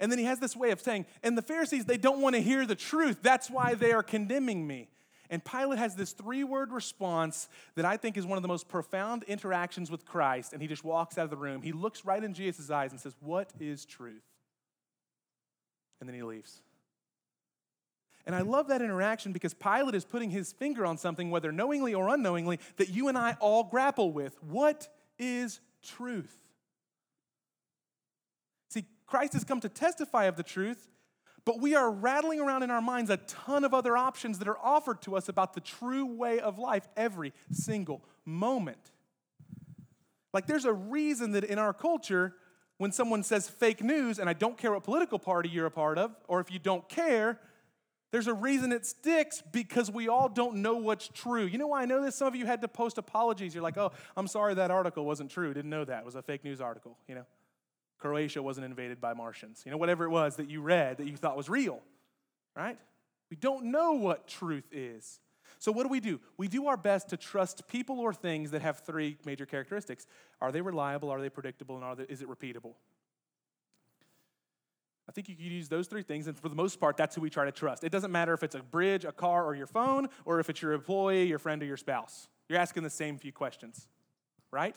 And 0.00 0.12
then 0.12 0.18
he 0.18 0.26
has 0.26 0.38
this 0.38 0.54
way 0.54 0.70
of 0.70 0.82
saying, 0.82 1.06
and 1.22 1.36
the 1.36 1.42
Pharisees, 1.42 1.86
they 1.86 1.96
don't 1.96 2.20
want 2.20 2.34
to 2.34 2.42
hear 2.42 2.66
the 2.66 2.74
truth. 2.74 3.20
That's 3.22 3.48
why 3.48 3.72
they 3.72 3.92
are 3.92 4.02
condemning 4.02 4.66
me. 4.66 4.90
And 5.30 5.42
Pilate 5.42 5.78
has 5.78 5.94
this 5.94 6.12
three 6.12 6.44
word 6.44 6.72
response 6.72 7.48
that 7.74 7.86
I 7.86 7.96
think 7.96 8.18
is 8.18 8.26
one 8.26 8.36
of 8.36 8.42
the 8.42 8.48
most 8.48 8.68
profound 8.68 9.22
interactions 9.22 9.90
with 9.90 10.04
Christ. 10.04 10.52
And 10.52 10.60
he 10.60 10.68
just 10.68 10.84
walks 10.84 11.16
out 11.16 11.24
of 11.24 11.30
the 11.30 11.38
room. 11.38 11.62
He 11.62 11.72
looks 11.72 12.04
right 12.04 12.22
in 12.22 12.34
Jesus' 12.34 12.70
eyes 12.70 12.90
and 12.90 13.00
says, 13.00 13.14
What 13.20 13.50
is 13.58 13.86
truth? 13.86 14.22
And 16.00 16.08
then 16.08 16.16
he 16.16 16.22
leaves. 16.22 16.62
And 18.26 18.34
I 18.34 18.42
love 18.42 18.68
that 18.68 18.82
interaction 18.82 19.32
because 19.32 19.54
Pilate 19.54 19.94
is 19.94 20.04
putting 20.04 20.30
his 20.30 20.52
finger 20.52 20.84
on 20.84 20.98
something, 20.98 21.30
whether 21.30 21.52
knowingly 21.52 21.94
or 21.94 22.08
unknowingly, 22.08 22.60
that 22.76 22.88
you 22.90 23.08
and 23.08 23.16
I 23.16 23.36
all 23.40 23.64
grapple 23.64 24.12
with. 24.12 24.42
What 24.42 24.88
is 25.18 25.60
truth? 25.82 26.34
See, 28.68 28.84
Christ 29.06 29.32
has 29.32 29.44
come 29.44 29.60
to 29.60 29.68
testify 29.68 30.24
of 30.24 30.36
the 30.36 30.42
truth, 30.42 30.88
but 31.44 31.60
we 31.60 31.74
are 31.74 31.90
rattling 31.90 32.40
around 32.40 32.62
in 32.62 32.70
our 32.70 32.82
minds 32.82 33.10
a 33.10 33.16
ton 33.16 33.64
of 33.64 33.72
other 33.72 33.96
options 33.96 34.38
that 34.38 34.48
are 34.48 34.58
offered 34.58 35.00
to 35.02 35.16
us 35.16 35.28
about 35.28 35.54
the 35.54 35.60
true 35.60 36.04
way 36.04 36.38
of 36.38 36.58
life 36.58 36.86
every 36.96 37.32
single 37.50 38.04
moment. 38.24 38.92
Like, 40.32 40.46
there's 40.46 40.66
a 40.66 40.72
reason 40.72 41.32
that 41.32 41.44
in 41.44 41.58
our 41.58 41.72
culture, 41.72 42.34
when 42.80 42.92
someone 42.92 43.22
says 43.22 43.46
fake 43.46 43.84
news, 43.84 44.18
and 44.18 44.26
I 44.26 44.32
don't 44.32 44.56
care 44.56 44.72
what 44.72 44.82
political 44.84 45.18
party 45.18 45.50
you're 45.50 45.66
a 45.66 45.70
part 45.70 45.98
of, 45.98 46.16
or 46.28 46.40
if 46.40 46.50
you 46.50 46.58
don't 46.58 46.88
care, 46.88 47.38
there's 48.10 48.26
a 48.26 48.32
reason 48.32 48.72
it 48.72 48.86
sticks 48.86 49.42
because 49.52 49.90
we 49.90 50.08
all 50.08 50.30
don't 50.30 50.62
know 50.62 50.76
what's 50.76 51.06
true. 51.08 51.44
You 51.44 51.58
know 51.58 51.66
why 51.66 51.82
I 51.82 51.84
know 51.84 52.02
this? 52.02 52.16
Some 52.16 52.28
of 52.28 52.34
you 52.34 52.46
had 52.46 52.62
to 52.62 52.68
post 52.68 52.96
apologies. 52.96 53.54
You're 53.54 53.62
like, 53.62 53.76
oh, 53.76 53.92
I'm 54.16 54.26
sorry 54.26 54.54
that 54.54 54.70
article 54.70 55.04
wasn't 55.04 55.30
true. 55.30 55.52
Didn't 55.52 55.68
know 55.68 55.84
that. 55.84 55.98
It 55.98 56.04
was 56.06 56.14
a 56.14 56.22
fake 56.22 56.42
news 56.42 56.62
article, 56.62 56.96
you 57.06 57.14
know. 57.14 57.26
Croatia 57.98 58.42
wasn't 58.42 58.64
invaded 58.64 58.98
by 58.98 59.12
Martians. 59.12 59.62
You 59.66 59.72
know, 59.72 59.76
whatever 59.76 60.06
it 60.06 60.10
was 60.10 60.36
that 60.36 60.48
you 60.48 60.62
read 60.62 60.96
that 60.96 61.06
you 61.06 61.18
thought 61.18 61.36
was 61.36 61.50
real, 61.50 61.82
right? 62.56 62.78
We 63.28 63.36
don't 63.36 63.66
know 63.66 63.92
what 63.92 64.26
truth 64.26 64.64
is. 64.72 65.20
So, 65.60 65.70
what 65.70 65.82
do 65.82 65.90
we 65.90 66.00
do? 66.00 66.20
We 66.38 66.48
do 66.48 66.68
our 66.68 66.76
best 66.78 67.10
to 67.10 67.18
trust 67.18 67.68
people 67.68 68.00
or 68.00 68.14
things 68.14 68.50
that 68.52 68.62
have 68.62 68.80
three 68.80 69.18
major 69.26 69.46
characteristics 69.46 70.06
Are 70.40 70.50
they 70.50 70.62
reliable? 70.62 71.10
Are 71.10 71.20
they 71.20 71.28
predictable? 71.28 71.80
And 71.80 71.98
they, 71.98 72.04
is 72.04 72.22
it 72.22 72.28
repeatable? 72.28 72.74
I 75.06 75.12
think 75.12 75.28
you 75.28 75.34
could 75.34 75.44
use 75.44 75.68
those 75.68 75.86
three 75.86 76.02
things, 76.02 76.28
and 76.28 76.38
for 76.38 76.48
the 76.48 76.54
most 76.54 76.80
part, 76.80 76.96
that's 76.96 77.14
who 77.14 77.20
we 77.20 77.30
try 77.30 77.44
to 77.44 77.52
trust. 77.52 77.84
It 77.84 77.90
doesn't 77.90 78.12
matter 78.12 78.32
if 78.32 78.42
it's 78.42 78.54
a 78.54 78.62
bridge, 78.62 79.04
a 79.04 79.12
car, 79.12 79.44
or 79.44 79.54
your 79.54 79.66
phone, 79.66 80.08
or 80.24 80.40
if 80.40 80.48
it's 80.48 80.62
your 80.62 80.72
employee, 80.72 81.24
your 81.24 81.40
friend, 81.40 81.60
or 81.62 81.66
your 81.66 81.76
spouse. 81.76 82.28
You're 82.48 82.60
asking 82.60 82.84
the 82.84 82.90
same 82.90 83.18
few 83.18 83.32
questions, 83.32 83.88
right? 84.52 84.76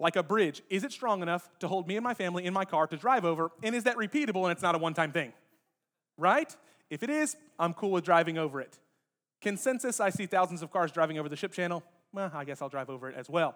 Like 0.00 0.16
a 0.16 0.24
bridge, 0.24 0.60
is 0.68 0.84
it 0.84 0.92
strong 0.92 1.22
enough 1.22 1.48
to 1.60 1.68
hold 1.68 1.86
me 1.86 1.96
and 1.96 2.04
my 2.04 2.14
family 2.14 2.44
in 2.44 2.52
my 2.52 2.64
car 2.64 2.88
to 2.88 2.96
drive 2.96 3.24
over? 3.24 3.52
And 3.62 3.74
is 3.74 3.84
that 3.84 3.96
repeatable 3.96 4.42
and 4.42 4.50
it's 4.50 4.62
not 4.62 4.74
a 4.74 4.78
one 4.78 4.92
time 4.92 5.12
thing? 5.12 5.32
Right? 6.18 6.54
If 6.90 7.02
it 7.02 7.10
is, 7.10 7.36
I'm 7.58 7.74
cool 7.74 7.92
with 7.92 8.04
driving 8.04 8.36
over 8.36 8.60
it. 8.60 8.78
Consensus 9.44 10.00
I 10.00 10.08
see 10.08 10.24
thousands 10.24 10.62
of 10.62 10.72
cars 10.72 10.90
driving 10.90 11.18
over 11.18 11.28
the 11.28 11.36
ship 11.36 11.52
channel. 11.52 11.82
Well, 12.14 12.30
I 12.32 12.44
guess 12.44 12.62
I'll 12.62 12.70
drive 12.70 12.88
over 12.88 13.10
it 13.10 13.14
as 13.14 13.28
well. 13.28 13.54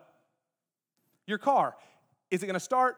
Your 1.27 1.39
car, 1.39 1.75
is 2.31 2.43
it 2.43 2.47
going 2.47 2.55
to 2.55 2.61
start? 2.61 2.97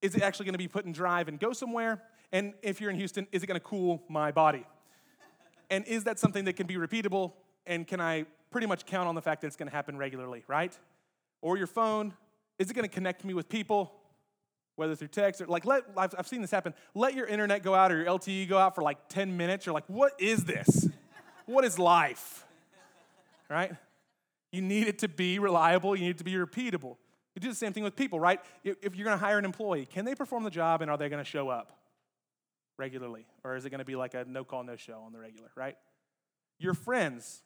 Is 0.00 0.14
it 0.14 0.22
actually 0.22 0.46
going 0.46 0.54
to 0.54 0.58
be 0.58 0.68
put 0.68 0.86
in 0.86 0.92
drive 0.92 1.28
and 1.28 1.38
go 1.38 1.52
somewhere? 1.52 2.02
And 2.32 2.54
if 2.62 2.80
you're 2.80 2.88
in 2.88 2.96
Houston, 2.96 3.26
is 3.30 3.42
it 3.42 3.46
going 3.46 3.60
to 3.60 3.64
cool 3.64 4.02
my 4.08 4.32
body? 4.32 4.64
And 5.68 5.84
is 5.84 6.04
that 6.04 6.18
something 6.18 6.46
that 6.46 6.54
can 6.54 6.66
be 6.66 6.76
repeatable? 6.76 7.34
And 7.66 7.86
can 7.86 8.00
I 8.00 8.24
pretty 8.50 8.66
much 8.66 8.86
count 8.86 9.06
on 9.06 9.14
the 9.14 9.22
fact 9.22 9.42
that 9.42 9.48
it's 9.48 9.56
going 9.56 9.68
to 9.68 9.74
happen 9.74 9.98
regularly, 9.98 10.44
right? 10.48 10.76
Or 11.42 11.58
your 11.58 11.66
phone, 11.66 12.14
is 12.58 12.70
it 12.70 12.74
going 12.74 12.88
to 12.88 12.94
connect 12.94 13.22
me 13.22 13.34
with 13.34 13.50
people? 13.50 13.92
whether 14.76 14.96
through 14.96 15.06
text 15.06 15.40
or 15.40 15.46
like, 15.46 15.64
let, 15.64 15.84
I've, 15.96 16.12
I've 16.18 16.26
seen 16.26 16.40
this 16.40 16.50
happen. 16.50 16.74
Let 16.96 17.14
your 17.14 17.26
internet 17.26 17.62
go 17.62 17.76
out 17.76 17.92
or 17.92 17.96
your 17.96 18.06
LTE 18.06 18.48
go 18.48 18.58
out 18.58 18.74
for 18.74 18.82
like 18.82 19.08
10 19.08 19.36
minutes. 19.36 19.66
You're 19.66 19.72
like, 19.72 19.84
what 19.86 20.20
is 20.20 20.46
this? 20.46 20.88
What 21.46 21.64
is 21.64 21.78
life? 21.78 22.44
Right? 23.50 23.72
You 24.50 24.62
need 24.62 24.86
it 24.86 25.00
to 25.00 25.08
be 25.08 25.38
reliable, 25.38 25.96
you 25.96 26.02
need 26.04 26.10
it 26.10 26.18
to 26.18 26.24
be 26.24 26.34
repeatable. 26.34 26.96
You 27.34 27.40
do 27.40 27.48
the 27.48 27.54
same 27.54 27.72
thing 27.72 27.82
with 27.82 27.96
people, 27.96 28.20
right? 28.20 28.40
If 28.62 28.94
you're 28.94 29.04
going 29.04 29.18
to 29.18 29.24
hire 29.24 29.38
an 29.38 29.44
employee, 29.44 29.86
can 29.86 30.04
they 30.04 30.14
perform 30.14 30.44
the 30.44 30.50
job 30.50 30.82
and 30.82 30.90
are 30.90 30.96
they 30.96 31.08
going 31.08 31.22
to 31.22 31.28
show 31.28 31.48
up 31.48 31.76
regularly? 32.78 33.26
Or 33.42 33.56
is 33.56 33.64
it 33.64 33.70
going 33.70 33.80
to 33.80 33.84
be 33.84 33.96
like 33.96 34.14
a 34.14 34.24
no 34.24 34.44
call, 34.44 34.62
no 34.62 34.76
show 34.76 35.00
on 35.04 35.12
the 35.12 35.18
regular, 35.18 35.50
right? 35.56 35.76
Your 36.60 36.74
friends, 36.74 37.42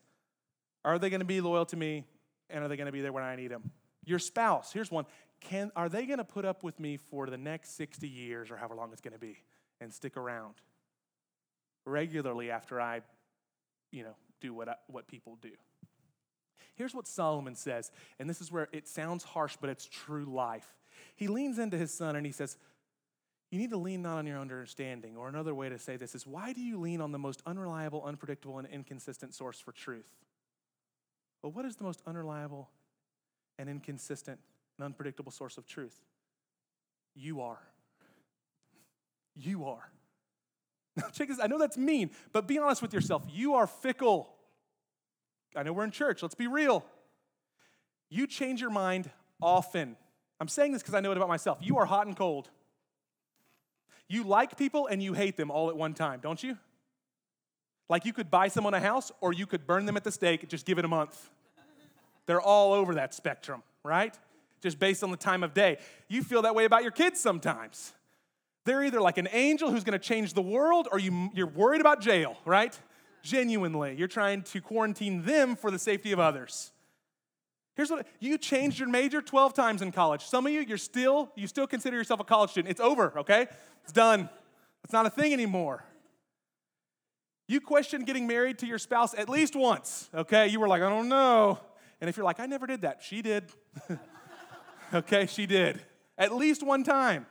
are 0.85 0.99
they 0.99 1.09
going 1.09 1.21
to 1.21 1.27
be 1.27 1.41
loyal 1.41 1.65
to 1.67 1.77
me 1.77 2.05
and 2.51 2.63
are 2.63 2.69
they 2.69 2.77
going 2.77 2.87
to 2.87 2.93
be 2.93 3.01
there 3.01 3.13
when 3.13 3.25
I 3.25 3.37
need 3.37 3.51
them? 3.51 3.71
Your 4.05 4.19
spouse, 4.19 4.73
here's 4.73 4.91
one. 4.91 5.07
Can, 5.41 5.71
are 5.77 5.89
they 5.89 6.05
going 6.05 6.19
to 6.19 6.25
put 6.25 6.45
up 6.45 6.63
with 6.63 6.79
me 6.79 6.97
for 6.97 7.27
the 7.27 7.39
next 7.39 7.77
60 7.77 8.09
years 8.09 8.51
or 8.51 8.57
however 8.57 8.75
long 8.75 8.93
it's 8.93 9.01
going 9.01 9.13
to 9.13 9.19
be 9.19 9.37
and 9.81 9.93
stick 9.93 10.17
around 10.17 10.55
regularly 11.87 12.51
after 12.51 12.81
I, 12.81 13.01
you 13.90 14.03
know, 14.03 14.16
do 14.40 14.55
what, 14.55 14.68
I, 14.68 14.74
what 14.87 15.07
people 15.07 15.37
do? 15.40 15.51
Here's 16.74 16.94
what 16.94 17.09
Solomon 17.09 17.57
says, 17.57 17.90
and 18.20 18.31
this 18.31 18.40
is 18.40 18.53
where 18.53 18.68
it 18.72 18.87
sounds 18.87 19.24
harsh, 19.24 19.57
but 19.61 19.68
it's 19.68 19.85
true 19.85 20.24
life. 20.24 20.77
He 21.16 21.27
leans 21.27 21.59
into 21.59 21.77
his 21.77 21.92
son 21.92 22.14
and 22.14 22.24
he 22.24 22.31
says, 22.31 22.57
You 23.51 23.59
need 23.59 23.70
to 23.70 23.77
lean 23.77 24.03
not 24.03 24.18
on 24.18 24.27
your 24.27 24.38
understanding. 24.38 25.16
Or 25.16 25.29
another 25.29 25.55
way 25.55 25.68
to 25.68 25.79
say 25.79 25.96
this 25.96 26.14
is, 26.14 26.27
Why 26.27 26.53
do 26.53 26.61
you 26.61 26.79
lean 26.79 27.01
on 27.01 27.11
the 27.11 27.18
most 27.18 27.42
unreliable, 27.46 28.05
unpredictable, 28.05 28.59
and 28.59 28.68
inconsistent 28.68 29.35
source 29.35 29.59
for 29.59 29.72
truth? 29.72 30.07
Well, 31.42 31.53
what 31.53 31.64
is 31.64 31.77
the 31.77 31.85
most 31.85 32.01
unreliable 32.07 32.70
and 33.59 33.68
inconsistent 33.68 34.38
and 34.77 34.85
unpredictable 34.85 35.33
source 35.33 35.59
of 35.59 35.66
truth? 35.66 36.01
You 37.14 37.40
are. 37.40 37.59
You 39.35 39.64
are. 39.64 39.90
Now, 40.99 41.09
check 41.13 41.29
this. 41.29 41.39
I 41.41 41.47
know 41.47 41.59
that's 41.59 41.79
mean, 41.79 42.11
but 42.33 42.47
be 42.47 42.59
honest 42.59 42.83
with 42.83 42.93
yourself. 42.93 43.25
You 43.31 43.55
are 43.55 43.67
fickle. 43.67 44.29
I 45.57 45.63
know 45.63 45.73
we're 45.73 45.85
in 45.85 45.91
church. 45.91 46.23
Let's 46.23 46.35
be 46.35 46.47
real. 46.47 46.85
You 48.11 48.27
change 48.27 48.61
your 48.61 48.71
mind 48.71 49.11
often. 49.41 49.97
I'm 50.41 50.49
saying 50.49 50.73
this 50.73 50.83
because 50.83 50.95
I 50.95 51.01
know 51.01 51.11
it 51.11 51.17
about 51.17 51.29
myself. 51.29 51.59
You 51.61 51.79
are 51.79 51.87
hot 51.87 52.07
and 52.07 52.17
cold. 52.17 52.51
You 54.09 54.25
like 54.25 54.57
people 54.57 54.87
and 54.87 55.03
you 55.03 55.13
hate 55.13 55.37
them 55.37 55.51
all 55.51 55.69
at 55.69 55.77
one 55.77 55.95
time, 55.95 56.21
don't 56.23 56.43
you? 56.43 56.57
Like 57.89 58.05
you 58.05 58.13
could 58.13 58.31
buy 58.31 58.49
someone 58.49 58.75
a 58.75 58.81
house 58.81 59.11
or 59.21 59.33
you 59.33 59.47
could 59.47 59.67
burn 59.67 59.87
them 59.87 59.97
at 59.97 60.05
the 60.05 60.13
stake, 60.13 60.49
just 60.49 60.67
give 60.67 60.79
it 60.79 60.85
a 60.85 60.89
month. 60.89 61.31
They're 62.27 62.41
all 62.41 62.73
over 62.73 62.95
that 62.97 63.15
spectrum, 63.15 63.63
right? 63.83 64.15
Just 64.61 64.79
based 64.79 65.03
on 65.03 65.11
the 65.11 65.17
time 65.17 65.43
of 65.43 65.55
day. 65.55 65.79
You 66.09 66.23
feel 66.23 66.43
that 66.43 66.55
way 66.55 66.65
about 66.65 66.83
your 66.83 66.93
kids 66.93 67.21
sometimes. 67.21 67.95
They're 68.69 68.85
either 68.85 69.01
like 69.01 69.17
an 69.17 69.31
angel 69.33 69.71
who's 69.71 69.83
gonna 69.83 69.99
change 69.99 70.35
the 70.35 70.43
world 70.43 70.89
or 70.93 70.99
you, 70.99 71.31
you're 71.33 71.47
worried 71.47 71.81
about 71.81 72.03
jail, 72.03 72.37
right? 72.45 72.79
Genuinely. 73.23 73.97
You're 73.97 74.09
trying 74.09 74.43
to 74.43 74.61
quarantine 74.61 75.25
them 75.25 75.57
for 75.57 75.71
the 75.71 75.79
safety 75.79 76.13
of 76.13 76.21
others. 76.21 76.71
Here's 77.77 77.91
what 77.91 78.07
you 78.21 78.37
changed 78.37 78.79
your 78.79 78.91
major 78.91 79.23
12 79.23 79.55
times 79.55 79.81
in 79.81 79.91
college. 79.91 80.27
Some 80.27 80.47
of 80.47 80.53
you, 80.53 80.61
you're 80.61 80.77
still, 80.77 81.33
you 81.35 81.47
still 81.47 81.67
consider 81.67 81.97
yourself 81.97 82.21
a 82.21 82.25
college 82.25 82.51
student. 82.51 82.71
It's 82.71 82.79
over, 82.79 83.19
okay? 83.21 83.47
It's 83.85 83.93
done. 83.95 84.29
It's 84.85 84.93
not 84.93 85.07
a 85.07 85.11
thing 85.11 85.33
anymore. 85.33 85.83
You 87.47 87.63
questioned 87.63 88.05
getting 88.05 88.27
married 88.27 88.59
to 88.59 88.67
your 88.67 88.79
spouse 88.79 89.15
at 89.15 89.31
least 89.31 89.57
once, 89.57 90.11
okay? 90.15 90.47
You 90.49 90.61
were 90.61 90.69
like, 90.69 90.83
I 90.83 90.91
don't 90.91 91.09
know. 91.09 91.59
And 92.03 92.11
if 92.11 92.19
you're 92.19 92.27
like, 92.27 92.39
I 92.39 92.45
never 92.45 92.67
did 92.67 92.83
that, 92.83 93.03
she 93.03 93.23
did. 93.23 93.45
okay, 94.93 95.25
she 95.25 95.47
did. 95.47 95.81
At 96.19 96.35
least 96.35 96.63
one 96.63 96.85
time. 96.85 97.25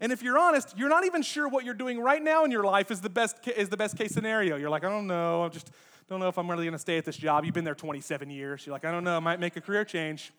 And 0.00 0.12
if 0.12 0.22
you're 0.22 0.38
honest, 0.38 0.76
you're 0.76 0.88
not 0.88 1.04
even 1.04 1.22
sure 1.22 1.48
what 1.48 1.64
you're 1.64 1.74
doing 1.74 1.98
right 2.00 2.22
now 2.22 2.44
in 2.44 2.50
your 2.50 2.64
life 2.64 2.90
is 2.90 3.00
the 3.00 3.10
best, 3.10 3.36
is 3.48 3.68
the 3.68 3.76
best 3.76 3.96
case 3.96 4.12
scenario. 4.12 4.56
You're 4.56 4.70
like, 4.70 4.84
I 4.84 4.88
don't 4.88 5.06
know. 5.06 5.44
I 5.44 5.48
just 5.48 5.70
don't 6.08 6.20
know 6.20 6.28
if 6.28 6.38
I'm 6.38 6.48
really 6.50 6.64
going 6.64 6.72
to 6.72 6.78
stay 6.78 6.98
at 6.98 7.04
this 7.04 7.16
job. 7.16 7.44
You've 7.44 7.54
been 7.54 7.64
there 7.64 7.74
27 7.74 8.30
years. 8.30 8.64
You're 8.64 8.72
like, 8.72 8.84
I 8.84 8.92
don't 8.92 9.04
know. 9.04 9.16
I 9.16 9.20
might 9.20 9.40
make 9.40 9.56
a 9.56 9.60
career 9.60 9.84
change. 9.84 10.32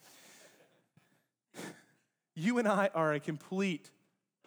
You 2.40 2.60
and 2.60 2.68
I 2.68 2.92
are 2.94 3.14
a 3.14 3.20
complete 3.20 3.90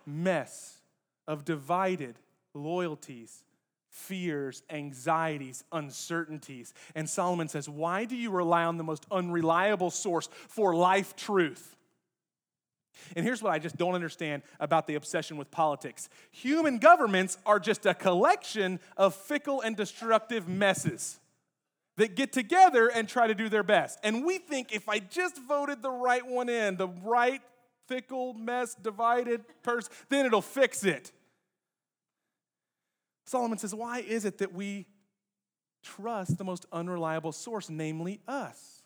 mess 0.06 0.78
of 1.26 1.44
divided 1.44 2.14
loyalties, 2.54 3.42
fears, 3.88 4.62
anxieties, 4.70 5.64
uncertainties. 5.72 6.72
And 6.94 7.10
Solomon 7.10 7.48
says, 7.48 7.68
Why 7.68 8.04
do 8.04 8.14
you 8.14 8.30
rely 8.30 8.64
on 8.64 8.76
the 8.76 8.84
most 8.84 9.06
unreliable 9.10 9.90
source 9.90 10.28
for 10.48 10.74
life 10.74 11.16
truth? 11.16 11.76
And 13.16 13.24
here's 13.24 13.42
what 13.42 13.52
I 13.52 13.58
just 13.58 13.76
don't 13.76 13.94
understand 13.94 14.42
about 14.58 14.86
the 14.86 14.94
obsession 14.94 15.36
with 15.36 15.50
politics 15.50 16.08
human 16.30 16.78
governments 16.78 17.38
are 17.46 17.58
just 17.58 17.86
a 17.86 17.94
collection 17.94 18.80
of 18.96 19.14
fickle 19.14 19.60
and 19.60 19.76
destructive 19.76 20.48
messes 20.48 21.20
that 21.96 22.16
get 22.16 22.32
together 22.32 22.88
and 22.88 23.08
try 23.08 23.26
to 23.26 23.34
do 23.34 23.48
their 23.48 23.62
best. 23.62 23.98
And 24.02 24.24
we 24.24 24.38
think 24.38 24.72
if 24.72 24.88
I 24.88 25.00
just 25.00 25.38
voted 25.42 25.82
the 25.82 25.90
right 25.90 26.26
one 26.26 26.48
in, 26.48 26.76
the 26.76 26.88
right 26.88 27.42
fickle, 27.88 28.32
mess, 28.34 28.74
divided 28.74 29.42
person, 29.62 29.92
then 30.08 30.24
it'll 30.24 30.40
fix 30.40 30.84
it. 30.84 31.12
Solomon 33.26 33.58
says, 33.58 33.74
Why 33.74 34.00
is 34.00 34.24
it 34.24 34.38
that 34.38 34.52
we 34.54 34.86
trust 35.82 36.38
the 36.38 36.44
most 36.44 36.66
unreliable 36.72 37.32
source, 37.32 37.68
namely 37.68 38.20
us? 38.26 38.79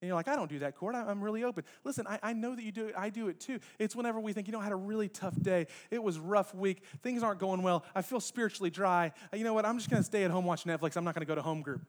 And 0.00 0.06
you're 0.06 0.14
like, 0.14 0.28
I 0.28 0.36
don't 0.36 0.48
do 0.48 0.60
that, 0.60 0.76
Kort. 0.76 0.94
I'm 0.94 1.20
really 1.22 1.42
open. 1.42 1.64
Listen, 1.82 2.06
I, 2.06 2.20
I 2.22 2.32
know 2.32 2.54
that 2.54 2.62
you 2.62 2.70
do 2.70 2.86
it. 2.86 2.94
I 2.96 3.10
do 3.10 3.28
it 3.28 3.40
too. 3.40 3.58
It's 3.80 3.96
whenever 3.96 4.20
we 4.20 4.32
think, 4.32 4.46
you 4.46 4.52
know, 4.52 4.60
I 4.60 4.62
had 4.62 4.72
a 4.72 4.76
really 4.76 5.08
tough 5.08 5.40
day. 5.42 5.66
It 5.90 6.00
was 6.00 6.20
rough 6.20 6.54
week. 6.54 6.84
Things 7.02 7.24
aren't 7.24 7.40
going 7.40 7.62
well. 7.62 7.84
I 7.96 8.02
feel 8.02 8.20
spiritually 8.20 8.70
dry. 8.70 9.12
You 9.34 9.42
know 9.42 9.54
what? 9.54 9.66
I'm 9.66 9.76
just 9.76 9.90
going 9.90 10.00
to 10.00 10.06
stay 10.06 10.22
at 10.22 10.30
home, 10.30 10.44
watch 10.44 10.64
Netflix. 10.64 10.96
I'm 10.96 11.04
not 11.04 11.14
going 11.14 11.26
to 11.26 11.28
go 11.28 11.34
to 11.34 11.42
home 11.42 11.62
group. 11.62 11.82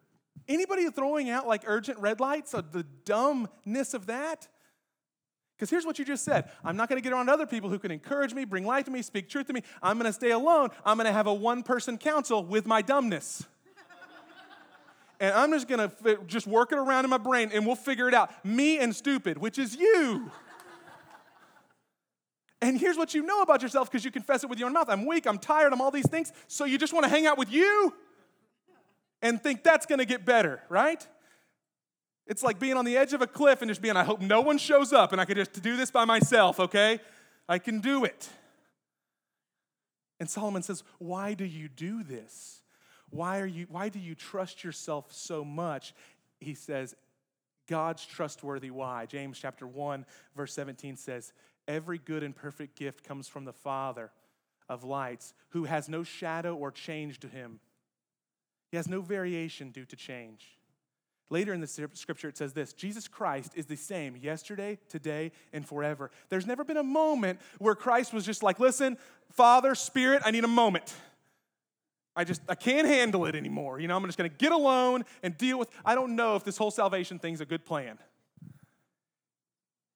Anybody 0.47 0.89
throwing 0.89 1.29
out 1.29 1.47
like 1.47 1.61
urgent 1.67 1.99
red 1.99 2.19
lights 2.19 2.55
of 2.55 2.71
the 2.71 2.83
dumbness 3.05 3.93
of 3.93 4.07
that? 4.07 4.47
Because 5.55 5.69
here's 5.69 5.85
what 5.85 5.99
you 5.99 6.05
just 6.05 6.23
said 6.23 6.49
I'm 6.63 6.77
not 6.77 6.89
going 6.89 6.99
to 6.99 7.03
get 7.03 7.13
around 7.13 7.29
other 7.29 7.45
people 7.45 7.69
who 7.69 7.77
can 7.77 7.91
encourage 7.91 8.33
me, 8.33 8.43
bring 8.43 8.65
light 8.65 8.85
to 8.85 8.91
me, 8.91 9.03
speak 9.03 9.29
truth 9.29 9.45
to 9.47 9.53
me. 9.53 9.61
I'm 9.83 9.99
going 9.99 10.09
to 10.09 10.13
stay 10.13 10.31
alone. 10.31 10.69
I'm 10.83 10.97
going 10.97 11.05
to 11.05 11.13
have 11.13 11.27
a 11.27 11.33
one 11.33 11.61
person 11.61 11.99
council 11.99 12.43
with 12.43 12.65
my 12.65 12.81
dumbness 12.81 13.45
and 15.19 15.33
I'm 15.33 15.51
just 15.51 15.67
gonna 15.67 15.91
just 16.27 16.47
work 16.47 16.71
it 16.71 16.77
around 16.77 17.03
in 17.03 17.09
my 17.09 17.17
brain 17.17 17.51
and 17.53 17.65
we'll 17.65 17.75
figure 17.75 18.07
it 18.07 18.13
out. 18.13 18.31
Me 18.45 18.79
and 18.79 18.95
stupid, 18.95 19.37
which 19.37 19.57
is 19.57 19.75
you. 19.75 20.31
and 22.61 22.79
here's 22.79 22.97
what 22.97 23.13
you 23.13 23.23
know 23.23 23.41
about 23.41 23.61
yourself 23.61 23.91
because 23.91 24.05
you 24.05 24.11
confess 24.11 24.43
it 24.43 24.49
with 24.49 24.59
your 24.59 24.67
own 24.67 24.73
mouth 24.73 24.89
I'm 24.89 25.05
weak, 25.05 25.27
I'm 25.27 25.39
tired, 25.39 25.73
I'm 25.73 25.81
all 25.81 25.91
these 25.91 26.09
things. 26.09 26.31
So 26.47 26.65
you 26.65 26.77
just 26.77 26.93
wanna 26.93 27.09
hang 27.09 27.27
out 27.27 27.37
with 27.37 27.51
you 27.51 27.93
and 29.21 29.41
think 29.41 29.63
that's 29.63 29.85
gonna 29.85 30.05
get 30.05 30.25
better, 30.25 30.61
right? 30.69 31.05
It's 32.25 32.43
like 32.43 32.59
being 32.59 32.77
on 32.77 32.85
the 32.85 32.95
edge 32.95 33.13
of 33.13 33.21
a 33.21 33.27
cliff 33.27 33.61
and 33.61 33.69
just 33.69 33.81
being, 33.81 33.97
I 33.97 34.03
hope 34.03 34.21
no 34.21 34.39
one 34.41 34.59
shows 34.59 34.93
up 34.93 35.11
and 35.11 35.19
I 35.19 35.25
can 35.25 35.35
just 35.35 35.61
do 35.61 35.75
this 35.75 35.89
by 35.89 36.05
myself, 36.05 36.59
okay? 36.59 36.99
I 37.49 37.57
can 37.57 37.79
do 37.79 38.05
it. 38.05 38.29
And 40.19 40.29
Solomon 40.29 40.61
says, 40.61 40.83
Why 40.99 41.33
do 41.33 41.45
you 41.45 41.67
do 41.67 42.03
this? 42.03 42.61
Why, 43.11 43.39
are 43.39 43.45
you, 43.45 43.65
why 43.69 43.89
do 43.89 43.99
you 43.99 44.15
trust 44.15 44.63
yourself 44.63 45.11
so 45.11 45.43
much? 45.43 45.93
He 46.39 46.53
says, 46.53 46.95
God's 47.67 48.05
trustworthy. 48.05 48.71
Why? 48.71 49.05
James 49.05 49.37
chapter 49.39 49.67
1, 49.67 50.05
verse 50.35 50.53
17 50.53 50.97
says, 50.97 51.33
Every 51.67 51.99
good 51.99 52.23
and 52.23 52.35
perfect 52.35 52.77
gift 52.77 53.03
comes 53.03 53.27
from 53.27 53.45
the 53.45 53.53
Father 53.53 54.11
of 54.67 54.83
lights, 54.83 55.33
who 55.49 55.65
has 55.65 55.87
no 55.87 56.03
shadow 56.03 56.55
or 56.55 56.71
change 56.71 57.19
to 57.19 57.27
him. 57.27 57.59
He 58.71 58.77
has 58.77 58.87
no 58.87 59.01
variation 59.01 59.71
due 59.71 59.85
to 59.85 59.95
change. 59.95 60.57
Later 61.31 61.53
in 61.53 61.61
the 61.61 61.67
scripture, 61.67 62.27
it 62.27 62.37
says 62.37 62.53
this 62.53 62.73
Jesus 62.73 63.07
Christ 63.07 63.51
is 63.55 63.67
the 63.67 63.75
same 63.75 64.15
yesterday, 64.17 64.79
today, 64.89 65.31
and 65.53 65.65
forever. 65.65 66.09
There's 66.29 66.47
never 66.47 66.63
been 66.63 66.77
a 66.77 66.83
moment 66.83 67.39
where 67.59 67.75
Christ 67.75 68.13
was 68.13 68.25
just 68.25 68.41
like, 68.41 68.59
listen, 68.59 68.97
Father, 69.31 69.75
Spirit, 69.75 70.23
I 70.25 70.31
need 70.31 70.43
a 70.43 70.47
moment. 70.47 70.95
I 72.15 72.23
just 72.23 72.41
I 72.49 72.55
can't 72.55 72.87
handle 72.87 73.25
it 73.25 73.35
anymore. 73.35 73.79
You 73.79 73.87
know, 73.87 73.95
I'm 73.95 74.05
just 74.05 74.17
going 74.17 74.29
to 74.29 74.35
get 74.35 74.51
alone 74.51 75.05
and 75.23 75.37
deal 75.37 75.59
with 75.59 75.69
I 75.85 75.95
don't 75.95 76.15
know 76.15 76.35
if 76.35 76.43
this 76.43 76.57
whole 76.57 76.71
salvation 76.71 77.19
thing's 77.19 77.41
a 77.41 77.45
good 77.45 77.65
plan. 77.65 77.97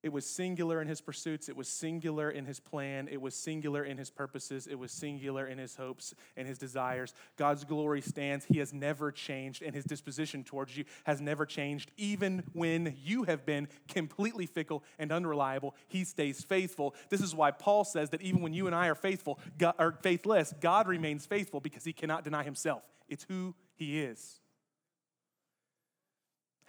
It 0.04 0.12
was 0.12 0.26
singular 0.26 0.82
in 0.82 0.88
his 0.90 1.00
pursuits, 1.00 1.48
it 1.48 1.56
was 1.56 1.70
singular 1.70 2.30
in 2.30 2.44
his 2.44 2.60
plan, 2.60 3.08
it 3.10 3.22
was 3.22 3.34
singular 3.34 3.86
in 3.86 3.98
his 3.98 4.10
purposes, 4.10 4.68
it 4.68 4.78
was 4.78 4.92
singular 4.92 5.48
in 5.48 5.58
his 5.58 5.78
hopes 5.78 6.14
and 6.36 6.46
his 6.46 6.58
desires. 6.58 7.14
God's 7.38 7.64
glory 7.64 8.02
stands. 8.02 8.44
He 8.44 8.60
has 8.60 8.74
never 8.74 9.14
changed, 9.14 9.64
and 9.64 9.74
his 9.74 9.86
disposition 9.86 10.44
towards 10.44 10.76
you 10.76 10.84
has 11.06 11.22
never 11.22 11.46
changed. 11.46 11.90
Even 11.96 12.44
when 12.52 12.98
you 13.02 13.24
have 13.24 13.46
been 13.46 13.70
completely 13.88 14.46
fickle 14.46 14.84
and 15.00 15.10
unreliable, 15.10 15.74
he 15.88 16.04
stays 16.04 16.44
faithful. 16.44 16.96
This 17.08 17.22
is 17.22 17.34
why 17.34 17.52
Paul 17.52 17.86
says 17.86 18.10
that 18.10 18.22
even 18.22 18.42
when 18.42 18.54
you 18.54 18.68
and 18.68 18.76
I 18.76 18.88
are 18.88 18.96
faithful, 18.96 19.40
God, 19.58 19.76
or 19.80 19.98
faithless, 20.02 20.54
God 20.60 20.86
remains 20.88 21.26
faithful 21.26 21.62
because 21.62 21.86
he 21.86 21.94
cannot 21.94 22.26
deny 22.26 22.44
himself. 22.44 22.84
It's 23.08 23.26
who 23.30 23.56
he 23.74 24.02
is. 24.02 24.42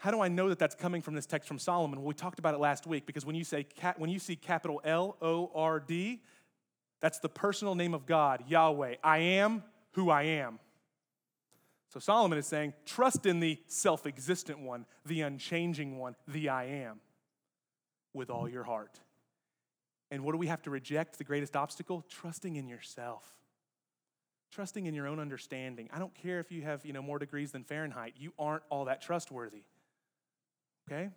How 0.05 0.11
do 0.11 0.21
I 0.21 0.29
know 0.29 0.51
that 0.51 0.59
that's 0.59 0.75
coming 0.75 1.01
from 1.01 1.15
this 1.15 1.25
text 1.25 1.49
from 1.49 1.59
Solomon? 1.59 1.99
Well, 2.01 2.09
we 2.09 2.13
talked 2.13 2.39
about 2.39 2.53
it 2.53 2.61
last 2.61 2.87
week 2.87 3.07
because 3.07 3.25
when 3.25 3.35
you 3.35 3.43
say 3.43 3.67
when 3.97 4.11
you 4.11 4.19
see 4.19 4.37
capital 4.37 4.83
L 4.85 5.17
O 5.23 5.51
R 5.55 5.81
D, 5.81 6.21
that's 7.01 7.21
the 7.21 7.31
personal 7.31 7.75
name 7.75 7.95
of 7.95 8.05
God, 8.05 8.45
Yahweh. 8.47 8.97
I 9.03 9.19
am 9.19 9.63
who 9.93 10.11
I 10.11 10.25
am. 10.25 10.59
So 11.89 12.01
Solomon 12.01 12.37
is 12.37 12.47
saying, 12.47 12.75
trust 12.85 13.25
in 13.25 13.41
the 13.41 13.59
self 13.67 14.05
existent 14.07 14.59
one, 14.59 14.85
the 15.07 15.23
unchanging 15.23 15.97
one, 15.97 16.17
the 16.29 16.51
I 16.51 16.65
am, 16.65 17.01
with 18.13 18.29
all 18.29 18.47
your 18.47 18.65
heart. 18.65 19.01
And 20.11 20.23
what 20.23 20.33
do 20.33 20.39
we 20.39 20.49
have 20.49 20.61
to 20.65 20.71
reject? 20.71 21.17
The 21.17 21.25
greatest 21.25 21.57
obstacle? 21.57 22.05
Trusting 22.11 22.57
in 22.57 22.69
yourself. 22.69 23.25
Trusting 24.53 24.85
in 24.85 24.95
your 24.95 25.07
own 25.07 25.19
understanding. 25.19 25.89
I 25.95 25.99
don't 25.99 26.15
care 26.15 26.41
if 26.41 26.53
you 26.53 26.61
have, 26.61 26.85
you 26.85 26.93
know, 26.93 27.01
more 27.01 27.19
degrees 27.19 27.53
than 27.53 27.65
Fahrenheit. 27.65 28.17
You 28.19 28.35
aren't 28.39 28.65
all 28.69 28.85
that 28.85 29.01
trustworthy. 29.01 29.63
Okay? 30.87 31.11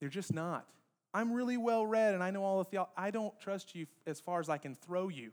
You're 0.00 0.10
just 0.10 0.32
not. 0.32 0.66
I'm 1.12 1.32
really 1.32 1.56
well 1.56 1.86
read 1.86 2.14
and 2.14 2.22
I 2.22 2.30
know 2.30 2.42
all 2.42 2.58
the 2.58 2.64
theology. 2.64 2.92
I 2.96 3.10
don't 3.10 3.38
trust 3.38 3.74
you 3.74 3.86
as 4.06 4.20
far 4.20 4.40
as 4.40 4.48
I 4.48 4.58
can 4.58 4.74
throw 4.74 5.08
you. 5.08 5.30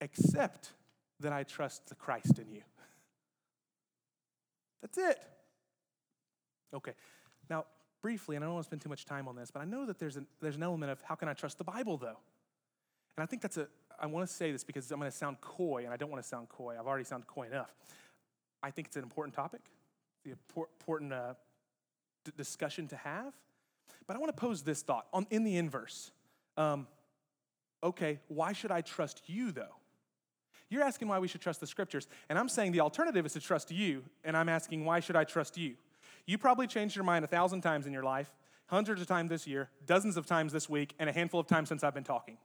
Except 0.00 0.72
that 1.20 1.32
I 1.32 1.42
trust 1.42 1.88
the 1.88 1.94
Christ 1.94 2.38
in 2.38 2.50
you. 2.54 2.62
That's 4.82 4.98
it. 4.98 5.18
Okay. 6.74 6.92
Now, 7.50 7.64
briefly, 8.02 8.36
and 8.36 8.44
I 8.44 8.46
don't 8.46 8.54
want 8.54 8.64
to 8.64 8.68
spend 8.68 8.82
too 8.82 8.88
much 8.88 9.04
time 9.04 9.26
on 9.26 9.34
this, 9.34 9.50
but 9.50 9.60
I 9.60 9.64
know 9.64 9.86
that 9.86 9.98
there's 9.98 10.16
an, 10.16 10.26
there's 10.40 10.56
an 10.56 10.62
element 10.62 10.92
of 10.92 11.00
how 11.02 11.14
can 11.14 11.28
I 11.28 11.32
trust 11.32 11.58
the 11.58 11.64
Bible, 11.64 11.96
though? 11.96 12.18
And 13.16 13.22
I 13.22 13.26
think 13.26 13.42
that's 13.42 13.56
a, 13.56 13.66
I 13.98 14.06
want 14.06 14.28
to 14.28 14.32
say 14.32 14.52
this 14.52 14.62
because 14.62 14.90
I'm 14.92 15.00
going 15.00 15.10
to 15.10 15.16
sound 15.16 15.40
coy, 15.40 15.82
and 15.84 15.92
I 15.92 15.96
don't 15.96 16.10
want 16.10 16.22
to 16.22 16.28
sound 16.28 16.48
coy. 16.48 16.76
I've 16.78 16.86
already 16.86 17.04
sounded 17.04 17.26
coy 17.26 17.46
enough. 17.46 17.74
I 18.62 18.70
think 18.70 18.88
it's 18.88 18.96
an 18.96 19.02
important 19.02 19.34
topic, 19.34 19.62
the 20.24 20.30
important 20.30 21.12
uh, 21.12 21.34
d- 22.24 22.32
discussion 22.36 22.88
to 22.88 22.96
have. 22.96 23.32
But 24.06 24.16
I 24.16 24.18
want 24.18 24.34
to 24.34 24.40
pose 24.40 24.62
this 24.62 24.82
thought 24.82 25.06
on, 25.12 25.26
in 25.30 25.44
the 25.44 25.56
inverse. 25.56 26.10
Um, 26.56 26.86
okay, 27.82 28.20
why 28.28 28.52
should 28.52 28.70
I 28.70 28.80
trust 28.80 29.22
you, 29.26 29.52
though? 29.52 29.74
You're 30.70 30.82
asking 30.82 31.08
why 31.08 31.18
we 31.18 31.28
should 31.28 31.40
trust 31.40 31.60
the 31.60 31.66
scriptures. 31.66 32.06
And 32.28 32.38
I'm 32.38 32.48
saying 32.48 32.72
the 32.72 32.80
alternative 32.80 33.24
is 33.24 33.32
to 33.34 33.40
trust 33.40 33.70
you. 33.70 34.04
And 34.24 34.36
I'm 34.36 34.48
asking, 34.48 34.84
why 34.84 35.00
should 35.00 35.16
I 35.16 35.24
trust 35.24 35.56
you? 35.56 35.74
You 36.26 36.36
probably 36.36 36.66
changed 36.66 36.94
your 36.94 37.04
mind 37.04 37.24
a 37.24 37.28
thousand 37.28 37.62
times 37.62 37.86
in 37.86 37.92
your 37.92 38.02
life, 38.02 38.30
hundreds 38.66 39.00
of 39.00 39.06
times 39.06 39.30
this 39.30 39.46
year, 39.46 39.70
dozens 39.86 40.16
of 40.18 40.26
times 40.26 40.52
this 40.52 40.68
week, 40.68 40.94
and 40.98 41.08
a 41.08 41.12
handful 41.12 41.40
of 41.40 41.46
times 41.46 41.70
since 41.70 41.82
I've 41.82 41.94
been 41.94 42.04
talking. 42.04 42.36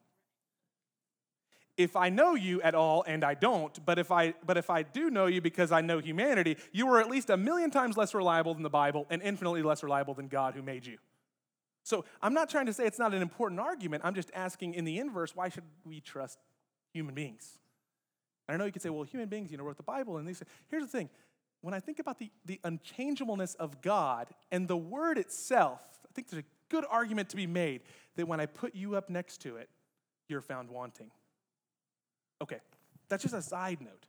If 1.75 1.95
I 1.95 2.09
know 2.09 2.35
you 2.35 2.61
at 2.61 2.75
all, 2.75 3.03
and 3.07 3.23
I 3.23 3.33
don't, 3.33 3.83
but 3.83 3.97
if 3.97 4.11
I, 4.11 4.35
but 4.45 4.57
if 4.57 4.69
I 4.69 4.83
do 4.83 5.09
know 5.09 5.25
you 5.25 5.41
because 5.41 5.71
I 5.71 5.81
know 5.81 5.99
humanity, 5.99 6.57
you 6.71 6.87
are 6.89 6.99
at 6.99 7.09
least 7.09 7.31
a 7.31 7.37
million 7.37 7.71
times 7.71 7.97
less 7.97 8.13
reliable 8.13 8.53
than 8.53 8.61
the 8.61 8.69
Bible 8.69 9.07
and 9.09 9.21
infinitely 9.23 9.63
less 9.63 9.81
reliable 9.81 10.13
than 10.13 10.27
God 10.27 10.53
who 10.53 10.61
made 10.61 10.85
you. 10.85 10.97
So 11.83 12.05
I'm 12.21 12.33
not 12.33 12.49
trying 12.49 12.67
to 12.67 12.73
say 12.73 12.85
it's 12.85 12.99
not 12.99 13.13
an 13.13 13.21
important 13.21 13.59
argument. 13.59 14.03
I'm 14.05 14.13
just 14.13 14.31
asking 14.33 14.75
in 14.75 14.85
the 14.85 14.99
inverse, 14.99 15.35
why 15.35 15.49
should 15.49 15.63
we 15.83 15.99
trust 15.99 16.37
human 16.93 17.15
beings? 17.15 17.57
And 18.47 18.55
I 18.55 18.57
know 18.57 18.65
you 18.65 18.71
could 18.71 18.81
say, 18.81 18.89
well, 18.89 19.03
human 19.03 19.27
beings, 19.27 19.51
you 19.51 19.57
know, 19.57 19.63
wrote 19.63 19.77
the 19.77 19.83
Bible. 19.83 20.17
And 20.17 20.27
they 20.27 20.33
say, 20.33 20.45
here's 20.69 20.83
the 20.83 20.89
thing. 20.89 21.09
When 21.61 21.73
I 21.73 21.79
think 21.79 21.99
about 21.99 22.19
the, 22.19 22.29
the 22.45 22.59
unchangeableness 22.63 23.55
of 23.55 23.81
God 23.81 24.27
and 24.51 24.67
the 24.67 24.77
word 24.77 25.17
itself, 25.17 25.81
I 26.05 26.11
think 26.13 26.29
there's 26.29 26.43
a 26.43 26.45
good 26.69 26.85
argument 26.89 27.29
to 27.29 27.35
be 27.35 27.47
made 27.47 27.81
that 28.15 28.27
when 28.27 28.39
I 28.39 28.45
put 28.45 28.75
you 28.75 28.95
up 28.95 29.09
next 29.09 29.39
to 29.41 29.57
it, 29.57 29.69
you're 30.27 30.41
found 30.41 30.69
wanting. 30.69 31.09
Okay, 32.43 32.59
that's 33.09 33.23
just 33.23 33.33
a 33.33 33.41
side 33.41 33.81
note. 33.81 34.05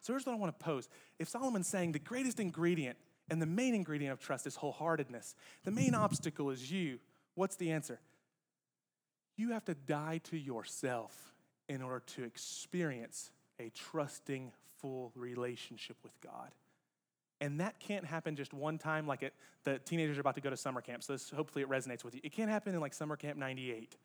So 0.00 0.12
here's 0.12 0.26
what 0.26 0.34
I 0.34 0.36
want 0.36 0.56
to 0.56 0.64
pose. 0.64 0.88
If 1.18 1.28
Solomon's 1.28 1.66
saying 1.66 1.92
the 1.92 1.98
greatest 1.98 2.38
ingredient 2.38 2.98
and 3.30 3.42
the 3.42 3.46
main 3.46 3.74
ingredient 3.74 4.12
of 4.12 4.20
trust 4.20 4.46
is 4.46 4.56
wholeheartedness, 4.56 5.34
the 5.64 5.70
main 5.70 5.94
obstacle 5.94 6.50
is 6.50 6.70
you, 6.70 6.98
what's 7.34 7.56
the 7.56 7.72
answer? 7.72 7.98
You 9.36 9.52
have 9.52 9.64
to 9.64 9.74
die 9.74 10.20
to 10.24 10.36
yourself 10.36 11.32
in 11.68 11.82
order 11.82 12.02
to 12.14 12.24
experience 12.24 13.30
a 13.58 13.70
trusting, 13.70 14.52
full 14.78 15.10
relationship 15.16 15.96
with 16.02 16.12
God. 16.20 16.50
And 17.40 17.60
that 17.60 17.78
can't 17.78 18.04
happen 18.04 18.36
just 18.36 18.52
one 18.52 18.78
time, 18.78 19.06
like 19.06 19.22
it, 19.22 19.32
the 19.64 19.78
teenagers 19.78 20.18
are 20.18 20.20
about 20.20 20.34
to 20.34 20.40
go 20.40 20.50
to 20.50 20.56
summer 20.56 20.80
camp. 20.80 21.02
So 21.02 21.12
this, 21.12 21.30
hopefully 21.30 21.62
it 21.62 21.68
resonates 21.68 22.04
with 22.04 22.14
you. 22.14 22.20
It 22.24 22.32
can't 22.32 22.50
happen 22.50 22.74
in 22.74 22.80
like 22.80 22.94
summer 22.94 23.16
camp 23.16 23.38
98. 23.38 23.96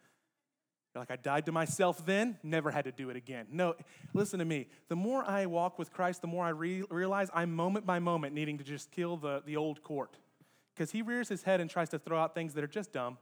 You're 0.93 1.01
like, 1.01 1.11
I 1.11 1.15
died 1.15 1.47
to 1.47 1.51
myself 1.51 2.05
then, 2.05 2.37
never 2.43 2.69
had 2.69 2.85
to 2.85 2.91
do 2.91 3.09
it 3.09 3.15
again. 3.15 3.47
No, 3.51 3.75
listen 4.13 4.37
to 4.39 4.45
me. 4.45 4.67
The 4.89 4.95
more 4.95 5.23
I 5.23 5.47
walk 5.47 5.79
with 5.79 5.91
Christ, 5.91 6.21
the 6.21 6.27
more 6.27 6.45
I 6.45 6.49
re- 6.49 6.83
realize 6.89 7.29
I'm 7.33 7.55
moment 7.55 7.85
by 7.87 7.97
moment 7.97 8.35
needing 8.35 8.59
to 8.59 8.63
just 8.63 8.91
kill 8.91 9.17
the, 9.17 9.41
the 9.45 9.57
old 9.57 9.81
Kort. 9.81 10.19
Because 10.75 10.91
he 10.91 11.01
rears 11.01 11.29
his 11.29 11.43
head 11.43 11.61
and 11.61 11.69
tries 11.69 11.89
to 11.89 11.99
throw 11.99 12.19
out 12.19 12.35
things 12.35 12.53
that 12.53 12.63
are 12.63 12.67
just 12.67 12.93
dumb 12.93 13.17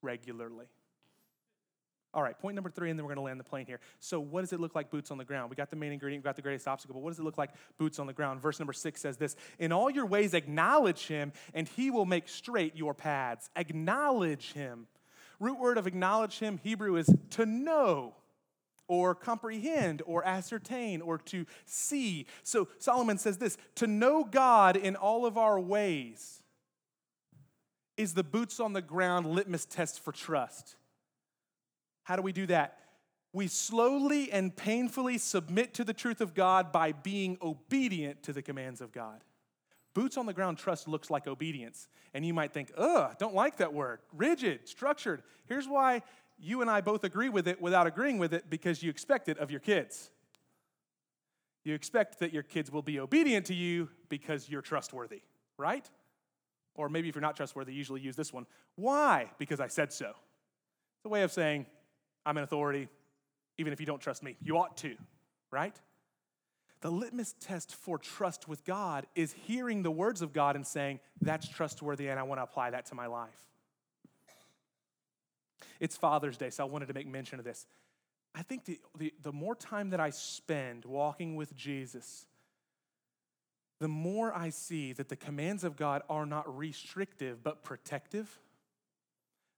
regularly. 0.00 0.66
All 2.14 2.22
right, 2.22 2.38
point 2.38 2.54
number 2.54 2.70
three, 2.70 2.90
and 2.90 2.98
then 2.98 3.04
we're 3.04 3.14
going 3.14 3.24
to 3.24 3.28
land 3.28 3.40
the 3.40 3.44
plane 3.44 3.66
here. 3.66 3.80
So, 3.98 4.20
what 4.20 4.42
does 4.42 4.52
it 4.52 4.60
look 4.60 4.76
like 4.76 4.88
boots 4.88 5.10
on 5.10 5.18
the 5.18 5.24
ground? 5.24 5.50
We 5.50 5.56
got 5.56 5.68
the 5.68 5.76
main 5.76 5.92
ingredient, 5.92 6.22
we 6.22 6.28
got 6.28 6.36
the 6.36 6.42
greatest 6.42 6.68
obstacle, 6.68 6.94
but 6.94 7.02
what 7.02 7.10
does 7.10 7.18
it 7.18 7.24
look 7.24 7.36
like 7.36 7.50
boots 7.76 7.98
on 7.98 8.06
the 8.06 8.12
ground? 8.12 8.40
Verse 8.40 8.60
number 8.60 8.72
six 8.72 9.00
says 9.00 9.16
this 9.16 9.34
In 9.58 9.72
all 9.72 9.90
your 9.90 10.06
ways, 10.06 10.32
acknowledge 10.32 11.08
him, 11.08 11.32
and 11.54 11.66
he 11.66 11.90
will 11.90 12.06
make 12.06 12.28
straight 12.28 12.76
your 12.76 12.94
paths. 12.94 13.50
Acknowledge 13.56 14.52
him. 14.52 14.86
Root 15.40 15.58
word 15.58 15.78
of 15.78 15.86
acknowledge 15.86 16.38
him, 16.38 16.60
Hebrew 16.62 16.96
is 16.96 17.08
to 17.30 17.46
know 17.46 18.14
or 18.86 19.14
comprehend 19.14 20.02
or 20.06 20.24
ascertain 20.26 21.00
or 21.00 21.18
to 21.18 21.46
see. 21.64 22.26
So 22.42 22.68
Solomon 22.78 23.18
says 23.18 23.38
this 23.38 23.56
to 23.76 23.86
know 23.86 24.24
God 24.24 24.76
in 24.76 24.96
all 24.96 25.26
of 25.26 25.38
our 25.38 25.58
ways 25.58 26.42
is 27.96 28.14
the 28.14 28.24
boots 28.24 28.60
on 28.60 28.72
the 28.72 28.82
ground 28.82 29.26
litmus 29.26 29.64
test 29.64 30.00
for 30.00 30.12
trust. 30.12 30.76
How 32.02 32.16
do 32.16 32.22
we 32.22 32.32
do 32.32 32.46
that? 32.46 32.78
We 33.32 33.48
slowly 33.48 34.30
and 34.30 34.54
painfully 34.54 35.18
submit 35.18 35.74
to 35.74 35.84
the 35.84 35.92
truth 35.92 36.20
of 36.20 36.34
God 36.34 36.70
by 36.70 36.92
being 36.92 37.38
obedient 37.42 38.22
to 38.24 38.32
the 38.32 38.42
commands 38.42 38.80
of 38.80 38.92
God. 38.92 39.22
Boots 39.94 40.16
on 40.16 40.26
the 40.26 40.32
ground 40.32 40.58
trust 40.58 40.88
looks 40.88 41.08
like 41.08 41.26
obedience. 41.26 41.88
And 42.12 42.26
you 42.26 42.34
might 42.34 42.52
think, 42.52 42.72
ugh, 42.76 43.16
don't 43.18 43.34
like 43.34 43.56
that 43.58 43.72
word. 43.72 44.00
Rigid, 44.12 44.68
structured. 44.68 45.22
Here's 45.46 45.68
why 45.68 46.02
you 46.38 46.60
and 46.60 46.70
I 46.70 46.80
both 46.80 47.04
agree 47.04 47.28
with 47.28 47.46
it 47.46 47.60
without 47.60 47.86
agreeing 47.86 48.18
with 48.18 48.34
it 48.34 48.50
because 48.50 48.82
you 48.82 48.90
expect 48.90 49.28
it 49.28 49.38
of 49.38 49.50
your 49.50 49.60
kids. 49.60 50.10
You 51.64 51.74
expect 51.74 52.18
that 52.18 52.32
your 52.32 52.42
kids 52.42 52.70
will 52.70 52.82
be 52.82 52.98
obedient 53.00 53.46
to 53.46 53.54
you 53.54 53.88
because 54.08 54.48
you're 54.50 54.62
trustworthy, 54.62 55.22
right? 55.56 55.88
Or 56.74 56.88
maybe 56.88 57.08
if 57.08 57.14
you're 57.14 57.22
not 57.22 57.36
trustworthy, 57.36 57.72
you 57.72 57.78
usually 57.78 58.00
use 58.00 58.16
this 58.16 58.32
one. 58.32 58.46
Why? 58.74 59.30
Because 59.38 59.60
I 59.60 59.68
said 59.68 59.92
so. 59.92 60.08
It's 60.08 61.06
a 61.06 61.08
way 61.08 61.22
of 61.22 61.32
saying, 61.32 61.66
I'm 62.26 62.36
an 62.36 62.42
authority, 62.42 62.88
even 63.58 63.72
if 63.72 63.80
you 63.80 63.86
don't 63.86 64.00
trust 64.00 64.22
me. 64.22 64.36
You 64.42 64.58
ought 64.58 64.76
to, 64.78 64.96
right? 65.50 65.78
The 66.84 66.90
litmus 66.90 67.34
test 67.40 67.74
for 67.74 67.96
trust 67.96 68.46
with 68.46 68.62
God 68.66 69.06
is 69.14 69.32
hearing 69.32 69.82
the 69.82 69.90
words 69.90 70.20
of 70.20 70.34
God 70.34 70.54
and 70.54 70.66
saying, 70.66 71.00
that's 71.22 71.48
trustworthy 71.48 72.08
and 72.08 72.20
I 72.20 72.24
want 72.24 72.40
to 72.40 72.42
apply 72.42 72.72
that 72.72 72.84
to 72.86 72.94
my 72.94 73.06
life. 73.06 73.30
It's 75.80 75.96
Father's 75.96 76.36
Day, 76.36 76.50
so 76.50 76.62
I 76.62 76.68
wanted 76.68 76.88
to 76.88 76.92
make 76.92 77.06
mention 77.06 77.38
of 77.38 77.46
this. 77.46 77.66
I 78.34 78.42
think 78.42 78.66
the, 78.66 78.78
the, 78.98 79.14
the 79.22 79.32
more 79.32 79.54
time 79.54 79.90
that 79.90 80.00
I 80.00 80.10
spend 80.10 80.84
walking 80.84 81.36
with 81.36 81.56
Jesus, 81.56 82.26
the 83.80 83.88
more 83.88 84.30
I 84.36 84.50
see 84.50 84.92
that 84.92 85.08
the 85.08 85.16
commands 85.16 85.64
of 85.64 85.76
God 85.76 86.02
are 86.10 86.26
not 86.26 86.54
restrictive 86.54 87.42
but 87.42 87.62
protective 87.62 88.38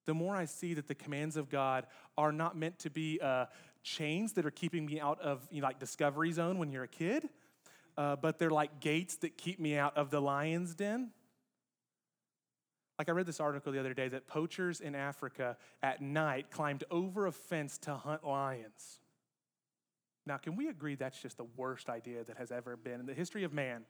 the 0.06 0.14
more 0.14 0.36
I 0.36 0.44
see 0.44 0.72
that 0.74 0.86
the 0.86 0.94
commands 0.94 1.36
of 1.36 1.50
God 1.50 1.86
are 2.16 2.32
not 2.32 2.56
meant 2.56 2.78
to 2.80 2.90
be 2.90 3.20
uh, 3.20 3.46
chains 3.86 4.32
that 4.32 4.44
are 4.44 4.50
keeping 4.50 4.84
me 4.84 5.00
out 5.00 5.20
of 5.20 5.46
you 5.50 5.60
know, 5.60 5.68
like 5.68 5.78
discovery 5.78 6.32
zone 6.32 6.58
when 6.58 6.72
you're 6.72 6.82
a 6.82 6.88
kid, 6.88 7.28
uh, 7.96 8.16
but 8.16 8.36
they're 8.36 8.50
like 8.50 8.80
gates 8.80 9.16
that 9.18 9.38
keep 9.38 9.60
me 9.60 9.78
out 9.78 9.96
of 9.96 10.10
the 10.10 10.20
lion's 10.20 10.74
den. 10.74 11.12
Like 12.98 13.08
I 13.08 13.12
read 13.12 13.26
this 13.26 13.40
article 13.40 13.72
the 13.72 13.78
other 13.78 13.94
day 13.94 14.08
that 14.08 14.26
poachers 14.26 14.80
in 14.80 14.96
Africa 14.96 15.56
at 15.82 16.02
night 16.02 16.50
climbed 16.50 16.82
over 16.90 17.26
a 17.26 17.32
fence 17.32 17.78
to 17.78 17.94
hunt 17.94 18.24
lions. 18.24 18.98
Now, 20.26 20.36
can 20.38 20.56
we 20.56 20.68
agree 20.68 20.96
that's 20.96 21.22
just 21.22 21.36
the 21.36 21.46
worst 21.56 21.88
idea 21.88 22.24
that 22.24 22.38
has 22.38 22.50
ever 22.50 22.76
been 22.76 22.98
in 22.98 23.06
the 23.06 23.14
history 23.14 23.44
of 23.44 23.52
man? 23.52 23.84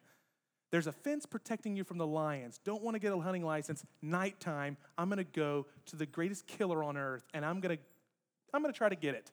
There's 0.71 0.89
a 0.89 0.93
fence 0.93 1.25
protecting 1.25 1.75
you 1.75 1.85
from 1.85 1.97
the 1.97 2.07
lions. 2.07 2.61
Don't 2.65 2.83
want 2.83 2.97
to 2.97 2.99
get 2.99 3.13
a 3.13 3.19
hunting 3.19 3.45
license. 3.45 3.83
Nighttime, 4.03 4.77
I'm 4.99 5.09
going 5.09 5.19
to 5.19 5.25
go 5.25 5.67
to 5.87 5.97
the 5.97 6.05
greatest 6.05 6.47
killer 6.47 6.85
on 6.85 6.99
earth 6.99 7.25
and 7.33 7.47
I'm 7.47 7.61
going 7.61 7.79
to 7.79 7.83
I'm 8.53 8.63
going 8.63 8.73
to 8.73 8.77
try 8.77 8.89
to 8.89 8.97
get 8.97 9.15
it. 9.15 9.33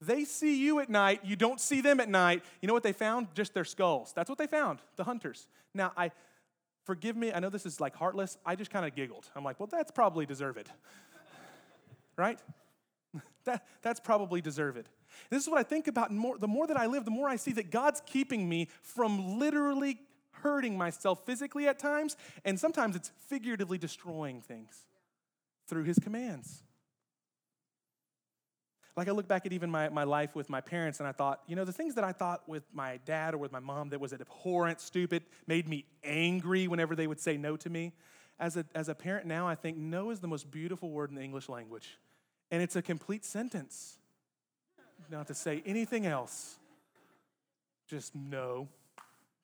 They 0.00 0.24
see 0.24 0.56
you 0.56 0.78
at 0.78 0.88
night, 0.88 1.20
you 1.24 1.34
don't 1.34 1.60
see 1.60 1.80
them 1.80 1.98
at 1.98 2.08
night. 2.08 2.44
You 2.62 2.68
know 2.68 2.74
what 2.74 2.84
they 2.84 2.92
found? 2.92 3.28
Just 3.34 3.52
their 3.52 3.64
skulls. 3.64 4.12
That's 4.14 4.28
what 4.28 4.38
they 4.38 4.46
found, 4.46 4.78
the 4.96 5.04
hunters. 5.04 5.48
Now, 5.74 5.92
I 5.96 6.12
forgive 6.84 7.16
me, 7.16 7.32
I 7.32 7.40
know 7.40 7.50
this 7.50 7.66
is 7.66 7.80
like 7.80 7.96
heartless. 7.96 8.38
I 8.46 8.54
just 8.54 8.70
kind 8.70 8.86
of 8.86 8.94
giggled. 8.94 9.26
I'm 9.34 9.44
like, 9.44 9.58
well, 9.58 9.68
that's 9.70 9.90
probably 9.90 10.24
deserved. 10.24 10.70
right? 12.16 12.40
that, 13.44 13.66
that's 13.82 14.00
probably 14.00 14.40
deserved. 14.40 14.88
This 15.30 15.42
is 15.42 15.48
what 15.48 15.58
I 15.58 15.64
think 15.64 15.88
about. 15.88 16.12
More, 16.12 16.38
the 16.38 16.48
more 16.48 16.66
that 16.66 16.76
I 16.76 16.86
live, 16.86 17.04
the 17.04 17.10
more 17.10 17.28
I 17.28 17.36
see 17.36 17.52
that 17.52 17.70
God's 17.70 18.00
keeping 18.06 18.48
me 18.48 18.68
from 18.82 19.38
literally 19.38 19.98
hurting 20.42 20.78
myself 20.78 21.26
physically 21.26 21.66
at 21.66 21.78
times, 21.78 22.16
and 22.44 22.58
sometimes 22.58 22.94
it's 22.94 23.10
figuratively 23.26 23.78
destroying 23.78 24.40
things 24.40 24.84
through 25.66 25.84
his 25.84 25.98
commands. 25.98 26.62
Like 28.96 29.08
I 29.08 29.12
look 29.12 29.28
back 29.28 29.46
at 29.46 29.52
even 29.52 29.70
my, 29.70 29.88
my 29.88 30.04
life 30.04 30.34
with 30.34 30.50
my 30.50 30.60
parents, 30.60 30.98
and 30.98 31.08
I 31.08 31.12
thought, 31.12 31.40
you 31.46 31.54
know, 31.54 31.64
the 31.64 31.72
things 31.72 31.94
that 31.94 32.04
I 32.04 32.12
thought 32.12 32.48
with 32.48 32.64
my 32.72 32.98
dad 33.04 33.34
or 33.34 33.38
with 33.38 33.52
my 33.52 33.60
mom 33.60 33.90
that 33.90 34.00
was 34.00 34.12
abhorrent, 34.12 34.80
stupid, 34.80 35.22
made 35.46 35.68
me 35.68 35.84
angry 36.02 36.66
whenever 36.66 36.96
they 36.96 37.06
would 37.06 37.20
say 37.20 37.36
no 37.36 37.56
to 37.58 37.70
me. 37.70 37.92
As 38.40 38.56
a, 38.56 38.64
as 38.74 38.88
a 38.88 38.94
parent 38.94 39.26
now, 39.26 39.46
I 39.46 39.54
think 39.54 39.76
no 39.76 40.10
is 40.10 40.20
the 40.20 40.28
most 40.28 40.50
beautiful 40.50 40.90
word 40.90 41.10
in 41.10 41.16
the 41.16 41.22
English 41.22 41.48
language. 41.48 41.98
And 42.50 42.62
it's 42.62 42.76
a 42.76 42.82
complete 42.82 43.24
sentence. 43.24 43.98
Not 45.10 45.28
to 45.28 45.34
say 45.34 45.62
anything 45.64 46.06
else. 46.06 46.56
Just 47.86 48.14
no. 48.14 48.68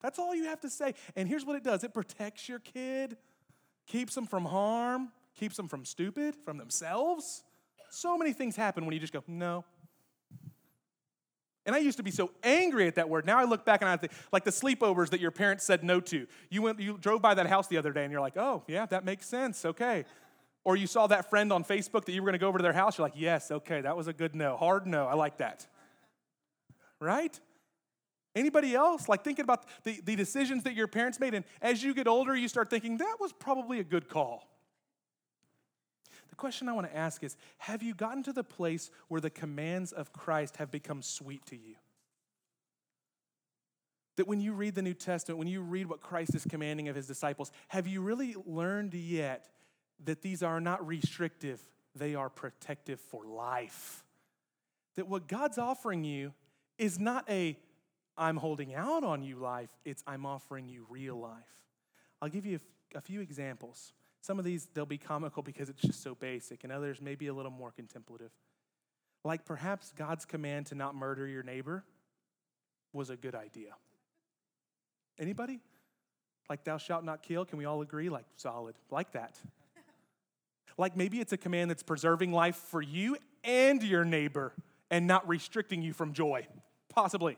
That's 0.03 0.19
all 0.19 0.35
you 0.35 0.45
have 0.47 0.61
to 0.63 0.71
say. 0.71 0.95
And 1.17 1.29
here's 1.29 1.45
what 1.45 1.57
it 1.57 1.63
does 1.63 1.85
it 1.85 1.95
protects 1.95 2.49
your 2.49 2.59
kid, 2.59 3.17
keeps 3.87 4.15
them 4.15 4.27
from 4.27 4.45
harm, 4.45 5.13
keeps 5.35 5.57
them 5.57 5.69
from 5.69 5.85
stupid, 5.85 6.35
from 6.45 6.59
themselves. 6.59 7.44
So 7.95 8.19
many 8.19 8.33
things 8.33 8.57
happen 8.57 8.85
when 8.85 8.93
you 8.93 9.01
just 9.01 9.13
go, 9.13 9.23
no. 9.27 9.65
And 11.65 11.75
I 11.75 11.79
used 11.79 11.97
to 11.97 12.03
be 12.03 12.11
so 12.11 12.31
angry 12.43 12.87
at 12.89 12.97
that 12.97 13.09
word. 13.09 13.25
Now 13.25 13.39
I 13.39 13.45
look 13.45 13.65
back 13.65 13.81
and 13.81 13.89
I 13.89 13.97
think, 13.97 14.13
like 14.33 14.45
the 14.45 14.51
sleepovers 14.51 15.11
that 15.11 15.21
your 15.21 15.31
parents 15.31 15.65
said 15.65 15.83
no 15.83 16.01
to. 16.01 16.27
You 16.51 16.63
went, 16.63 16.81
you 16.81 16.99
drove 16.99 17.23
by 17.23 17.35
that 17.35 17.47
house 17.47 17.69
the 17.69 17.79
other 17.79 17.93
day 17.93 18.03
and 18.03 18.13
you're 18.13 18.21
like, 18.21 18.37
oh, 18.37 18.65
yeah, 18.67 18.85
that 18.87 19.05
makes 19.05 19.27
sense. 19.27 19.65
Okay. 19.65 20.05
Or 20.65 20.77
you 20.77 20.87
saw 20.87 21.07
that 21.07 21.31
friend 21.31 21.53
on 21.53 21.63
Facebook 21.63 22.05
that 22.07 22.13
you 22.13 22.21
were 22.21 22.27
going 22.27 22.39
to 22.39 22.39
go 22.39 22.49
over 22.49 22.59
to 22.59 22.63
their 22.63 22.73
house. 22.73 22.99
You're 22.99 23.07
like, 23.07 23.15
yes, 23.17 23.51
okay, 23.51 23.81
that 23.81 23.97
was 23.97 24.09
a 24.09 24.13
good 24.13 24.35
no. 24.35 24.57
Hard 24.57 24.87
no. 24.87 25.07
I 25.07 25.15
like 25.15 25.39
that. 25.39 25.67
Right? 27.01 27.39
Anybody 28.35 28.75
else? 28.75 29.09
Like 29.09 29.23
thinking 29.23 29.45
about 29.45 29.65
the, 29.85 30.01
the 30.05 30.17
decisions 30.17 30.65
that 30.65 30.75
your 30.75 30.89
parents 30.89 31.21
made. 31.21 31.35
And 31.35 31.45
as 31.63 31.83
you 31.83 31.95
get 31.95 32.09
older, 32.09 32.35
you 32.35 32.49
start 32.49 32.69
thinking, 32.71 32.99
that 32.99 33.17
was 33.21 33.33
probably 33.33 33.79
a 33.79 33.85
good 33.85 34.09
call. 34.09 34.49
The 36.35 36.41
question 36.41 36.69
I 36.69 36.73
want 36.73 36.91
to 36.91 36.97
ask 36.97 37.23
is 37.23 37.37
Have 37.59 37.81
you 37.81 37.95
gotten 37.95 38.25
to 38.25 38.33
the 38.33 38.43
place 38.43 38.91
where 39.07 39.21
the 39.21 39.31
commands 39.31 39.93
of 39.93 40.13
Christ 40.13 40.57
have 40.57 40.69
become 40.69 41.01
sweet 41.01 41.47
to 41.47 41.55
you? 41.55 41.77
That 44.17 44.27
when 44.27 44.41
you 44.41 44.53
read 44.53 44.75
the 44.75 44.83
New 44.83 44.95
Testament, 44.95 45.39
when 45.39 45.47
you 45.47 45.61
read 45.61 45.87
what 45.87 46.01
Christ 46.01 46.35
is 46.35 46.45
commanding 46.45 46.89
of 46.89 46.97
his 46.97 47.07
disciples, 47.07 47.53
have 47.69 47.87
you 47.87 48.01
really 48.01 48.35
learned 48.47 48.95
yet 48.95 49.49
that 50.03 50.23
these 50.23 50.43
are 50.43 50.61
not 50.61 50.85
restrictive, 50.85 51.63
they 51.95 52.17
are 52.17 52.29
protective 52.29 52.99
for 52.99 53.25
life? 53.25 54.03
That 54.97 55.07
what 55.07 55.29
God's 55.29 55.59
offering 55.59 56.03
you 56.03 56.33
is 56.79 56.99
not 56.99 57.31
a 57.31 57.57
I'm 58.19 58.39
holding 58.39 58.75
out 58.75 59.05
on 59.05 59.23
you 59.23 59.37
life, 59.37 59.71
it's 59.85 60.03
I'm 60.05 60.27
offering 60.27 60.69
you 60.69 60.85
real 60.89 61.15
life. 61.15 61.61
I'll 62.21 62.29
give 62.29 62.45
you 62.45 62.59
a 62.93 63.01
few 63.01 63.21
examples. 63.21 63.93
Some 64.25 64.39
of 64.39 64.47
these, 64.47 64.69
they'll 64.73 64.87
be 64.87 64.97
comical 64.97 65.43
because 65.43 65.69
it's 65.69 65.83
just 65.83 66.03
so 66.03 66.15
basic, 66.15 66.65
and 66.65 66.73
others 66.73 66.99
may 67.03 67.15
be 67.15 67.27
a 67.27 67.35
little 67.35 67.51
more 67.51 67.71
contemplative. 67.71 68.31
Like 69.23 69.45
perhaps 69.45 69.93
God's 69.95 70.25
command 70.25 70.65
to 70.69 70.75
not 70.75 70.95
murder 70.95 71.27
your 71.27 71.43
neighbor 71.43 71.85
was 72.95 73.11
a 73.11 73.17
good 73.17 73.35
idea. 73.35 73.75
Anybody? 75.19 75.61
Like, 76.49 76.65
thou 76.65 76.79
shalt 76.79 77.05
not 77.05 77.23
kill, 77.23 77.45
can 77.45 77.59
we 77.59 77.67
all 77.67 77.83
agree? 77.83 78.09
Like, 78.09 78.25
solid. 78.37 78.77
Like 78.91 79.13
that. 79.13 79.39
Like, 80.79 80.97
maybe 80.97 81.21
it's 81.21 81.35
a 81.35 81.39
command 81.39 81.69
that's 81.69 81.83
preserving 81.83 82.33
life 82.33 82.57
for 82.57 82.81
you 82.81 83.19
and 83.45 83.83
your 83.83 84.07
neighbor 84.07 84.55
and 84.91 85.07
not 85.07 85.29
restricting 85.29 85.83
you 85.83 85.93
from 85.93 86.15
joy. 86.15 86.47
Possibly. 86.89 87.37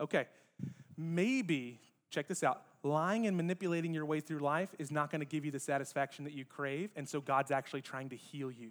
Okay. 0.00 0.26
Maybe, 0.96 1.80
check 2.08 2.28
this 2.28 2.42
out, 2.42 2.62
lying 2.82 3.26
and 3.26 3.36
manipulating 3.36 3.94
your 3.94 4.04
way 4.04 4.20
through 4.20 4.40
life 4.40 4.74
is 4.78 4.90
not 4.90 5.10
going 5.10 5.20
to 5.20 5.26
give 5.26 5.44
you 5.44 5.50
the 5.50 5.60
satisfaction 5.60 6.24
that 6.24 6.32
you 6.32 6.44
crave, 6.44 6.90
and 6.96 7.08
so 7.08 7.20
God's 7.20 7.50
actually 7.50 7.82
trying 7.82 8.08
to 8.10 8.16
heal 8.16 8.50
you. 8.50 8.70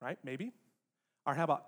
Right? 0.00 0.18
Maybe. 0.22 0.52
Or 1.26 1.34
how 1.34 1.44
about 1.44 1.66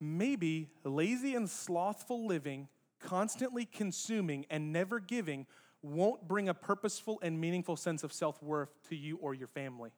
maybe 0.00 0.68
lazy 0.84 1.34
and 1.34 1.48
slothful 1.48 2.26
living, 2.26 2.68
constantly 3.00 3.64
consuming 3.64 4.46
and 4.50 4.72
never 4.72 5.00
giving, 5.00 5.46
won't 5.82 6.26
bring 6.26 6.48
a 6.48 6.54
purposeful 6.54 7.18
and 7.22 7.40
meaningful 7.40 7.76
sense 7.76 8.04
of 8.04 8.12
self 8.12 8.42
worth 8.42 8.70
to 8.88 8.96
you 8.96 9.16
or 9.16 9.34
your 9.34 9.46
family. 9.46 9.90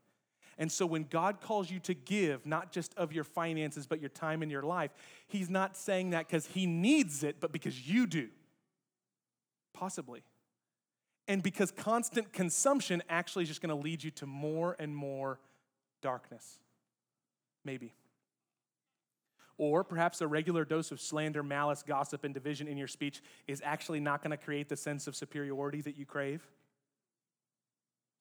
And 0.58 0.70
so 0.70 0.84
when 0.84 1.04
God 1.04 1.40
calls 1.40 1.70
you 1.70 1.78
to 1.80 1.94
give, 1.94 2.44
not 2.44 2.70
just 2.70 2.94
of 2.96 3.12
your 3.14 3.24
finances, 3.24 3.86
but 3.86 3.98
your 3.98 4.10
time 4.10 4.42
in 4.42 4.50
your 4.50 4.62
life, 4.62 4.90
He's 5.26 5.48
not 5.48 5.76
saying 5.76 6.10
that 6.10 6.28
because 6.28 6.46
He 6.46 6.66
needs 6.66 7.24
it, 7.24 7.36
but 7.40 7.50
because 7.50 7.88
you 7.88 8.06
do. 8.06 8.28
Possibly. 9.80 10.22
And 11.26 11.42
because 11.42 11.70
constant 11.70 12.34
consumption 12.34 13.02
actually 13.08 13.44
is 13.44 13.48
just 13.48 13.62
going 13.62 13.74
to 13.74 13.82
lead 13.82 14.04
you 14.04 14.10
to 14.10 14.26
more 14.26 14.76
and 14.78 14.94
more 14.94 15.40
darkness. 16.02 16.58
Maybe. 17.64 17.94
Or 19.56 19.82
perhaps 19.82 20.20
a 20.20 20.26
regular 20.26 20.66
dose 20.66 20.90
of 20.90 21.00
slander, 21.00 21.42
malice, 21.42 21.82
gossip, 21.82 22.24
and 22.24 22.34
division 22.34 22.68
in 22.68 22.76
your 22.76 22.88
speech 22.88 23.22
is 23.48 23.62
actually 23.64 24.00
not 24.00 24.22
going 24.22 24.32
to 24.32 24.36
create 24.36 24.68
the 24.68 24.76
sense 24.76 25.06
of 25.06 25.16
superiority 25.16 25.80
that 25.80 25.96
you 25.96 26.04
crave. 26.04 26.46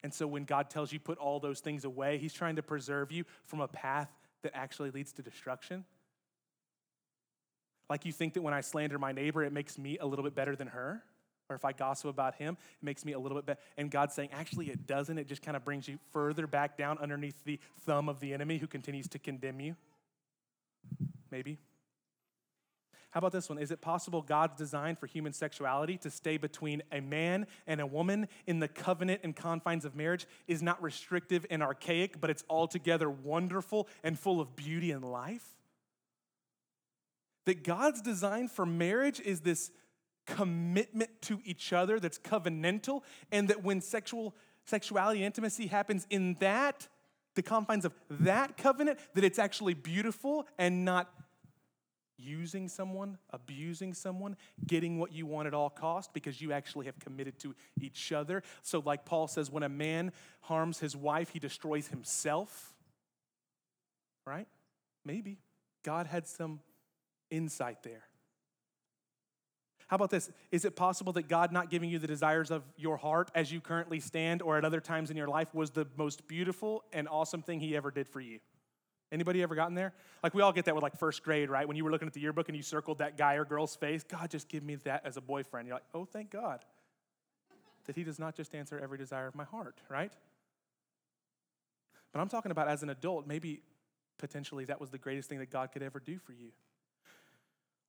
And 0.01 0.14
so 0.14 0.26
when 0.26 0.45
God 0.45 0.70
tells 0.70 0.93
you 0.93 0.99
put 0.99 1.18
all 1.18 1.41
those 1.41 1.60
things 1.60 1.84
away, 1.84 2.20
He's 2.20 2.34
trying 2.34 2.55
to 2.55 2.64
preserve 2.64 3.12
you 3.12 3.26
from 3.45 3.60
a 3.60 3.68
path 3.68 4.10
that 4.43 4.53
actually 4.55 4.91
leads 4.91 5.12
to 5.14 5.22
destruction. 5.22 5.84
Like 7.89 8.05
you 8.05 8.14
think 8.14 8.36
that 8.36 8.43
when 8.43 8.53
I 8.53 8.62
slander 8.62 8.97
my 8.97 9.12
neighbor, 9.12 9.43
it 9.43 9.51
makes 9.51 9.78
me 9.78 9.97
a 9.97 10.05
little 10.05 10.24
bit 10.24 10.36
better 10.36 10.55
than 10.55 10.68
her 10.68 11.03
or 11.50 11.56
if 11.56 11.66
I 11.66 11.72
gossip 11.72 12.10
about 12.10 12.36
him, 12.36 12.58
it 12.82 12.86
makes 12.86 13.04
me 13.04 13.14
a 13.14 13.20
little 13.20 13.38
bit 13.38 13.45
better. 13.45 13.60
And 13.78 13.89
God's 13.89 14.14
saying, 14.14 14.30
actually, 14.32 14.70
it 14.70 14.86
doesn't. 14.86 15.18
It 15.18 15.28
just 15.28 15.41
kind 15.41 15.58
of 15.58 15.66
brings 15.66 15.88
you 15.88 15.97
further 16.12 16.47
back 16.47 16.78
down 16.78 16.97
underneath 17.00 17.43
the 17.43 17.60
thumb 17.86 18.08
of 18.08 18.20
the 18.20 18.34
enemy 18.34 18.58
who 18.58 18.68
continues 18.68 19.08
to 19.10 19.20
condemn 19.20 19.60
you. 19.60 19.76
Maybe. 21.32 21.58
How 23.12 23.18
about 23.18 23.32
this 23.32 23.50
one? 23.50 23.58
Is 23.58 23.72
it 23.72 23.82
possible 23.82 24.22
God's 24.22 24.56
design 24.56 24.95
for 24.95 25.08
human 25.08 25.34
sexuality 25.34 25.97
to 25.97 26.12
stay 26.12 26.38
between 26.38 26.84
a 26.91 27.00
man 27.02 27.47
and 27.66 27.82
a 27.82 27.88
woman 27.88 28.28
in 28.45 28.60
the 28.60 28.68
covenant 28.68 29.22
and 29.24 29.36
confines 29.36 29.84
of 29.84 29.95
marriage 29.95 30.28
is 30.47 30.62
not 30.62 30.82
restrictive 30.82 31.43
and 31.50 31.64
archaic, 31.64 32.22
but 32.22 32.30
it's 32.30 32.43
altogether 32.50 33.10
wonderful 33.10 33.88
and 34.04 34.20
full 34.20 34.39
of 34.39 34.56
beauty 34.56 34.91
and 34.91 35.04
life? 35.04 35.56
That 37.45 37.64
God's 37.64 38.02
design 38.02 38.47
for 38.47 38.64
marriage 38.64 39.20
is 39.20 39.41
this 39.41 39.72
commitment 40.26 41.09
to 41.24 41.41
each 41.43 41.74
other 41.74 41.99
that's 41.99 42.20
covenantal, 42.20 43.01
and 43.32 43.47
that 43.49 43.63
when 43.63 43.82
sexual 43.82 44.36
sexuality 44.65 45.24
intimacy 45.24 45.67
happens 45.67 46.05
in 46.09 46.36
that, 46.39 46.88
the 47.36 47.41
confines 47.41 47.86
of 47.86 47.93
that 48.09 48.57
covenant, 48.57 48.99
that 49.15 49.24
it's 49.24 49.39
actually 49.39 49.74
beautiful 49.74 50.47
and 50.57 50.86
not 50.86 51.11
using 52.17 52.67
someone, 52.67 53.17
abusing 53.32 53.93
someone, 53.93 54.36
getting 54.67 54.99
what 54.99 55.13
you 55.13 55.26
want 55.26 55.47
at 55.47 55.53
all 55.53 55.70
cost 55.70 56.13
because 56.13 56.41
you 56.41 56.51
actually 56.51 56.86
have 56.86 56.99
committed 56.99 57.39
to 57.39 57.55
each 57.80 58.11
other. 58.11 58.43
So 58.61 58.84
like 58.86 59.05
Paul 59.05 59.28
says 59.28 59.49
when 59.49 59.63
a 59.63 59.70
man 59.70 60.11
harms 60.41 60.80
his 60.80 60.95
wife, 60.95 61.30
he 61.30 61.39
destroys 61.39 61.88
himself. 61.88 62.74
Right? 64.26 64.47
Maybe 65.05 65.39
God 65.84 66.07
had 66.07 66.28
some 66.28 66.59
insight 67.32 67.84
there. 67.84 68.03
How 69.90 69.96
about 69.96 70.12
this? 70.12 70.30
Is 70.52 70.66
it 70.66 70.76
possible 70.76 71.14
that 71.14 71.28
God 71.28 71.52
not 71.52 71.72
giving 71.72 71.90
you 71.90 71.98
the 71.98 72.08
desires 72.08 72.52
of 72.52 72.64
your 72.78 72.96
heart 72.98 73.32
as 73.34 73.52
you 73.52 73.60
currently 73.60 74.00
stand 74.00 74.44
or 74.44 74.56
at 74.56 74.64
other 74.64 74.80
times 74.80 75.10
in 75.10 75.18
your 75.18 75.28
life 75.28 75.54
was 75.54 75.72
the 75.72 75.88
most 75.98 76.28
beautiful 76.28 76.84
and 76.94 77.08
awesome 77.10 77.42
thing 77.42 77.60
he 77.60 77.76
ever 77.76 77.90
did 77.90 78.08
for 78.08 78.22
you? 78.22 78.40
Anybody 79.12 79.42
ever 79.42 79.56
gotten 79.56 79.74
there? 79.74 79.94
Like 80.22 80.36
we 80.36 80.44
all 80.44 80.52
get 80.52 80.66
that 80.66 80.76
with 80.76 80.84
like 80.84 80.96
first 80.96 81.24
grade, 81.24 81.50
right? 81.50 81.68
When 81.68 81.76
you 81.76 81.84
were 81.84 81.90
looking 81.90 82.08
at 82.08 82.14
the 82.14 82.20
yearbook 82.20 82.50
and 82.50 82.56
you 82.56 82.62
circled 82.62 83.00
that 83.00 83.18
guy 83.18 83.34
or 83.34 83.46
girl's 83.46 83.76
face, 83.76 84.04
God, 84.04 84.30
just 84.30 84.48
give 84.48 84.64
me 84.64 84.76
that 84.76 85.04
as 85.06 85.18
a 85.18 85.22
boyfriend. 85.22 85.68
You're 85.68 85.78
like, 85.78 85.86
oh, 85.96 86.06
thank 86.06 86.30
God 86.30 86.64
that 87.88 87.96
he 87.96 88.04
does 88.04 88.20
not 88.20 88.36
just 88.36 88.54
answer 88.54 88.78
every 88.78 89.00
desire 89.00 89.26
of 89.26 89.34
my 89.34 89.46
heart, 89.46 89.82
right? 89.90 90.14
But 92.14 92.20
I'm 92.20 92.30
talking 92.30 92.52
about 92.52 92.68
as 92.68 92.84
an 92.84 92.92
adult, 92.92 93.26
maybe 93.26 93.64
potentially 94.20 94.66
that 94.66 94.80
was 94.80 94.92
the 94.92 95.00
greatest 95.00 95.28
thing 95.28 95.40
that 95.40 95.50
God 95.50 95.72
could 95.72 95.82
ever 95.82 96.00
do 96.00 96.20
for 96.20 96.34
you. 96.34 96.52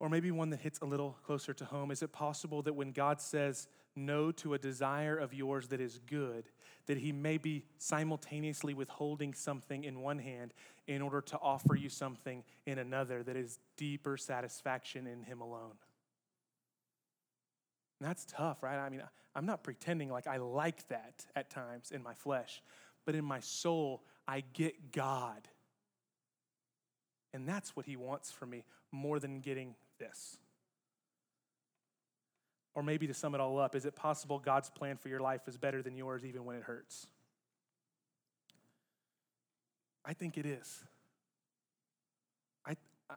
Or 0.00 0.08
maybe 0.08 0.30
one 0.30 0.50
that 0.50 0.60
hits 0.60 0.78
a 0.80 0.86
little 0.86 1.18
closer 1.24 1.52
to 1.52 1.64
home. 1.66 1.90
Is 1.90 2.02
it 2.02 2.10
possible 2.10 2.62
that 2.62 2.72
when 2.72 2.90
God 2.90 3.20
says 3.20 3.68
no 3.94 4.32
to 4.32 4.54
a 4.54 4.58
desire 4.58 5.16
of 5.16 5.34
yours 5.34 5.68
that 5.68 5.80
is 5.80 6.00
good, 6.06 6.48
that 6.86 6.96
He 6.96 7.12
may 7.12 7.36
be 7.36 7.64
simultaneously 7.76 8.72
withholding 8.72 9.34
something 9.34 9.84
in 9.84 10.00
one 10.00 10.18
hand 10.18 10.54
in 10.86 11.02
order 11.02 11.20
to 11.20 11.38
offer 11.38 11.76
you 11.76 11.90
something 11.90 12.42
in 12.66 12.78
another 12.78 13.22
that 13.22 13.36
is 13.36 13.58
deeper 13.76 14.16
satisfaction 14.16 15.06
in 15.06 15.22
Him 15.22 15.42
alone? 15.42 15.76
And 18.00 18.08
that's 18.08 18.24
tough, 18.24 18.62
right? 18.62 18.78
I 18.78 18.88
mean, 18.88 19.02
I'm 19.34 19.44
not 19.44 19.62
pretending 19.62 20.10
like 20.10 20.26
I 20.26 20.38
like 20.38 20.88
that 20.88 21.26
at 21.36 21.50
times 21.50 21.90
in 21.90 22.02
my 22.02 22.14
flesh, 22.14 22.62
but 23.04 23.14
in 23.14 23.24
my 23.24 23.40
soul, 23.40 24.02
I 24.26 24.44
get 24.54 24.92
God. 24.92 25.46
And 27.34 27.46
that's 27.46 27.76
what 27.76 27.84
He 27.84 27.96
wants 27.96 28.32
for 28.32 28.46
me 28.46 28.64
more 28.90 29.18
than 29.18 29.40
getting 29.40 29.74
this. 30.00 30.36
Or 32.74 32.82
maybe 32.82 33.06
to 33.06 33.14
sum 33.14 33.36
it 33.36 33.40
all 33.40 33.60
up, 33.60 33.76
is 33.76 33.84
it 33.84 33.94
possible 33.94 34.40
God's 34.40 34.70
plan 34.70 34.96
for 34.96 35.08
your 35.08 35.20
life 35.20 35.42
is 35.46 35.56
better 35.56 35.82
than 35.82 35.96
yours 35.96 36.24
even 36.24 36.44
when 36.44 36.56
it 36.56 36.64
hurts? 36.64 37.06
I 40.04 40.14
think 40.14 40.36
it 40.38 40.46
is. 40.46 40.82
I, 42.66 42.74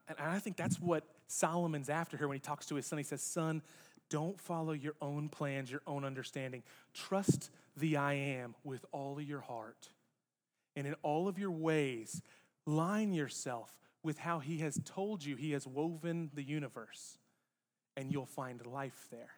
and 0.07 0.17
I 0.19 0.39
think 0.39 0.57
that's 0.57 0.79
what 0.79 1.03
Solomon's 1.27 1.89
after 1.89 2.17
here 2.17 2.27
when 2.27 2.35
he 2.35 2.41
talks 2.41 2.67
to 2.67 2.75
his 2.75 2.85
son. 2.85 2.97
He 2.97 3.03
says, 3.03 3.21
Son, 3.21 3.61
don't 4.09 4.39
follow 4.39 4.73
your 4.73 4.93
own 5.01 5.29
plans, 5.29 5.71
your 5.71 5.81
own 5.87 6.05
understanding. 6.05 6.61
Trust 6.93 7.49
the 7.77 7.97
I 7.97 8.13
am 8.13 8.53
with 8.63 8.85
all 8.91 9.17
of 9.17 9.23
your 9.23 9.41
heart. 9.41 9.89
And 10.75 10.85
in 10.85 10.95
all 11.03 11.27
of 11.27 11.39
your 11.39 11.51
ways, 11.51 12.21
line 12.65 13.13
yourself 13.13 13.71
with 14.03 14.19
how 14.19 14.39
he 14.39 14.59
has 14.59 14.79
told 14.85 15.23
you 15.23 15.35
he 15.35 15.51
has 15.51 15.65
woven 15.65 16.29
the 16.33 16.43
universe, 16.43 17.17
and 17.95 18.11
you'll 18.11 18.25
find 18.25 18.65
life 18.65 19.07
there. 19.09 19.31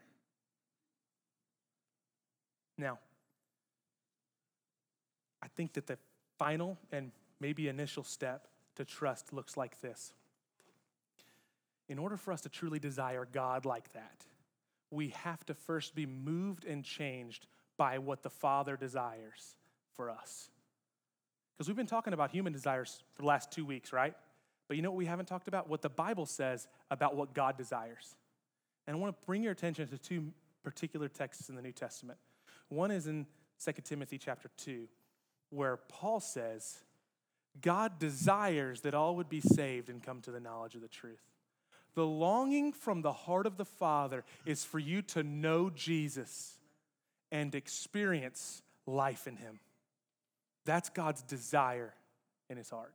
Now, 2.78 3.00
I 5.42 5.48
think 5.48 5.74
that 5.74 5.88
the 5.88 5.98
final 6.38 6.78
and 6.92 7.12
maybe 7.40 7.68
initial 7.68 8.04
step 8.04 8.48
to 8.76 8.84
trust 8.84 9.32
looks 9.32 9.56
like 9.56 9.80
this. 9.82 10.14
In 11.88 12.00
order 12.00 12.18
for 12.18 12.34
us 12.34 12.42
to 12.42 12.50
truly 12.50 12.80
desire 12.80 13.28
God 13.32 13.66
like 13.66 13.94
that, 13.94 14.26
we 14.90 15.10
have 15.10 15.46
to 15.46 15.54
first 15.54 15.94
be 15.94 16.06
moved 16.06 16.66
and 16.66 16.84
changed 16.84 17.48
by 17.78 18.00
what 18.00 18.24
the 18.24 18.30
Father 18.30 18.76
desires 18.76 19.56
for 19.94 20.10
us. 20.10 20.50
Because 21.56 21.68
we've 21.68 21.78
been 21.78 21.86
talking 21.86 22.14
about 22.14 22.32
human 22.32 22.52
desires 22.52 23.04
for 23.14 23.22
the 23.22 23.28
last 23.28 23.52
two 23.52 23.66
weeks, 23.66 23.94
right? 23.94 24.16
But 24.68 24.78
you 24.78 24.84
know 24.84 24.92
what 24.92 24.98
we 24.98 25.06
haven't 25.06 25.28
talked 25.28 25.48
about? 25.48 25.70
What 25.70 25.82
the 25.82 25.90
Bible 25.90 26.26
says 26.26 26.68
about 26.90 27.16
what 27.16 27.34
God 27.34 27.58
desires. 27.58 28.16
And 28.88 28.96
I 28.96 29.00
want 29.00 29.20
to 29.20 29.26
bring 29.26 29.44
your 29.44 29.52
attention 29.52 29.88
to 29.88 29.98
two 29.98 30.32
particular 30.64 31.08
texts 31.08 31.50
in 31.50 31.56
the 31.56 31.62
New 31.62 31.72
Testament. 31.72 32.18
One 32.70 32.92
is 32.92 33.08
in 33.08 33.28
2 33.64 33.72
Timothy 33.84 34.18
chapter 34.18 34.50
2, 34.58 34.88
where 35.50 35.78
Paul 35.78 36.20
says, 36.20 36.80
God 37.62 38.00
desires 38.00 38.82
that 38.82 38.94
all 38.94 39.16
would 39.16 39.30
be 39.30 39.42
saved 39.42 39.90
and 39.90 40.04
come 40.04 40.22
to 40.22 40.32
the 40.32 40.40
knowledge 40.40 40.76
of 40.76 40.82
the 40.82 40.88
truth. 40.88 41.22
The 41.94 42.06
longing 42.06 42.74
from 42.74 43.02
the 43.02 43.14
heart 43.14 43.46
of 43.46 43.56
the 43.56 43.66
Father 43.66 44.26
is 44.46 44.66
for 44.66 44.80
you 44.80 45.02
to 45.04 45.24
know 45.24 45.70
Jesus 45.70 46.58
and 47.32 47.56
experience 47.56 48.62
life 48.86 49.28
in 49.28 49.38
Him. 49.38 49.60
That's 50.66 50.90
God's 50.90 51.22
desire 51.22 51.94
in 52.50 52.58
His 52.58 52.70
heart. 52.70 52.94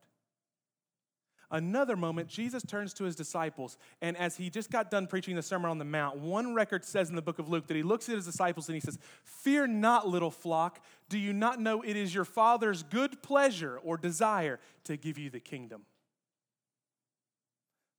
Another 1.53 1.97
moment, 1.97 2.29
Jesus 2.29 2.63
turns 2.63 2.95
to 2.95 3.05
his 3.05 3.17
disciples, 3.17 3.77
and 4.01 4.17
as 4.17 4.37
he 4.37 4.51
just 4.51 4.71
got 4.71 4.89
done 4.91 5.09
preaching 5.09 5.35
the 5.35 5.43
Sermon 5.43 5.69
on 5.69 5.79
the 5.79 5.85
Mount, 5.85 6.19
one 6.19 6.55
record 6.55 6.85
says 6.85 7.11
in 7.11 7.17
the 7.17 7.23
book 7.23 7.41
of 7.41 7.49
Luke 7.49 7.67
that 7.67 7.77
he 7.77 7.83
looks 7.83 8.09
at 8.09 8.15
his 8.15 8.25
disciples 8.25 8.69
and 8.69 8.75
he 8.75 8.81
says, 8.81 8.99
Fear 9.25 9.67
not, 9.67 10.07
little 10.07 10.31
flock. 10.31 10.81
Do 11.09 11.19
you 11.19 11.33
not 11.33 11.61
know 11.61 11.83
it 11.83 11.97
is 11.97 12.15
your 12.15 12.25
Father's 12.25 12.85
good 12.85 13.21
pleasure 13.23 13.79
or 13.83 13.97
desire 13.97 14.61
to 14.85 14.97
give 14.97 15.19
you 15.19 15.29
the 15.29 15.41
kingdom? 15.41 15.83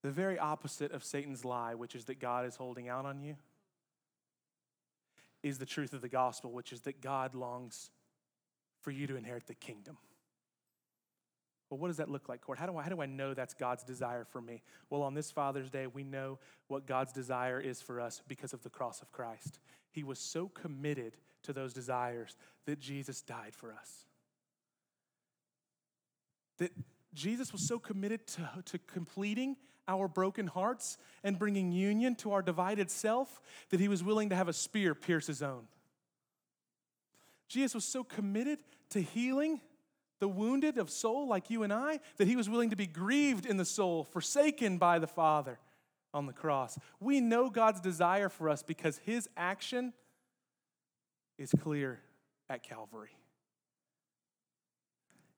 The 0.01 0.11
very 0.11 0.39
opposite 0.39 0.93
of 0.93 1.03
Satan's 1.03 1.43
lie, 1.43 1.75
which 1.75 1.93
is 1.93 2.05
that 2.05 2.19
God 2.19 2.45
is 2.45 2.55
holding 2.55 2.87
out 2.87 3.05
on 3.05 3.21
you, 3.21 3.35
is 5.43 5.57
the 5.57 5.65
truth 5.65 5.91
of 5.91 6.01
the 6.01 6.09
gospel, 6.09 6.51
which 6.51 6.71
is 6.71 6.81
that 6.81 7.01
God 7.01 7.35
longs 7.35 7.89
for 8.79 8.91
you 8.91 9.07
to 9.07 9.17
inherit 9.17 9.47
the 9.47 9.55
kingdom. 9.55 9.97
Well, 11.71 11.79
what 11.79 11.87
does 11.87 11.97
that 11.97 12.09
look 12.09 12.27
like, 12.27 12.45
Kort? 12.45 12.57
How 12.57 12.65
do, 12.65 12.75
I, 12.75 12.83
how 12.83 12.89
do 12.89 13.01
I 13.01 13.05
know 13.05 13.33
that's 13.33 13.53
God's 13.53 13.83
desire 13.83 14.25
for 14.25 14.41
me? 14.41 14.61
Well, 14.89 15.03
on 15.03 15.13
this 15.13 15.31
Father's 15.31 15.69
Day, 15.69 15.87
we 15.87 16.03
know 16.03 16.37
what 16.67 16.85
God's 16.85 17.13
desire 17.13 17.61
is 17.61 17.81
for 17.81 18.01
us 18.01 18.21
because 18.27 18.51
of 18.51 18.61
the 18.61 18.69
cross 18.69 19.01
of 19.01 19.13
Christ. 19.13 19.59
He 19.89 20.03
was 20.03 20.19
so 20.19 20.49
committed 20.49 21.15
to 21.43 21.53
those 21.53 21.73
desires 21.73 22.35
that 22.65 22.81
Jesus 22.81 23.21
died 23.21 23.55
for 23.55 23.71
us. 23.71 24.05
That 26.57 26.73
Jesus 27.13 27.53
was 27.53 27.65
so 27.65 27.79
committed 27.79 28.27
to, 28.27 28.49
to 28.65 28.77
completing 28.77 29.55
our 29.87 30.09
broken 30.09 30.47
hearts 30.47 30.97
and 31.23 31.39
bringing 31.39 31.71
union 31.71 32.15
to 32.15 32.33
our 32.33 32.41
divided 32.41 32.91
self 32.91 33.39
that 33.69 33.79
he 33.79 33.87
was 33.87 34.03
willing 34.03 34.29
to 34.29 34.35
have 34.35 34.49
a 34.49 34.53
spear 34.53 34.93
pierce 34.93 35.27
his 35.27 35.41
own. 35.41 35.63
Jesus 37.47 37.73
was 37.73 37.85
so 37.85 38.03
committed 38.03 38.59
to 38.89 39.01
healing 39.01 39.61
the 40.21 40.29
wounded 40.29 40.77
of 40.77 40.89
soul 40.89 41.27
like 41.27 41.49
you 41.49 41.63
and 41.63 41.73
I, 41.73 41.99
that 42.17 42.27
he 42.27 42.37
was 42.37 42.47
willing 42.47 42.69
to 42.69 42.75
be 42.75 42.87
grieved 42.87 43.45
in 43.45 43.57
the 43.57 43.65
soul, 43.65 44.05
forsaken 44.05 44.77
by 44.77 44.99
the 44.99 45.07
Father 45.07 45.59
on 46.13 46.27
the 46.27 46.33
cross. 46.33 46.77
We 46.99 47.19
know 47.19 47.49
God's 47.49 47.81
desire 47.81 48.29
for 48.29 48.47
us 48.47 48.61
because 48.61 48.99
his 48.99 49.27
action 49.35 49.93
is 51.39 51.51
clear 51.59 51.99
at 52.49 52.61
Calvary. 52.61 53.17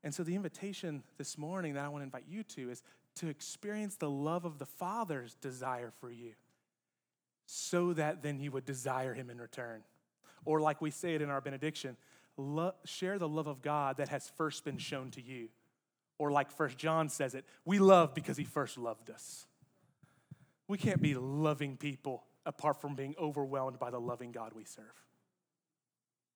And 0.04 0.14
so, 0.14 0.22
the 0.22 0.36
invitation 0.36 1.02
this 1.18 1.38
morning 1.38 1.76
that 1.76 1.86
I 1.86 1.88
want 1.88 2.02
to 2.02 2.06
invite 2.06 2.26
you 2.28 2.44
to 2.44 2.70
is 2.70 2.84
to 3.16 3.30
experience 3.30 3.96
the 3.96 4.10
love 4.10 4.44
of 4.44 4.60
the 4.60 4.66
Father's 4.66 5.36
desire 5.36 5.94
for 6.02 6.12
you 6.12 6.34
so 7.46 7.94
that 7.94 8.22
then 8.22 8.42
you 8.42 8.52
would 8.52 8.66
desire 8.66 9.14
him 9.14 9.30
in 9.30 9.40
return. 9.40 9.84
Or, 10.44 10.60
like 10.60 10.82
we 10.82 10.92
say 10.92 11.16
it 11.16 11.22
in 11.22 11.30
our 11.30 11.40
benediction, 11.40 11.96
lo- 12.38 12.76
share 12.86 13.20
the 13.20 13.28
love 13.28 13.48
of 13.48 13.62
God 13.62 13.98
that 13.98 14.10
has 14.10 14.32
first 14.38 14.66
been 14.66 14.78
shown 14.78 15.12
to 15.12 15.22
you. 15.22 15.50
Or, 16.20 16.32
like 16.32 16.52
First 16.52 16.78
John 16.78 17.10
says 17.10 17.36
it, 17.36 17.44
we 17.66 17.80
love 17.80 18.14
because 18.14 18.38
he 18.38 18.44
first 18.44 18.78
loved 18.78 19.10
us. 19.10 19.46
We 20.68 20.78
can't 20.78 21.02
be 21.02 21.16
loving 21.16 21.76
people 21.76 22.24
apart 22.46 22.80
from 22.80 22.96
being 22.96 23.16
overwhelmed 23.20 23.80
by 23.80 23.90
the 23.90 24.00
loving 24.00 24.32
God 24.32 24.54
we 24.54 24.64
serve. 24.64 24.86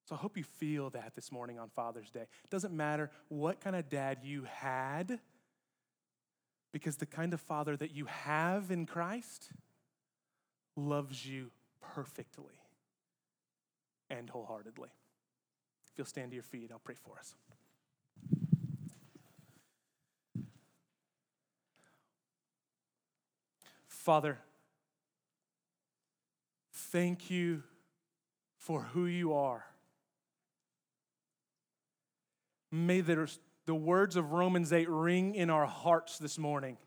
So 0.06 0.16
I 0.16 0.18
hope 0.18 0.38
you 0.38 0.44
feel 0.44 0.90
that 0.92 1.14
this 1.16 1.32
morning 1.32 1.60
on 1.60 1.70
Father's 1.70 2.10
Day. 2.10 2.22
It 2.22 2.50
doesn't 2.50 2.76
matter 2.76 3.12
what 3.28 3.60
kind 3.60 3.76
of 3.76 3.90
dad 3.90 4.20
you 4.24 4.46
had, 4.46 5.20
because 6.74 6.98
the 6.98 7.06
kind 7.06 7.34
of 7.34 7.42
father 7.42 7.76
that 7.78 7.92
you 7.92 8.06
have 8.06 8.72
in 8.72 8.86
Christ 8.86 9.50
loves 10.76 11.26
you 11.26 11.52
perfectly 11.82 12.56
and 14.10 14.30
wholeheartedly. 14.30 14.90
If 15.98 16.00
you'll 16.02 16.06
stand 16.10 16.30
to 16.30 16.36
your 16.36 16.44
feet, 16.44 16.70
I'll 16.72 16.78
pray 16.78 16.94
for 16.94 17.18
us. 17.18 17.34
Father, 23.88 24.38
thank 26.72 27.32
you 27.32 27.64
for 28.60 28.84
who 28.94 29.08
you 29.08 29.34
are. 29.34 29.66
May 32.72 33.02
the, 33.02 33.32
the 33.66 33.74
words 33.74 34.16
of 34.18 34.34
Romans 34.34 34.72
8 34.72 34.88
ring 34.88 35.34
in 35.34 35.50
our 35.50 35.66
hearts 35.66 36.20
this 36.20 36.38
morning. 36.38 36.78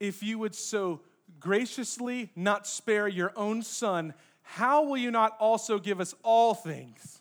If 0.00 0.22
you 0.22 0.38
would 0.38 0.54
so 0.54 1.02
graciously 1.38 2.30
not 2.34 2.66
spare 2.66 3.08
your 3.08 3.30
own 3.36 3.60
son, 3.60 4.14
how 4.40 4.84
will 4.84 4.96
you 4.96 5.10
not 5.10 5.36
also 5.38 5.78
give 5.78 6.00
us 6.00 6.14
all 6.22 6.54
things? 6.54 7.20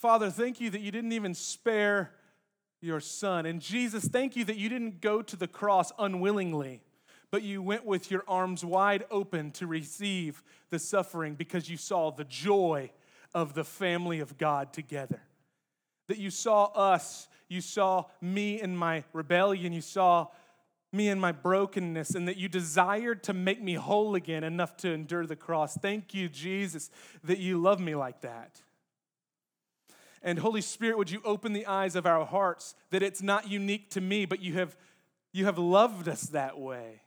Father, 0.00 0.30
thank 0.30 0.60
you 0.60 0.70
that 0.70 0.80
you 0.80 0.92
didn't 0.92 1.12
even 1.12 1.34
spare 1.34 2.12
your 2.80 3.00
son. 3.00 3.46
And 3.46 3.60
Jesus, 3.60 4.04
thank 4.04 4.36
you 4.36 4.44
that 4.44 4.56
you 4.56 4.68
didn't 4.68 5.00
go 5.00 5.22
to 5.22 5.34
the 5.34 5.48
cross 5.48 5.90
unwillingly, 5.98 6.82
but 7.32 7.42
you 7.42 7.60
went 7.60 7.84
with 7.84 8.08
your 8.08 8.22
arms 8.28 8.64
wide 8.64 9.04
open 9.10 9.50
to 9.52 9.66
receive 9.66 10.40
the 10.70 10.78
suffering 10.78 11.34
because 11.34 11.68
you 11.68 11.76
saw 11.76 12.12
the 12.12 12.22
joy 12.22 12.92
of 13.34 13.54
the 13.54 13.64
family 13.64 14.20
of 14.20 14.38
God 14.38 14.72
together. 14.72 15.20
That 16.06 16.18
you 16.18 16.30
saw 16.30 16.66
us, 16.66 17.26
you 17.48 17.60
saw 17.60 18.04
me 18.20 18.60
in 18.60 18.76
my 18.76 19.02
rebellion, 19.12 19.72
you 19.72 19.80
saw 19.80 20.28
me 20.92 21.08
in 21.08 21.18
my 21.18 21.32
brokenness, 21.32 22.14
and 22.14 22.28
that 22.28 22.36
you 22.36 22.48
desired 22.48 23.24
to 23.24 23.34
make 23.34 23.60
me 23.60 23.74
whole 23.74 24.14
again 24.14 24.44
enough 24.44 24.76
to 24.78 24.92
endure 24.92 25.26
the 25.26 25.36
cross. 25.36 25.76
Thank 25.76 26.14
you, 26.14 26.28
Jesus, 26.28 26.88
that 27.24 27.38
you 27.38 27.60
love 27.60 27.80
me 27.80 27.96
like 27.96 28.20
that. 28.20 28.62
And 30.22 30.38
Holy 30.38 30.60
Spirit, 30.60 30.98
would 30.98 31.10
you 31.10 31.20
open 31.24 31.52
the 31.52 31.66
eyes 31.66 31.96
of 31.96 32.06
our 32.06 32.24
hearts 32.24 32.74
that 32.90 33.02
it's 33.02 33.22
not 33.22 33.48
unique 33.48 33.90
to 33.90 34.00
me, 34.00 34.26
but 34.26 34.40
you 34.40 34.54
have, 34.54 34.76
you 35.32 35.44
have 35.44 35.58
loved 35.58 36.08
us 36.08 36.22
that 36.22 36.58
way. 36.58 37.02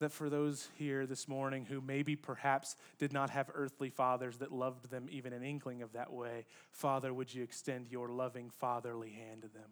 That 0.00 0.12
for 0.12 0.30
those 0.30 0.68
here 0.78 1.06
this 1.06 1.26
morning 1.26 1.64
who 1.64 1.80
maybe 1.80 2.14
perhaps 2.14 2.76
did 2.98 3.12
not 3.12 3.30
have 3.30 3.50
earthly 3.52 3.90
fathers 3.90 4.38
that 4.38 4.52
loved 4.52 4.90
them 4.90 5.08
even 5.10 5.32
an 5.32 5.42
inkling 5.42 5.82
of 5.82 5.92
that 5.94 6.12
way, 6.12 6.46
Father, 6.70 7.12
would 7.12 7.34
you 7.34 7.42
extend 7.42 7.88
your 7.88 8.08
loving 8.08 8.50
fatherly 8.50 9.10
hand 9.10 9.42
to 9.42 9.48
them? 9.48 9.70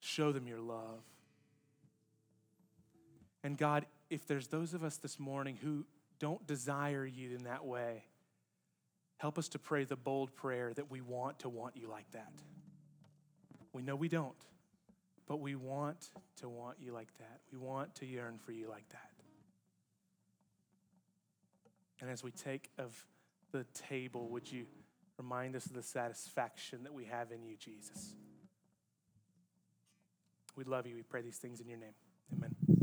Show 0.00 0.32
them 0.32 0.48
your 0.48 0.60
love. 0.60 1.02
And 3.44 3.56
God, 3.56 3.86
if 4.10 4.26
there's 4.26 4.48
those 4.48 4.74
of 4.74 4.82
us 4.82 4.96
this 4.96 5.20
morning 5.20 5.58
who 5.62 5.84
don't 6.18 6.44
desire 6.46 7.06
you 7.06 7.36
in 7.36 7.44
that 7.44 7.64
way, 7.64 8.02
Help 9.18 9.36
us 9.36 9.48
to 9.48 9.58
pray 9.58 9.84
the 9.84 9.96
bold 9.96 10.34
prayer 10.34 10.72
that 10.74 10.90
we 10.90 11.00
want 11.00 11.40
to 11.40 11.48
want 11.48 11.76
you 11.76 11.88
like 11.88 12.10
that. 12.12 12.32
We 13.72 13.82
know 13.82 13.96
we 13.96 14.08
don't, 14.08 14.34
but 15.26 15.40
we 15.40 15.54
want 15.54 16.10
to 16.36 16.48
want 16.48 16.78
you 16.80 16.92
like 16.92 17.12
that. 17.18 17.40
We 17.52 17.58
want 17.58 17.94
to 17.96 18.06
yearn 18.06 18.38
for 18.38 18.52
you 18.52 18.68
like 18.68 18.88
that. 18.90 19.10
And 22.00 22.08
as 22.10 22.22
we 22.22 22.30
take 22.30 22.70
of 22.78 23.04
the 23.50 23.64
table, 23.74 24.28
would 24.28 24.50
you 24.50 24.66
remind 25.18 25.56
us 25.56 25.66
of 25.66 25.74
the 25.74 25.82
satisfaction 25.82 26.84
that 26.84 26.94
we 26.94 27.04
have 27.06 27.32
in 27.32 27.42
you, 27.42 27.56
Jesus? 27.56 28.14
We 30.56 30.64
love 30.64 30.86
you. 30.86 30.94
We 30.94 31.02
pray 31.02 31.22
these 31.22 31.38
things 31.38 31.60
in 31.60 31.68
your 31.68 31.78
name. 31.78 31.94
Amen. 32.32 32.77